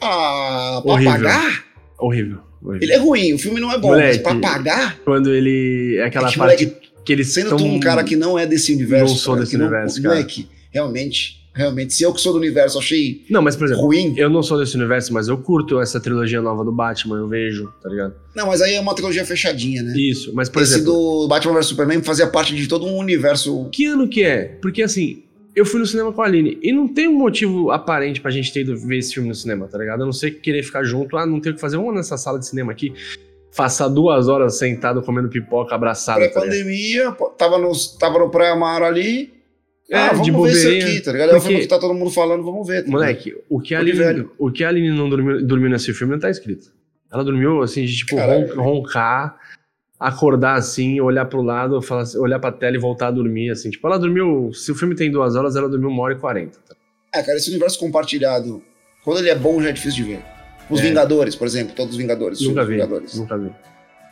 Ah, 0.00 0.80
pra 0.82 0.92
Horrível. 0.92 1.12
pagar? 1.12 1.64
Horrível. 1.98 2.38
horrível. 2.62 2.82
Ele 2.82 2.92
é 2.92 2.98
ruim, 2.98 3.32
o 3.34 3.38
filme 3.38 3.60
não 3.60 3.70
é 3.72 3.78
bom, 3.78 3.88
Moleque. 3.88 4.22
mas 4.24 4.40
pra 4.40 4.50
pagar, 4.50 4.98
Quando 5.04 5.32
ele. 5.32 5.96
É 6.00 6.06
aquela 6.06 6.28
É 6.28 6.32
que, 6.32 6.38
parte 6.38 6.64
moleque, 6.66 6.88
que 7.04 7.12
eles 7.12 7.32
sendo 7.32 7.50
tão... 7.50 7.58
tu 7.58 7.64
um 7.64 7.78
cara 7.80 8.02
que 8.02 8.16
não 8.16 8.36
é 8.38 8.46
desse 8.46 8.72
universo. 8.74 9.12
Não 9.12 9.18
sou 9.18 9.34
cara, 9.34 9.44
desse 9.44 9.52
que 9.52 9.58
não- 9.58 9.66
universo, 9.68 10.02
cara. 10.02 10.14
Moleque, 10.14 10.48
realmente, 10.72 11.43
realmente, 11.54 11.94
se 11.94 12.02
eu 12.02 12.12
que 12.12 12.20
sou 12.20 12.32
do 12.32 12.38
universo 12.38 12.78
achei 12.78 13.24
Não, 13.30 13.40
mas 13.40 13.54
por 13.56 13.66
exemplo, 13.66 13.84
ruim, 13.84 14.14
eu 14.16 14.28
não 14.28 14.42
sou 14.42 14.58
desse 14.58 14.76
universo, 14.76 15.12
mas 15.14 15.28
eu 15.28 15.38
curto 15.38 15.80
essa 15.80 16.00
trilogia 16.00 16.42
nova 16.42 16.64
do 16.64 16.72
Batman, 16.72 17.18
eu 17.18 17.28
vejo, 17.28 17.72
tá 17.82 17.88
ligado? 17.88 18.14
não, 18.34 18.48
mas 18.48 18.60
aí 18.60 18.74
é 18.74 18.80
uma 18.80 18.94
trilogia 18.94 19.24
fechadinha, 19.24 19.82
né? 19.82 19.94
Isso, 19.96 20.32
mas 20.34 20.48
por 20.48 20.62
Esse 20.62 20.74
exemplo. 20.74 20.92
do 20.92 21.28
Batman 21.28 21.54
vs 21.54 21.66
Superman 21.66 22.02
fazia 22.02 22.26
parte 22.26 22.54
de 22.54 22.66
todo 22.66 22.84
um 22.86 22.96
universo. 22.98 23.68
Que 23.70 23.86
ano 23.86 24.08
que 24.08 24.24
é? 24.24 24.58
Porque 24.60 24.82
assim, 24.82 25.22
eu 25.54 25.64
fui 25.64 25.78
no 25.78 25.86
cinema 25.86 26.12
com 26.12 26.20
a 26.20 26.24
Aline 26.26 26.58
e 26.60 26.72
não 26.72 26.88
tem 26.88 27.06
um 27.06 27.16
motivo 27.16 27.70
aparente 27.70 28.20
pra 28.20 28.30
gente 28.30 28.52
ter 28.52 28.62
ido 28.62 28.76
ver 28.76 28.98
esse 28.98 29.14
filme 29.14 29.28
no 29.28 29.34
cinema, 29.34 29.68
tá 29.68 29.78
ligado? 29.78 30.02
A 30.02 30.04
não 30.04 30.12
ser 30.12 30.32
querer 30.32 30.64
ficar 30.64 30.82
junto, 30.82 31.16
ah, 31.16 31.24
não 31.24 31.40
tem 31.40 31.52
o 31.52 31.54
que 31.54 31.60
fazer, 31.60 31.76
vamos 31.76 31.94
nessa 31.94 32.16
sala 32.16 32.38
de 32.38 32.46
cinema 32.48 32.72
aqui. 32.72 32.92
passar 33.56 33.86
duas 33.86 34.26
horas 34.26 34.58
sentado 34.58 35.00
comendo 35.02 35.28
pipoca 35.28 35.76
abraçado. 35.76 36.18
tá? 36.18 36.40
Pré-pandemia, 36.40 37.12
pô, 37.12 37.26
tava, 37.30 37.56
nos, 37.58 37.96
tava 37.96 38.18
no 38.18 38.28
Praia 38.30 38.56
Mar 38.56 38.82
ali. 38.82 39.33
É, 39.90 39.96
ah, 39.98 40.08
vamos 40.12 40.24
de 40.24 40.30
ver 40.32 40.50
isso 40.52 40.68
aqui, 40.88 41.00
tá 41.02 41.12
ligado? 41.12 41.32
É 41.32 41.36
o 41.36 41.40
filme 41.40 41.60
que 41.60 41.66
tá 41.66 41.78
todo 41.78 41.92
mundo 41.94 42.10
falando, 42.10 42.42
vamos 42.42 42.66
ver. 42.66 42.84
tá? 42.84 42.90
Moleque, 42.90 43.34
o 43.50 43.60
que 43.60 43.74
a 43.74 43.80
Aline, 43.80 44.28
o 44.38 44.50
que 44.50 44.64
a 44.64 44.68
Aline 44.68 44.90
não 44.90 45.08
dormiu, 45.10 45.44
dormiu 45.46 45.68
nesse 45.70 45.92
filme 45.92 46.14
não 46.14 46.20
tá 46.20 46.30
escrito. 46.30 46.72
Ela 47.12 47.22
dormiu 47.22 47.62
assim, 47.62 47.84
de 47.84 47.94
tipo 47.96 48.16
Caralho. 48.16 48.54
ron- 48.56 48.62
roncar, 48.80 49.36
acordar 50.00 50.54
assim, 50.54 51.00
olhar 51.00 51.26
pro 51.26 51.42
lado, 51.42 51.80
falar, 51.82 52.04
olhar 52.18 52.38
pra 52.38 52.50
tela 52.50 52.76
e 52.76 52.78
voltar 52.80 53.08
a 53.08 53.10
dormir, 53.10 53.50
assim. 53.50 53.70
Tipo, 53.70 53.86
ela 53.86 53.98
dormiu. 53.98 54.52
Se 54.54 54.72
o 54.72 54.74
filme 54.74 54.94
tem 54.94 55.10
duas 55.10 55.36
horas, 55.36 55.54
ela 55.54 55.68
dormiu 55.68 55.88
uma 55.90 56.02
hora 56.02 56.14
e 56.14 56.18
quarenta. 56.18 56.58
tá? 56.68 56.74
É, 57.14 57.22
cara, 57.22 57.36
esse 57.36 57.50
universo 57.50 57.78
compartilhado, 57.78 58.62
quando 59.04 59.18
ele 59.18 59.28
é 59.30 59.34
bom, 59.36 59.62
já 59.62 59.68
é 59.68 59.72
difícil 59.72 60.02
de 60.04 60.10
ver. 60.14 60.20
Os 60.70 60.80
É. 60.80 60.82
Vingadores, 60.82 61.36
por 61.36 61.46
exemplo, 61.46 61.74
todos 61.74 61.92
os 61.92 61.98
Vingadores. 61.98 62.40
Nunca 62.40 62.64
vi. 62.64 62.72
Vingadores. 62.72 63.14
Nunca 63.16 63.36
vi. 63.38 63.48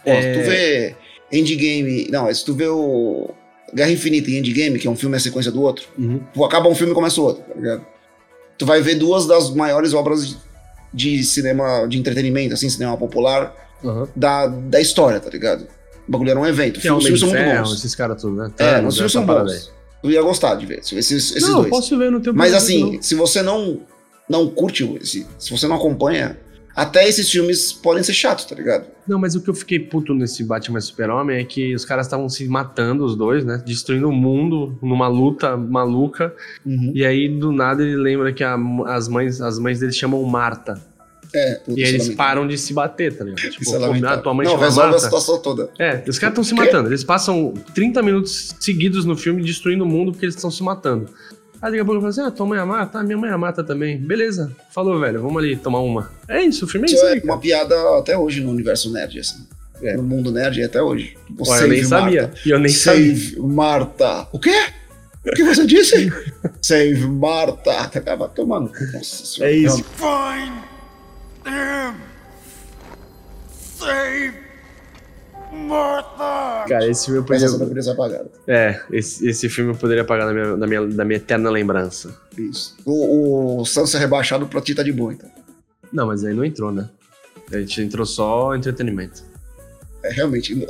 Pô, 0.05 0.11
É. 0.11 0.21
se 0.23 0.39
tu 0.41 0.47
vê 0.51 0.95
Endgame. 1.33 2.09
Não, 2.11 2.33
se 2.33 2.45
tu 2.45 2.55
vê 2.55 2.67
o 2.69 3.31
Guerra 3.75 3.91
Infinita 3.91 4.31
e 4.31 4.39
Endgame, 4.39 4.79
que 4.79 4.87
é 4.87 4.91
um 4.91 4.97
filme 4.97 5.15
é 5.15 5.19
a 5.19 5.21
sequência 5.21 5.51
do 5.51 5.63
outro, 5.63 5.87
Uhum. 5.99 6.21
acaba 6.45 6.69
um 6.69 6.75
filme 6.75 6.93
e 6.93 6.95
começa 6.95 7.21
o 7.21 7.25
outro, 7.25 7.43
tá 7.43 7.55
ligado? 7.55 7.85
Tu 8.59 8.67
vai 8.67 8.81
ver 8.83 8.97
duas 8.97 9.27
das 9.27 9.51
maiores 9.51 9.95
obras 9.95 10.37
de, 10.93 11.25
cinema, 11.25 11.87
de 11.89 11.99
entretenimento, 11.99 12.53
assim, 12.55 12.69
cinema 12.69 12.97
popular, 12.97 13.55
Uhum. 13.83 14.07
da, 14.15 14.47
da 14.47 14.81
história, 14.81 15.19
tá 15.19 15.29
ligado? 15.31 15.67
O 16.07 16.13
bagulho 16.13 16.31
era 16.31 16.39
um 16.41 16.47
evento. 16.47 16.77
É 16.87 16.93
Os 16.93 17.03
filmes 17.03 17.21
de 17.21 17.27
são 17.27 17.29
muito 17.31 17.57
bons. 17.59 17.75
esses 17.75 17.95
caras 17.95 18.21
tudo, 18.21 18.37
né? 18.37 18.53
É, 18.59 18.73
Thanos, 18.75 18.95
os 18.95 18.99
filmes 18.99 19.15
essa 19.17 19.27
são 19.27 19.45
bons. 19.45 19.73
Tu 20.03 20.11
ia 20.11 20.23
gostar 20.23 20.55
de 20.57 20.67
ver 20.67 20.81
esses, 20.81 21.01
esses 21.11 21.43
Não, 21.49 21.59
dois. 21.61 21.71
posso 21.71 21.97
ver 21.97 22.11
no 22.11 22.21
teu 22.21 22.35
Mas 22.35 22.53
assim, 22.55 23.01
se 23.01 23.15
você 23.15 23.41
não 23.43 23.81
não 24.29 24.49
curte 24.49 24.85
esse, 25.01 25.27
se 25.39 25.51
você 25.51 25.67
não 25.69 25.77
acompanha, 25.77 26.39
até 26.75 27.09
esses 27.09 27.31
filmes 27.31 27.73
podem 27.73 28.03
ser 28.03 28.15
chatos, 28.15 28.45
tá 28.45 28.55
ligado? 28.55 28.87
Não, 29.07 29.19
mas 29.19 29.35
o 29.35 29.41
que 29.43 29.51
eu 29.51 29.55
fiquei 29.55 29.79
puto 29.79 30.15
nesse 30.15 30.43
Batman 30.45 30.81
Super-Homem 30.81 31.39
é 31.39 31.45
que 31.45 31.75
os 31.75 31.85
caras 31.85 32.07
estavam 32.07 32.29
se 32.29 32.47
matando, 32.49 33.05
os 33.05 33.17
dois, 33.17 33.45
né? 33.45 33.63
Destruindo 33.65 34.09
o 34.09 34.13
mundo 34.13 34.79
numa 34.83 35.09
luta 35.09 35.57
maluca. 35.57 36.35
E 36.95 37.05
aí, 37.05 37.29
do 37.29 37.53
nada, 37.53 37.83
ele 37.83 37.97
lembra 37.97 38.33
que 38.33 38.43
a- 38.45 38.57
as, 38.87 39.09
mães, 39.09 39.41
as 39.41 39.59
mães 39.59 39.81
deles 39.81 39.97
chamam 39.97 40.23
Marta. 40.25 40.81
É, 41.35 41.61
E 41.69 41.83
aí 41.83 41.85
é 41.85 41.89
eles 41.89 42.11
param 42.11 42.47
de 42.47 42.59
se 42.59 42.75
bater, 42.75 43.17
tá 43.17 43.25
ligado? 43.25 43.41
Tipo, 43.51 43.75
é 43.75 44.07
a 44.07 44.19
tua 44.19 44.35
mãe 44.35 44.45
não, 44.45 44.53
chama 44.53 44.65
resolve 44.67 44.89
a 44.89 44.91
Marta. 44.93 45.05
situação 45.05 45.39
toda. 45.41 45.71
É, 45.79 46.03
os 46.07 46.19
caras 46.19 46.33
estão 46.35 46.45
se 46.45 46.55
matando. 46.55 46.91
Eles 46.91 47.03
passam 47.03 47.55
30 47.75 48.03
minutos 48.03 48.55
seguidos 48.61 49.07
no 49.07 49.17
filme 49.17 49.43
destruindo 49.43 49.83
o 49.85 49.87
mundo 49.87 50.13
porque 50.13 50.27
eles 50.27 50.35
estão 50.35 50.51
se 50.51 50.63
matando. 50.63 51.09
Aí 51.63 51.71
daqui 51.71 51.81
a 51.81 51.85
pouco 51.85 51.99
eu 51.99 52.01
falo 52.01 52.11
assim: 52.11 52.21
ah, 52.23 52.31
tua 52.33 52.45
mãe 52.47 52.59
é 52.59 52.65
Marta? 52.65 52.99
Ah, 52.99 53.03
minha 53.05 53.17
mãe 53.17 53.31
é 53.31 53.33
a 53.33 53.39
Marta 53.39 53.63
também. 53.63 53.97
Beleza. 53.97 54.51
Falou, 54.71 54.99
velho, 54.99 55.23
vamos 55.23 55.41
ali 55.41 55.57
tomar 55.57 55.79
uma. 55.79 56.11
É 56.29 56.43
isso, 56.43 56.65
o 56.65 56.69
filme 56.69 56.87
é 56.87 56.93
Isso 56.93 56.97
isso 56.97 57.07
é 57.07 57.13
aí. 57.13 57.21
uma 57.23 57.39
piada 57.39 57.75
até 57.99 58.19
hoje 58.19 58.41
no 58.41 58.51
universo 58.51 58.93
nerd, 58.93 59.21
assim. 59.21 59.47
É. 59.81 59.97
No 59.97 60.03
mundo 60.03 60.33
nerd 60.33 60.61
é 60.61 60.65
até 60.65 60.83
hoje. 60.83 61.17
Tipo, 61.27 61.55
eu 61.55 61.69
nem 61.69 61.85
sabia. 61.85 62.33
E 62.45 62.51
eu 62.51 62.59
nem 62.59 62.69
sabia. 62.69 63.15
Save 63.17 63.41
Marta. 63.41 64.27
O 64.33 64.39
quê? 64.41 64.65
O 65.25 65.31
que 65.31 65.45
você 65.45 65.65
disse? 65.65 66.13
Save 66.61 67.07
Marta. 67.07 67.73
Acaba 67.81 68.29
tomando. 68.29 68.73
Nossa 68.93 69.25
senhora. 69.25 69.53
É 69.53 69.57
isso. 69.57 69.85
Find 69.85 70.53
them! 71.45 71.95
Save 73.79 74.35
Martha! 75.53 76.65
Cara, 76.69 76.89
esse 76.89 77.07
filme 77.07 77.19
eu 77.21 77.23
Essa 77.23 77.27
poderia. 77.33 77.49
cena 77.49 77.59
poderia 77.61 77.83
ser 77.83 77.91
apagada. 77.91 78.31
É, 78.47 78.81
esse, 78.91 79.29
esse 79.29 79.49
filme 79.49 79.73
eu 79.73 79.77
poderia 79.77 80.03
apagar 80.03 80.27
da 80.27 80.33
minha, 80.33 80.57
da 80.57 80.67
minha, 80.67 80.87
da 80.87 81.05
minha 81.05 81.17
eterna 81.17 81.51
lembrança. 81.51 82.15
Isso. 82.39 82.77
O, 82.85 83.61
o 83.61 83.65
Santos 83.67 83.95
é 83.95 83.99
rebaixado 83.99 84.47
pra 84.47 84.61
ti 84.61 84.75
tá 84.75 84.83
de 84.83 84.93
boa, 84.93 85.13
então. 85.13 85.31
Não, 85.93 86.07
mas 86.07 86.25
aí 86.25 86.33
não 86.35 86.45
entrou, 86.45 86.73
né? 86.73 86.89
A 87.53 87.59
gente 87.59 87.83
entrou 87.83 88.07
só 88.07 88.55
entretenimento. 88.57 89.23
É, 90.03 90.13
realmente. 90.13 90.67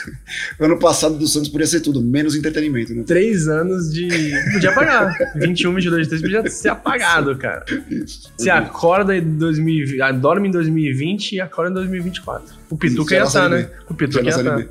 ano 0.60 0.78
passado 0.78 1.16
do 1.16 1.26
Santos 1.26 1.48
podia 1.48 1.66
ser 1.66 1.80
tudo, 1.80 2.02
menos 2.02 2.34
entretenimento, 2.34 2.94
né? 2.94 3.02
Três 3.06 3.48
anos 3.48 3.92
de. 3.92 4.08
Podia 4.52 4.70
apagar. 4.70 5.14
21, 5.36 5.74
22, 5.74 6.08
23 6.08 6.22
podia 6.22 6.50
ser 6.50 6.68
apagado, 6.68 7.36
cara. 7.36 7.64
Isso. 7.90 8.32
Você 8.36 8.50
acorda 8.50 9.16
em 9.16 9.22
2020, 9.22 10.02
ah, 10.02 10.12
dorme 10.12 10.48
em 10.48 10.50
2020 10.50 11.32
e 11.32 11.40
acorda 11.40 11.70
em 11.70 11.74
2024. 11.74 12.54
O 12.70 12.76
Pituca 12.76 13.14
ia 13.14 13.22
estar, 13.22 13.48
né? 13.48 13.70
O 13.88 13.94
Pituca 13.94 14.24
ia 14.24 14.30
estar. 14.30 14.66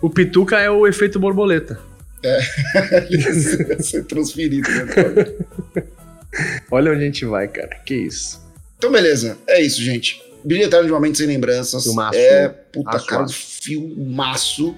O 0.00 0.10
Pituca 0.10 0.58
é 0.58 0.70
o 0.70 0.86
efeito 0.86 1.18
borboleta. 1.18 1.78
ser 3.80 4.04
transferido, 4.04 4.68
né? 4.68 5.84
Olha 6.70 6.92
onde 6.92 7.02
a 7.02 7.06
gente 7.06 7.24
vai, 7.24 7.48
cara. 7.48 7.76
Que 7.84 7.94
isso. 7.94 8.40
Então, 8.76 8.90
beleza. 8.92 9.38
É 9.46 9.60
isso, 9.60 9.80
gente. 9.82 10.22
Brilho 10.48 10.64
Eterno 10.64 10.86
de 10.86 10.92
uma 10.92 11.00
Mente 11.00 11.18
Sem 11.18 11.26
Lembranças. 11.26 11.82
Filmaço. 11.84 12.18
É, 12.18 12.48
puta 12.48 12.96
Aço, 12.96 13.06
cara, 13.06 13.24
aço. 13.24 13.34
filmaço. 13.62 14.74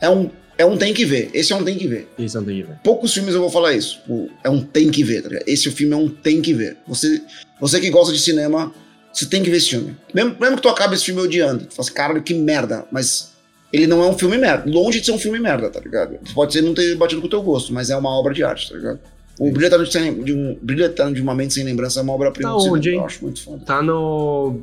É 0.00 0.08
um, 0.08 0.30
é 0.56 0.64
um 0.64 0.76
tem 0.76 0.94
que 0.94 1.04
ver. 1.04 1.30
Esse 1.34 1.52
é 1.52 1.56
um 1.56 1.64
tem 1.64 1.76
que 1.76 1.86
ver. 1.88 2.08
Isso 2.18 2.36
não 2.38 2.44
tem 2.44 2.56
que 2.62 2.68
ver. 2.68 2.76
Poucos 2.84 3.12
filmes 3.12 3.34
eu 3.34 3.40
vou 3.40 3.50
falar 3.50 3.72
isso. 3.74 4.00
O- 4.08 4.28
É 4.44 4.48
um 4.50 4.60
tem 4.62 4.90
que 4.90 5.02
ver, 5.02 5.22
tá 5.22 5.28
ligado? 5.28 5.44
Esse 5.48 5.70
filme 5.70 5.92
é 5.94 5.96
um 5.96 6.08
tem 6.08 6.40
que 6.40 6.54
ver. 6.54 6.76
Você, 6.86 7.20
você 7.60 7.80
que 7.80 7.90
gosta 7.90 8.12
de 8.12 8.18
cinema, 8.20 8.72
você 9.12 9.26
tem 9.26 9.42
que 9.42 9.50
ver 9.50 9.56
esse 9.58 9.70
filme. 9.70 9.96
Mesmo, 10.14 10.36
mesmo 10.40 10.56
que 10.56 10.62
tu 10.62 10.68
acabe 10.68 10.94
esse 10.94 11.04
filme 11.04 11.20
odiando. 11.20 11.64
Tu 11.66 11.74
fala 11.74 11.84
assim, 11.86 11.94
caralho, 11.94 12.22
que 12.22 12.34
merda. 12.34 12.86
Mas 12.92 13.32
ele 13.72 13.86
não 13.86 14.02
é 14.02 14.06
um 14.06 14.16
filme 14.16 14.38
merda. 14.38 14.70
Longe 14.70 15.00
de 15.00 15.06
ser 15.06 15.12
um 15.12 15.18
filme 15.18 15.38
merda, 15.40 15.68
tá 15.68 15.80
ligado? 15.80 16.18
Pode 16.34 16.52
ser 16.52 16.62
não 16.62 16.74
ter 16.74 16.94
batido 16.96 17.20
com 17.20 17.26
o 17.26 17.30
teu 17.30 17.42
gosto, 17.42 17.72
mas 17.72 17.90
é 17.90 17.96
uma 17.96 18.10
obra 18.10 18.32
de 18.32 18.42
arte, 18.44 18.70
tá 18.70 18.76
ligado? 18.76 19.00
O 19.40 19.52
Brilho 19.52 19.66
Eterno 19.66 20.24
de, 20.24 20.32
um, 20.34 21.12
de 21.12 21.22
uma 21.22 21.32
Mente 21.32 21.54
Sem 21.54 21.62
Lembrança 21.64 22.00
é 22.00 22.02
uma 22.02 22.12
obra-prima 22.12 22.48
Tá 22.50 22.54
do 22.56 22.60
cinema. 22.60 22.76
onde, 22.76 22.90
hein? 22.90 22.96
Eu 22.98 23.04
acho 23.04 23.22
muito 23.22 23.40
foda. 23.42 23.62
Tá 23.64 23.80
no. 23.80 24.62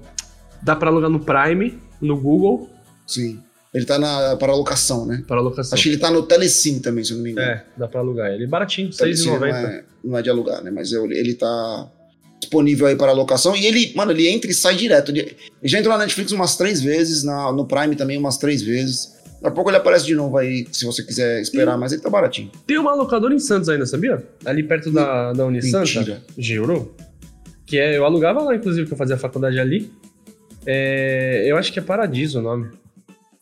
Dá 0.66 0.76
pra 0.76 0.90
alugar 0.90 1.10
no 1.10 1.20
Prime, 1.20 1.80
no 2.02 2.18
Google, 2.20 2.70
Sim. 3.06 3.40
Ele 3.74 3.86
tá 3.86 4.00
na, 4.00 4.38
para 4.38 4.56
locação, 4.56 5.06
né? 5.06 5.22
para 5.28 5.42
locação. 5.42 5.74
Acho 5.76 5.84
que 5.84 5.90
ele 5.90 5.98
tá 5.98 6.10
no 6.10 6.24
Telecine 6.24 6.80
também, 6.80 7.04
se 7.04 7.12
eu 7.12 7.18
não 7.18 7.24
me 7.26 7.32
engano. 7.32 7.52
É, 7.52 7.66
dá 7.78 7.88
pra 7.90 8.00
alugar 8.00 8.32
ele. 8.32 8.48
Baratinho, 8.48 8.90
Telecine 8.90 9.32
não 9.32 9.40
R$6,90. 9.40 9.66
é, 9.70 9.84
não 10.04 10.18
é 10.18 10.22
de 10.22 10.30
alugar, 10.30 10.64
né? 10.64 10.72
Mas 10.72 10.94
eu- 10.94 11.12
ele 11.12 11.34
tá 11.34 11.92
disponível 12.40 12.88
aí 12.88 12.96
para 12.96 13.12
locação. 13.12 13.54
E 13.56 13.66
ele, 13.66 13.92
mano, 13.94 14.12
ele 14.12 14.30
entra 14.30 14.50
e 14.50 14.54
sai 14.54 14.76
direto. 14.76 15.12
Ele, 15.12 15.20
ele 15.22 15.36
já 15.64 15.78
entrou 15.78 15.94
na 15.98 16.04
Netflix 16.06 16.32
umas 16.32 16.56
três 16.56 16.82
vezes, 16.82 17.24
na, 17.24 17.52
no 17.52 17.66
Prime 17.68 17.96
também 17.98 18.18
umas 18.18 18.38
três 18.38 18.62
vezes. 18.62 19.14
Daqui 19.42 19.48
a 19.48 19.52
pouco 19.52 19.70
ele 19.70 19.78
aparece 19.78 20.06
de 20.06 20.16
novo 20.16 20.38
aí, 20.38 20.66
se 20.72 20.86
você 20.86 21.04
quiser 21.04 21.42
esperar, 21.42 21.78
mas 21.78 21.92
ele 21.92 22.02
tá 22.02 22.10
baratinho. 22.10 22.50
Tem 22.66 22.78
uma 22.80 22.96
locadora 22.96 23.34
em 23.36 23.40
Santos 23.40 23.68
ainda, 23.68 23.86
sabia? 23.86 24.24
Ali 24.46 24.64
perto 24.64 24.90
da, 24.90 25.34
da 25.34 25.46
Unisanta. 25.46 25.84
Mentira. 25.86 26.24
Juro. 26.38 26.96
Que 27.66 27.78
é, 27.78 27.98
eu 27.98 28.06
alugava 28.06 28.42
lá, 28.42 28.56
inclusive, 28.56 28.88
que 28.88 28.94
eu 28.94 28.98
fazia 28.98 29.18
faculdade 29.18 29.60
ali. 29.60 29.92
É, 30.66 31.44
eu 31.46 31.58
acho 31.58 31.72
que 31.72 31.80
é 31.80 31.82
Paradiso 31.82 32.40
o 32.40 32.42
nome. 32.42 32.70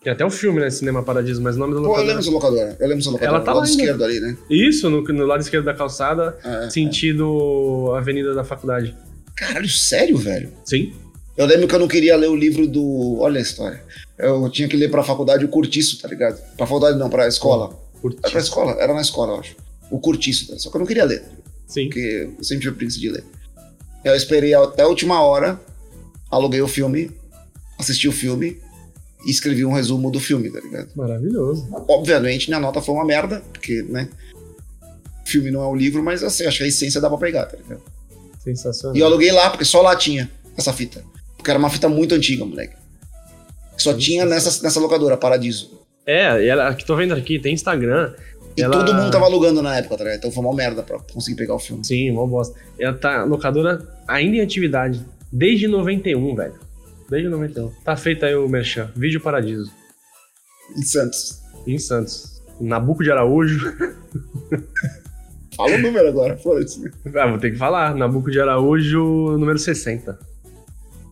Tem 0.04 0.12
até 0.12 0.26
o 0.26 0.30
filme, 0.30 0.60
né? 0.60 0.70
Cinema 0.70 1.02
Paradiso, 1.02 1.42
mas 1.42 1.56
o 1.56 1.60
nome 1.60 1.76
da 1.76 1.82
Pô, 1.82 1.96
eu 1.98 2.02
lembro 2.02 2.18
dessa 2.18 2.32
locadora. 2.32 2.76
Eu 2.78 2.88
lembro 2.88 2.98
dessa 2.98 3.10
locadora. 3.12 3.38
Ela 3.38 3.46
tá 3.46 3.52
do 3.54 3.58
lado 3.60 3.68
ainda. 3.70 3.82
esquerdo 3.82 4.04
ali, 4.04 4.20
né? 4.20 4.38
Isso, 4.50 4.90
no, 4.90 5.02
no 5.02 5.26
lado 5.26 5.40
esquerdo 5.42 5.64
da 5.66 5.74
calçada, 5.74 6.38
É, 6.44 6.66
é. 6.66 6.70
sentido 6.70 7.94
Avenida 7.96 8.34
da 8.34 8.44
Faculdade. 8.44 8.96
Caralho, 9.36 9.70
sério, 9.70 10.18
velho? 10.18 10.52
Sim. 10.66 10.94
Eu 11.38 11.46
lembro 11.46 11.68
que 11.68 11.74
eu 11.74 11.80
não 11.80 11.88
queria 11.88 12.16
ler 12.18 12.28
o 12.30 12.36
livro 12.36 12.68
do. 12.68 13.18
Olha 13.20 13.40
a 13.40 13.42
história. 13.42 13.82
Eu 14.20 14.48
tinha 14.50 14.68
que 14.68 14.76
ler 14.78 14.92
pra 14.92 15.02
faculdade 15.04 15.44
o 15.46 15.48
Curtiço, 15.48 16.00
tá 16.00 16.08
ligado? 16.08 16.38
Pra 16.58 16.68
faculdade 16.68 17.00
não, 17.00 17.10
pra 17.10 17.28
escola. 17.28 17.70
Curti. 18.02 18.20
Era 18.22 18.32
pra 18.32 18.40
escola? 18.42 18.72
Era 18.74 18.94
na 18.94 19.02
escola, 19.02 19.34
eu 19.34 19.40
acho. 19.40 19.56
O 19.90 20.00
Curtiço, 20.00 20.50
tá? 20.52 20.60
só 20.60 20.70
que 20.70 20.76
eu 20.76 20.80
não 20.80 20.86
queria 20.86 21.06
ler. 21.06 21.24
Sim. 21.66 21.86
porque 21.86 22.30
eu 22.38 22.44
sempre 22.44 22.64
tive 22.66 22.76
preguiça 22.76 23.00
de 23.00 23.10
ler. 23.10 23.24
Eu 24.04 24.14
esperei 24.16 24.54
até 24.54 24.84
a 24.84 24.88
última 24.88 25.22
hora, 25.24 25.60
aluguei 26.34 26.62
o 26.62 26.68
filme, 26.68 27.12
assisti 27.80 28.08
o 28.08 28.12
filme 28.12 28.58
e 29.26 29.32
escrevi 29.32 29.66
um 29.66 29.72
resumo 29.74 30.12
do 30.12 30.20
filme, 30.20 30.50
tá 30.52 30.60
ligado? 30.60 30.90
Maravilhoso. 30.96 31.68
Obviamente, 31.88 32.48
minha 32.50 32.60
nota 32.60 32.82
foi 32.82 32.94
uma 32.96 33.06
merda, 33.06 33.42
porque, 33.52 33.82
né? 33.84 34.10
Filme 35.26 35.50
não 35.52 35.64
é 35.64 35.68
um 35.68 35.76
livro, 35.76 36.04
mas 36.04 36.22
assim, 36.24 36.46
acho 36.46 36.58
que 36.58 36.64
a 36.64 36.68
essência 36.68 37.00
dá 37.00 37.10
pra 37.10 37.18
pegar, 37.18 37.46
tá 37.46 37.58
ligado? 37.58 37.82
Sensacional. 38.44 38.96
E 38.96 39.00
eu 39.00 39.06
aluguei 39.06 39.32
lá, 39.32 39.50
porque 39.50 39.64
só 39.66 39.82
lá 39.82 39.96
tinha 39.96 40.30
essa 40.58 40.74
fita. 40.74 41.04
Porque 41.38 41.50
era 41.50 41.58
uma 41.60 41.70
fita 41.70 41.88
muito 41.88 42.14
antiga, 42.14 42.44
moleque. 42.46 42.76
Só 43.78 43.94
tinha 43.94 44.26
nessa, 44.26 44.62
nessa 44.64 44.80
locadora, 44.80 45.16
Paradiso. 45.18 45.72
É, 46.06 46.44
e 46.44 46.48
ela, 46.50 46.74
que 46.76 46.86
tô 46.86 46.96
vendo 46.96 47.14
aqui, 47.14 47.40
tem 47.40 47.54
Instagram. 47.54 48.14
E 48.56 48.62
Ela- 48.62 48.78
todo 48.78 48.94
mundo 48.94 49.10
tava 49.12 49.26
alugando 49.26 49.62
na 49.62 49.78
época, 49.78 49.98
tá 49.98 50.04
ligado? 50.04 50.18
Então 50.20 50.32
foi 50.32 50.44
uma 50.44 50.54
merda 50.54 50.84
pra 50.84 51.00
conseguir 51.00 51.38
pegar 51.38 51.56
o 51.56 51.60
filme. 51.60 51.84
Sim, 51.86 52.12
mó 52.12 52.28
bosta. 52.28 52.60
Ela 52.78 52.94
tá 52.94 53.24
locadora 53.24 53.88
ainda 54.08 54.38
em 54.38 54.42
atividade. 54.42 55.04
Desde 55.36 55.68
91, 55.68 56.36
velho. 56.36 56.54
Desde 57.10 57.28
91. 57.28 57.70
Tá 57.84 57.98
feito 57.98 58.24
aí 58.26 58.36
o 58.36 58.48
Merchan. 58.48 58.92
Vídeo 58.96 59.20
Paradiso. 59.20 59.72
Em 60.78 60.84
Santos. 60.84 61.42
Em 61.66 61.78
Santos. 61.80 62.42
Nabuco 62.62 63.04
de 63.04 63.12
Araújo. 63.12 63.74
Fala 65.58 65.76
o 65.76 65.78
número 65.80 66.08
agora, 66.08 66.36
foda-se. 66.38 66.92
Ah, 67.16 67.28
vou 67.28 67.38
ter 67.38 67.52
que 67.52 67.58
falar. 67.58 67.96
Nabuco 67.96 68.32
de 68.32 68.40
Araújo, 68.40 69.38
número 69.38 69.58
60. 69.60 70.18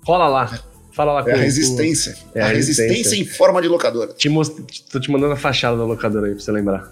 Rola 0.06 0.28
lá. 0.28 0.60
Fala 0.94 1.14
lá 1.14 1.24
com 1.24 1.30
É 1.30 1.34
a 1.34 1.36
com- 1.38 1.42
resistência. 1.44 2.16
É 2.36 2.42
a 2.42 2.46
a 2.46 2.50
resistência. 2.50 2.92
resistência. 2.92 3.22
em 3.22 3.26
forma 3.26 3.62
de 3.62 3.68
locadora. 3.68 4.14
Te 4.14 4.30
most... 4.30 4.62
Tô 4.92 5.00
te 5.00 5.10
mandando 5.12 5.34
a 5.34 5.38
fachada 5.38 5.78
da 5.78 5.84
locadora 5.86 6.28
aí 6.28 6.34
pra 6.34 6.42
você 6.44 6.52
lembrar. 6.52 6.92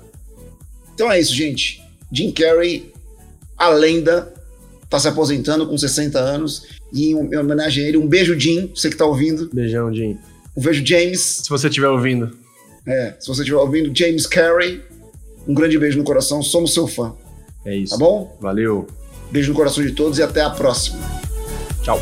Então 0.94 1.12
é 1.12 1.20
isso, 1.20 1.34
gente. 1.34 1.84
Jim 2.12 2.32
Carrey, 2.32 2.94
a 3.58 3.70
lenda, 3.70 4.32
tá 4.90 5.00
se 5.00 5.08
aposentando 5.08 5.68
com 5.68 5.78
60 5.78 6.18
anos. 6.20 6.66
E 6.92 7.12
em 7.12 7.38
homenagem 7.38 7.86
a 7.86 7.88
ele, 7.88 7.98
um 7.98 8.08
beijo, 8.08 8.38
Jim, 8.40 8.72
você 8.74 8.90
que 8.90 8.96
tá 8.98 9.06
ouvindo. 9.06 9.50
Beijão, 9.54 9.94
Jim. 9.94 10.18
Eu 10.56 10.62
vejo 10.62 10.86
James, 10.86 11.42
Se 11.44 11.50
você 11.50 11.68
estiver 11.68 11.88
ouvindo. 11.88 12.32
é, 12.88 13.16
se 13.20 13.28
você 13.28 13.42
estiver 13.42 13.60
ouvindo, 13.60 13.96
James 13.96 14.26
Carey. 14.26 14.82
Um 15.48 15.54
grande 15.54 15.78
beijo 15.80 15.98
no 15.98 16.04
coração, 16.04 16.42
somos 16.44 16.74
seu 16.74 16.86
fã, 16.88 17.14
É 17.66 17.76
isso. 17.76 17.92
tá 17.94 17.98
bom? 17.98 18.38
Valeu. 18.42 18.88
Beijo 19.32 19.50
no 19.52 19.56
coração 19.56 19.84
de 19.84 19.92
todos 19.94 20.18
e 20.20 20.24
até 20.24 20.42
a 20.42 20.50
próxima. 20.50 21.00
Tchau. 21.84 22.00